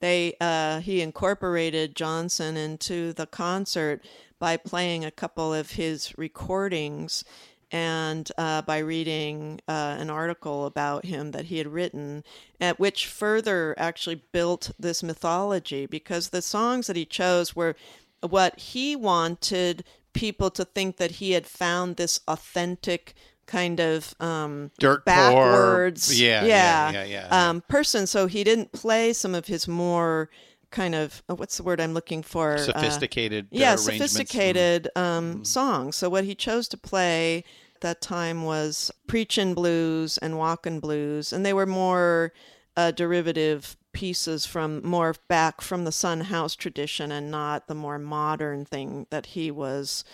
they 0.00 0.34
uh, 0.40 0.80
he 0.80 1.00
incorporated 1.00 1.96
Johnson 1.96 2.56
into 2.56 3.12
the 3.12 3.26
concert 3.26 4.02
by 4.38 4.56
playing 4.56 5.04
a 5.04 5.10
couple 5.10 5.52
of 5.52 5.72
his 5.72 6.16
recordings 6.16 7.24
and 7.70 8.30
uh, 8.38 8.62
by 8.62 8.78
reading 8.78 9.60
uh, 9.68 9.96
an 9.98 10.08
article 10.08 10.64
about 10.64 11.04
him 11.04 11.32
that 11.32 11.46
he 11.46 11.58
had 11.58 11.66
written, 11.66 12.24
at 12.60 12.80
which 12.80 13.06
further 13.06 13.74
actually 13.76 14.22
built 14.32 14.70
this 14.78 15.02
mythology 15.02 15.84
because 15.84 16.30
the 16.30 16.40
songs 16.40 16.86
that 16.86 16.96
he 16.96 17.04
chose 17.04 17.54
were 17.54 17.76
what 18.20 18.58
he 18.58 18.96
wanted 18.96 19.84
people 20.14 20.50
to 20.50 20.64
think 20.64 20.96
that 20.96 21.12
he 21.12 21.32
had 21.32 21.46
found 21.46 21.96
this 21.96 22.20
authentic 22.26 23.14
kind 23.48 23.80
of 23.80 24.14
um, 24.20 24.70
Dirt 24.78 25.04
poor- 25.04 25.14
backwards, 25.14 26.20
yeah, 26.20 26.44
yeah, 26.44 26.90
yeah, 26.92 27.04
yeah, 27.04 27.48
Um, 27.48 27.62
person. 27.62 28.06
So 28.06 28.26
he 28.28 28.44
didn't 28.44 28.70
play 28.70 29.12
some 29.12 29.34
of 29.34 29.46
his 29.46 29.66
more 29.66 30.30
kind 30.70 30.94
of 30.94 31.22
uh, 31.28 31.34
what's 31.34 31.56
the 31.56 31.62
word 31.64 31.80
I'm 31.80 31.94
looking 31.94 32.22
for? 32.22 32.54
Uh, 32.54 32.58
Sophisticated, 32.58 33.46
uh, 33.46 33.48
yeah. 33.50 33.74
Mm-hmm. 33.74 33.82
sophisticated 33.82 34.88
um, 34.94 35.44
songs. 35.44 35.96
So 35.96 36.08
what 36.08 36.24
he 36.24 36.34
chose 36.36 36.68
to 36.68 36.76
play 36.76 37.38
at 37.74 37.80
that 37.80 38.00
time 38.00 38.44
was 38.44 38.92
preachin' 39.06 39.54
blues 39.54 40.18
and 40.18 40.38
walkin' 40.38 40.78
blues, 40.78 41.32
and 41.32 41.44
they 41.44 41.54
were 41.54 41.66
more 41.66 42.32
uh, 42.76 42.90
derivative 42.92 43.76
pieces 43.92 44.44
from 44.46 44.86
more 44.86 45.14
back 45.26 45.60
from 45.62 45.84
the 45.84 45.90
Son 45.90 46.20
House 46.20 46.54
tradition 46.54 47.10
and 47.10 47.30
not 47.30 47.66
the 47.66 47.74
more 47.74 47.98
modern 47.98 48.64
thing 48.64 49.06
that 49.10 49.26
he 49.26 49.50
was 49.50 50.04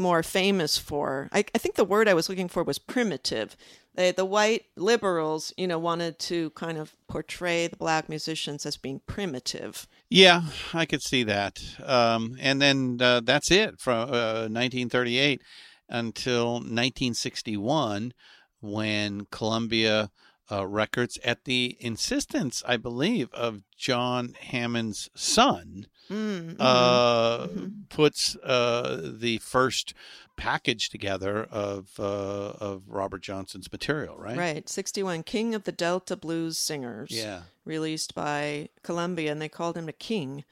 more 0.00 0.22
famous 0.22 0.78
for. 0.78 1.28
I, 1.32 1.44
I 1.54 1.58
think 1.58 1.76
the 1.76 1.84
word 1.84 2.08
I 2.08 2.14
was 2.14 2.28
looking 2.28 2.48
for 2.48 2.62
was 2.62 2.78
primitive. 2.78 3.56
They, 3.94 4.12
the 4.12 4.24
white 4.24 4.66
liberals, 4.76 5.52
you 5.56 5.66
know, 5.66 5.78
wanted 5.78 6.18
to 6.20 6.50
kind 6.50 6.78
of 6.78 6.94
portray 7.08 7.66
the 7.66 7.76
black 7.76 8.08
musicians 8.08 8.64
as 8.64 8.76
being 8.76 9.00
primitive. 9.06 9.86
Yeah, 10.08 10.42
I 10.72 10.86
could 10.86 11.02
see 11.02 11.24
that. 11.24 11.62
Um, 11.84 12.36
and 12.40 12.62
then 12.62 12.98
uh, 13.00 13.20
that's 13.24 13.50
it 13.50 13.80
from 13.80 14.08
uh, 14.08 14.48
1938 14.48 15.42
until 15.88 16.54
1961, 16.54 18.12
when 18.60 19.26
Columbia 19.30 20.10
uh, 20.50 20.66
Records, 20.66 21.18
at 21.24 21.44
the 21.44 21.76
insistence, 21.80 22.62
I 22.66 22.76
believe, 22.76 23.32
of 23.32 23.62
John 23.76 24.34
Hammond's 24.40 25.10
son, 25.14 25.86
Mm, 26.10 26.56
uh, 26.58 27.46
puts 27.88 28.34
uh, 28.42 29.12
the 29.16 29.38
first 29.38 29.94
package 30.36 30.88
together 30.88 31.44
of 31.44 31.90
uh, 32.00 32.02
of 32.02 32.82
Robert 32.88 33.22
Johnson's 33.22 33.70
material. 33.70 34.16
Right. 34.18 34.36
Right. 34.36 34.68
61, 34.68 35.22
King 35.22 35.54
of 35.54 35.64
the 35.64 35.72
Delta 35.72 36.16
Blues 36.16 36.58
Singers. 36.58 37.10
Yeah. 37.12 37.42
Released 37.64 38.14
by 38.14 38.70
Columbia, 38.82 39.30
and 39.30 39.40
they 39.40 39.48
called 39.48 39.76
him 39.76 39.88
a 39.88 39.92
king. 39.92 40.44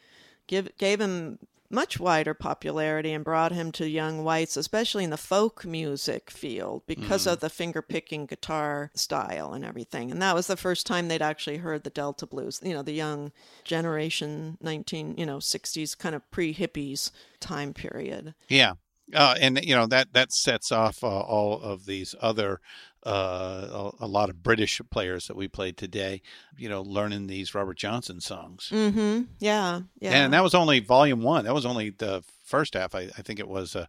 Give, 0.46 0.68
gave 0.78 1.00
him 1.00 1.40
much 1.70 2.00
wider 2.00 2.32
popularity 2.34 3.12
and 3.12 3.24
brought 3.24 3.52
him 3.52 3.70
to 3.72 3.88
young 3.88 4.24
whites, 4.24 4.56
especially 4.56 5.04
in 5.04 5.10
the 5.10 5.16
folk 5.18 5.64
music 5.66 6.30
field, 6.30 6.82
because 6.86 7.26
Mm. 7.26 7.32
of 7.32 7.40
the 7.40 7.50
finger 7.50 7.82
picking 7.82 8.24
guitar 8.26 8.90
style 8.94 9.52
and 9.52 9.64
everything. 9.64 10.10
And 10.10 10.22
that 10.22 10.34
was 10.34 10.46
the 10.46 10.56
first 10.56 10.86
time 10.86 11.08
they'd 11.08 11.20
actually 11.20 11.58
heard 11.58 11.84
the 11.84 11.90
Delta 11.90 12.26
blues, 12.26 12.60
you 12.62 12.72
know, 12.72 12.82
the 12.82 12.92
young 12.92 13.32
generation, 13.64 14.58
19, 14.60 15.16
you 15.16 15.26
know, 15.26 15.38
60s 15.40 15.94
kind 15.94 16.14
of 16.14 16.28
pre 16.30 16.54
hippies 16.54 17.10
time 17.40 17.72
period. 17.74 18.34
Yeah. 18.48 18.74
Uh, 19.14 19.34
and 19.40 19.64
you 19.64 19.74
know 19.74 19.86
that 19.86 20.12
that 20.12 20.30
sets 20.30 20.70
off 20.70 21.02
uh, 21.02 21.06
all 21.06 21.58
of 21.62 21.86
these 21.86 22.14
other 22.20 22.60
uh, 23.06 23.90
a, 24.00 24.04
a 24.04 24.06
lot 24.06 24.28
of 24.30 24.42
British 24.42 24.80
players 24.90 25.26
that 25.28 25.36
we 25.36 25.48
played 25.48 25.76
today. 25.76 26.22
You 26.56 26.68
know, 26.68 26.82
learning 26.82 27.26
these 27.26 27.54
Robert 27.54 27.76
Johnson 27.78 28.20
songs, 28.20 28.70
Mm 28.72 28.92
hmm. 28.92 29.20
Yeah. 29.38 29.80
Yeah. 30.00 30.12
and 30.24 30.32
that 30.32 30.42
was 30.42 30.54
only 30.54 30.80
volume 30.80 31.22
one. 31.22 31.44
That 31.44 31.54
was 31.54 31.66
only 31.66 31.90
the 31.90 32.24
first 32.44 32.74
half. 32.74 32.94
I, 32.94 33.02
I 33.16 33.22
think 33.22 33.38
it 33.38 33.46
was 33.48 33.76
a, 33.76 33.86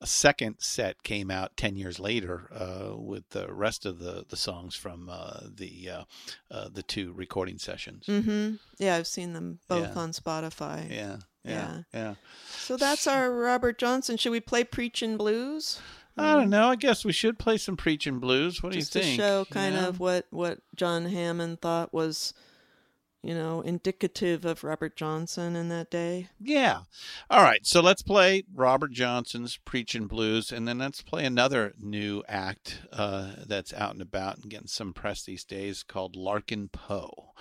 a 0.00 0.06
second 0.06 0.56
set 0.60 1.02
came 1.02 1.30
out 1.30 1.56
ten 1.56 1.76
years 1.76 1.98
later 2.00 2.48
uh, 2.54 2.96
with 2.96 3.28
the 3.30 3.52
rest 3.52 3.84
of 3.84 3.98
the, 3.98 4.24
the 4.28 4.36
songs 4.36 4.74
from 4.74 5.08
uh, 5.10 5.40
the 5.54 5.90
uh, 5.90 6.04
uh, 6.50 6.68
the 6.72 6.82
two 6.82 7.12
recording 7.12 7.58
sessions. 7.58 8.06
Mm-hmm. 8.06 8.54
Yeah, 8.78 8.96
I've 8.96 9.06
seen 9.06 9.32
them 9.32 9.58
both 9.68 9.94
Yeah. 9.94 10.00
on 10.00 10.12
Spotify. 10.12 10.90
Yeah, 10.90 11.16
yeah, 11.44 11.78
yeah. 11.92 12.14
So 12.48 12.76
that's 12.76 13.06
our 13.06 13.30
Robert 13.32 13.78
Johnson. 13.78 14.16
Should 14.16 14.32
we 14.32 14.40
play 14.40 14.64
Preachin' 14.64 15.16
Blues? 15.16 15.80
I 16.16 16.34
don't 16.34 16.50
know. 16.50 16.68
I 16.68 16.76
guess 16.76 17.04
we 17.04 17.12
should 17.12 17.38
play 17.38 17.58
some 17.58 17.76
preaching 17.76 18.18
blues. 18.18 18.62
What 18.62 18.72
do 18.72 18.78
Just 18.78 18.94
you 18.94 19.00
to 19.00 19.06
think? 19.06 19.20
show 19.20 19.44
kind 19.50 19.76
of 19.76 20.00
what, 20.00 20.26
what 20.30 20.60
John 20.74 21.04
Hammond 21.04 21.60
thought 21.60 21.92
was, 21.92 22.32
you 23.22 23.34
know, 23.34 23.60
indicative 23.60 24.44
of 24.44 24.64
Robert 24.64 24.96
Johnson 24.96 25.56
in 25.56 25.68
that 25.68 25.90
day. 25.90 26.28
Yeah. 26.40 26.80
All 27.28 27.42
right. 27.42 27.66
So 27.66 27.80
let's 27.80 28.02
play 28.02 28.44
Robert 28.54 28.92
Johnson's 28.92 29.58
Preaching 29.64 30.06
Blues, 30.06 30.52
and 30.52 30.66
then 30.66 30.78
let's 30.78 31.02
play 31.02 31.24
another 31.24 31.74
new 31.78 32.22
act 32.28 32.80
uh, 32.92 33.32
that's 33.46 33.74
out 33.74 33.92
and 33.92 34.02
about 34.02 34.38
and 34.38 34.48
getting 34.50 34.68
some 34.68 34.92
press 34.92 35.22
these 35.24 35.44
days 35.44 35.82
called 35.82 36.16
Larkin 36.16 36.68
Poe. 36.68 37.32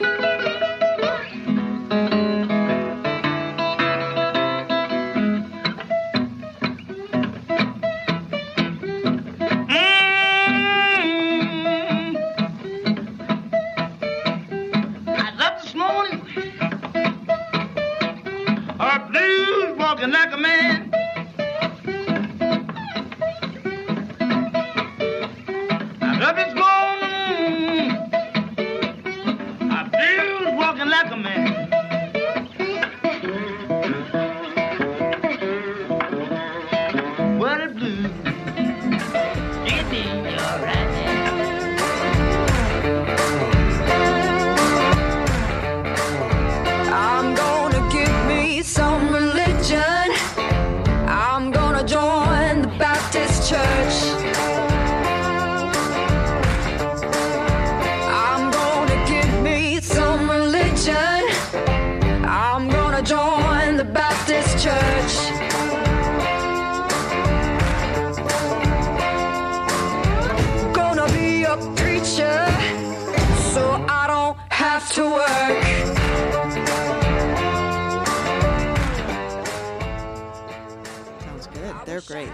Great. 82.05 82.29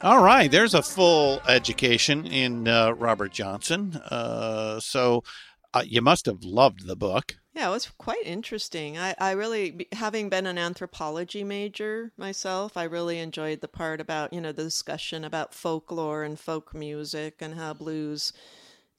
All 0.00 0.22
right, 0.22 0.50
there's 0.50 0.74
a 0.74 0.82
full 0.82 1.40
education 1.46 2.26
in 2.26 2.66
uh, 2.66 2.90
Robert 2.90 3.32
Johnson. 3.32 3.94
Uh, 3.96 4.80
so 4.80 5.22
uh, 5.72 5.84
you 5.86 6.02
must 6.02 6.26
have 6.26 6.42
loved 6.42 6.88
the 6.88 6.96
book. 6.96 7.36
Yeah, 7.54 7.68
it 7.68 7.72
was 7.72 7.92
quite 7.98 8.24
interesting. 8.24 8.98
I, 8.98 9.14
I 9.18 9.32
really, 9.32 9.86
having 9.92 10.28
been 10.28 10.46
an 10.46 10.58
anthropology 10.58 11.44
major 11.44 12.10
myself, 12.16 12.76
I 12.76 12.84
really 12.84 13.18
enjoyed 13.18 13.60
the 13.60 13.68
part 13.68 14.00
about, 14.00 14.32
you 14.32 14.40
know, 14.40 14.52
the 14.52 14.64
discussion 14.64 15.22
about 15.22 15.54
folklore 15.54 16.24
and 16.24 16.40
folk 16.40 16.74
music 16.74 17.36
and 17.40 17.54
how 17.54 17.74
blues, 17.74 18.32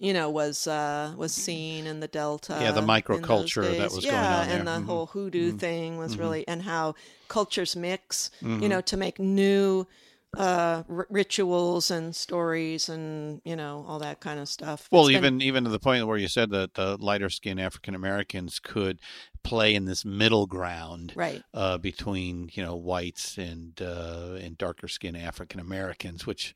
you 0.03 0.13
know, 0.13 0.29
was 0.29 0.67
uh, 0.67 1.13
was 1.17 1.31
seen 1.33 1.87
in 1.87 2.01
the 2.01 2.09
Delta. 2.09 2.57
Yeah, 2.61 2.71
the 2.71 2.81
microculture 2.81 3.77
that 3.77 3.91
was 3.93 4.03
yeah, 4.03 4.11
going 4.11 4.31
on 4.31 4.49
and 4.49 4.67
there. 4.67 4.75
the 4.79 4.81
Mhm. 4.81 4.85
whole 4.87 5.05
hoodoo 5.07 5.53
Mhm. 5.53 5.59
thing 5.59 5.97
was 5.97 6.15
Mhm. 6.15 6.19
really, 6.19 6.47
and 6.47 6.61
how 6.63 6.95
cultures 7.29 7.75
mix, 7.75 8.29
you 8.41 8.47
Mhm. 8.49 8.69
know, 8.69 8.81
to 8.81 8.97
make 8.97 9.17
new 9.17 9.87
uh 10.35 10.81
r- 10.89 11.05
rituals 11.11 11.91
and 11.91 12.15
stories 12.15 12.89
and 12.89 13.39
you 13.45 13.55
know 13.55 13.85
all 13.87 13.99
that 13.99 14.19
kind 14.19 14.39
of 14.39 14.49
stuff 14.49 14.87
Well, 14.91 15.03
It's 15.05 15.09
been- 15.13 15.39
even 15.39 15.41
even 15.43 15.63
to 15.65 15.69
the 15.69 15.77
point 15.79 16.07
where 16.07 16.17
you 16.17 16.27
said 16.27 16.49
that 16.49 16.73
the 16.73 16.97
lighter 16.97 17.29
skinned 17.29 17.61
African 17.61 17.93
Americans 17.93 18.57
could 18.57 18.97
play 19.43 19.75
in 19.75 19.85
this 19.85 20.03
middle 20.03 20.47
ground, 20.47 21.13
Right. 21.15 21.43
uh, 21.53 21.77
between 21.77 22.49
you 22.53 22.63
know 22.65 22.75
whites 22.75 23.37
and 23.37 23.79
uh, 23.79 24.37
and 24.41 24.57
darker 24.57 24.87
skinned 24.87 25.17
African 25.17 25.59
Americans, 25.59 26.25
which 26.25 26.55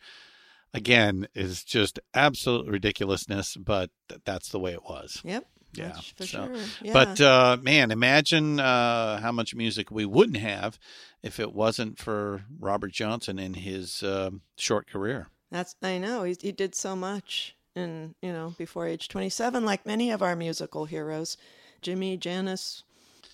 again 0.77 1.27
is 1.35 1.63
just 1.63 1.99
absolute 2.13 2.67
ridiculousness, 2.67 3.55
but 3.57 3.89
th- 4.09 4.21
that's 4.25 4.49
the 4.49 4.59
way 4.59 4.71
it 4.73 4.83
was. 4.83 5.21
Yep. 5.25 5.45
Yeah, 5.73 5.91
for 6.15 6.25
so- 6.25 6.47
sure. 6.81 6.93
But 6.93 7.19
Yeah. 7.19 7.27
uh, 7.51 7.57
man, 7.61 7.91
imagine 7.91 8.59
uh, 8.59 9.19
how 9.19 9.31
much 9.31 9.53
music 9.53 9.91
we 9.91 10.05
wouldn't 10.05 10.37
have 10.37 10.79
if 11.21 11.39
it 11.39 11.53
wasn't 11.53 11.99
for 11.99 12.45
Robert 12.59 12.93
Johnson 12.93 13.37
in 13.37 13.53
his 13.55 14.01
um 14.01 14.41
short 14.57 14.87
career. 14.89 15.27
That's 15.51 15.75
I 15.83 15.97
know 15.97 16.23
he 16.23 16.35
he 16.41 16.51
did 16.51 16.73
so 16.73 16.95
much, 16.95 17.55
and 17.75 18.15
you 18.21 18.31
know 18.31 18.55
before 18.57 18.87
age 18.87 19.07
twenty 19.07 19.29
seven, 19.29 19.65
like 19.65 19.85
many 19.85 20.09
of 20.11 20.21
our 20.21 20.35
musical 20.35 20.85
heroes, 20.85 21.37
Jimmy 21.81 22.17
Janis, 22.17 22.83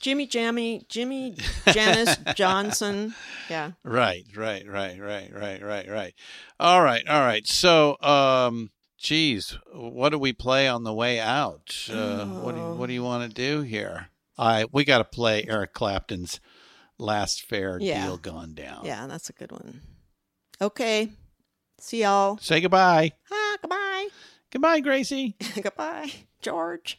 Jimmy 0.04 0.28
Jammy, 0.28 0.86
Jimmy 0.90 1.38
Janis 1.72 2.18
Johnson. 2.36 3.16
Yeah, 3.50 3.72
Right, 3.86 4.26
right, 4.36 4.68
right, 4.68 5.00
right, 5.00 5.32
right, 5.34 5.64
right, 5.64 5.90
right. 5.90 6.14
All 6.60 6.84
right, 6.84 7.08
all 7.08 7.22
right. 7.22 7.48
So, 7.48 7.98
um, 8.02 8.72
geez, 8.98 9.58
what 9.74 10.10
do 10.10 10.20
we 10.20 10.34
play 10.34 10.68
on 10.68 10.84
the 10.84 10.94
way 10.94 11.22
out? 11.22 11.88
Uh, 11.90 12.26
What 12.26 12.54
do 12.54 12.60
you, 12.60 12.68
what 12.76 12.88
do 12.88 12.94
you 12.94 13.02
want 13.02 13.30
to 13.30 13.34
do 13.34 13.62
here? 13.62 14.10
I 14.38 14.66
we 14.74 14.84
got 14.84 14.98
to 14.98 15.06
play 15.06 15.46
Eric 15.48 15.72
Clapton's 15.74 16.42
"Last 16.98 17.44
Fair 17.44 17.78
Yeah. 17.80 18.04
Deal 18.06 18.18
Gone 18.18 18.54
Down." 18.54 18.82
yeah, 18.84 19.08
that's 19.08 19.30
a 19.30 19.34
good 19.34 19.54
one. 19.54 19.80
Okay, 20.60 21.12
see 21.80 22.02
y'all. 22.02 22.38
Say 22.40 22.60
goodbye. 22.60 23.14
Ah, 23.32 23.58
goodbye. 23.62 24.08
Goodbye, 24.52 24.82
Gracie. 24.82 25.38
goodbye, 25.62 26.12
George. 26.42 26.98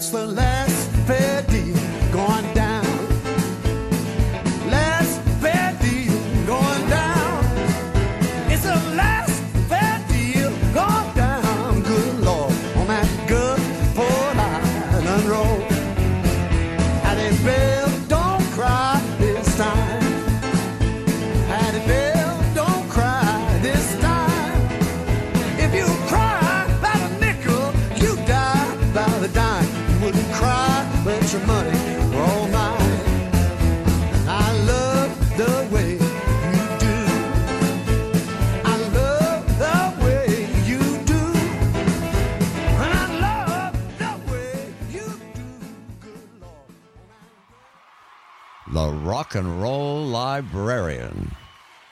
It's 0.00 0.08
the 0.08 0.26
last 0.28 0.59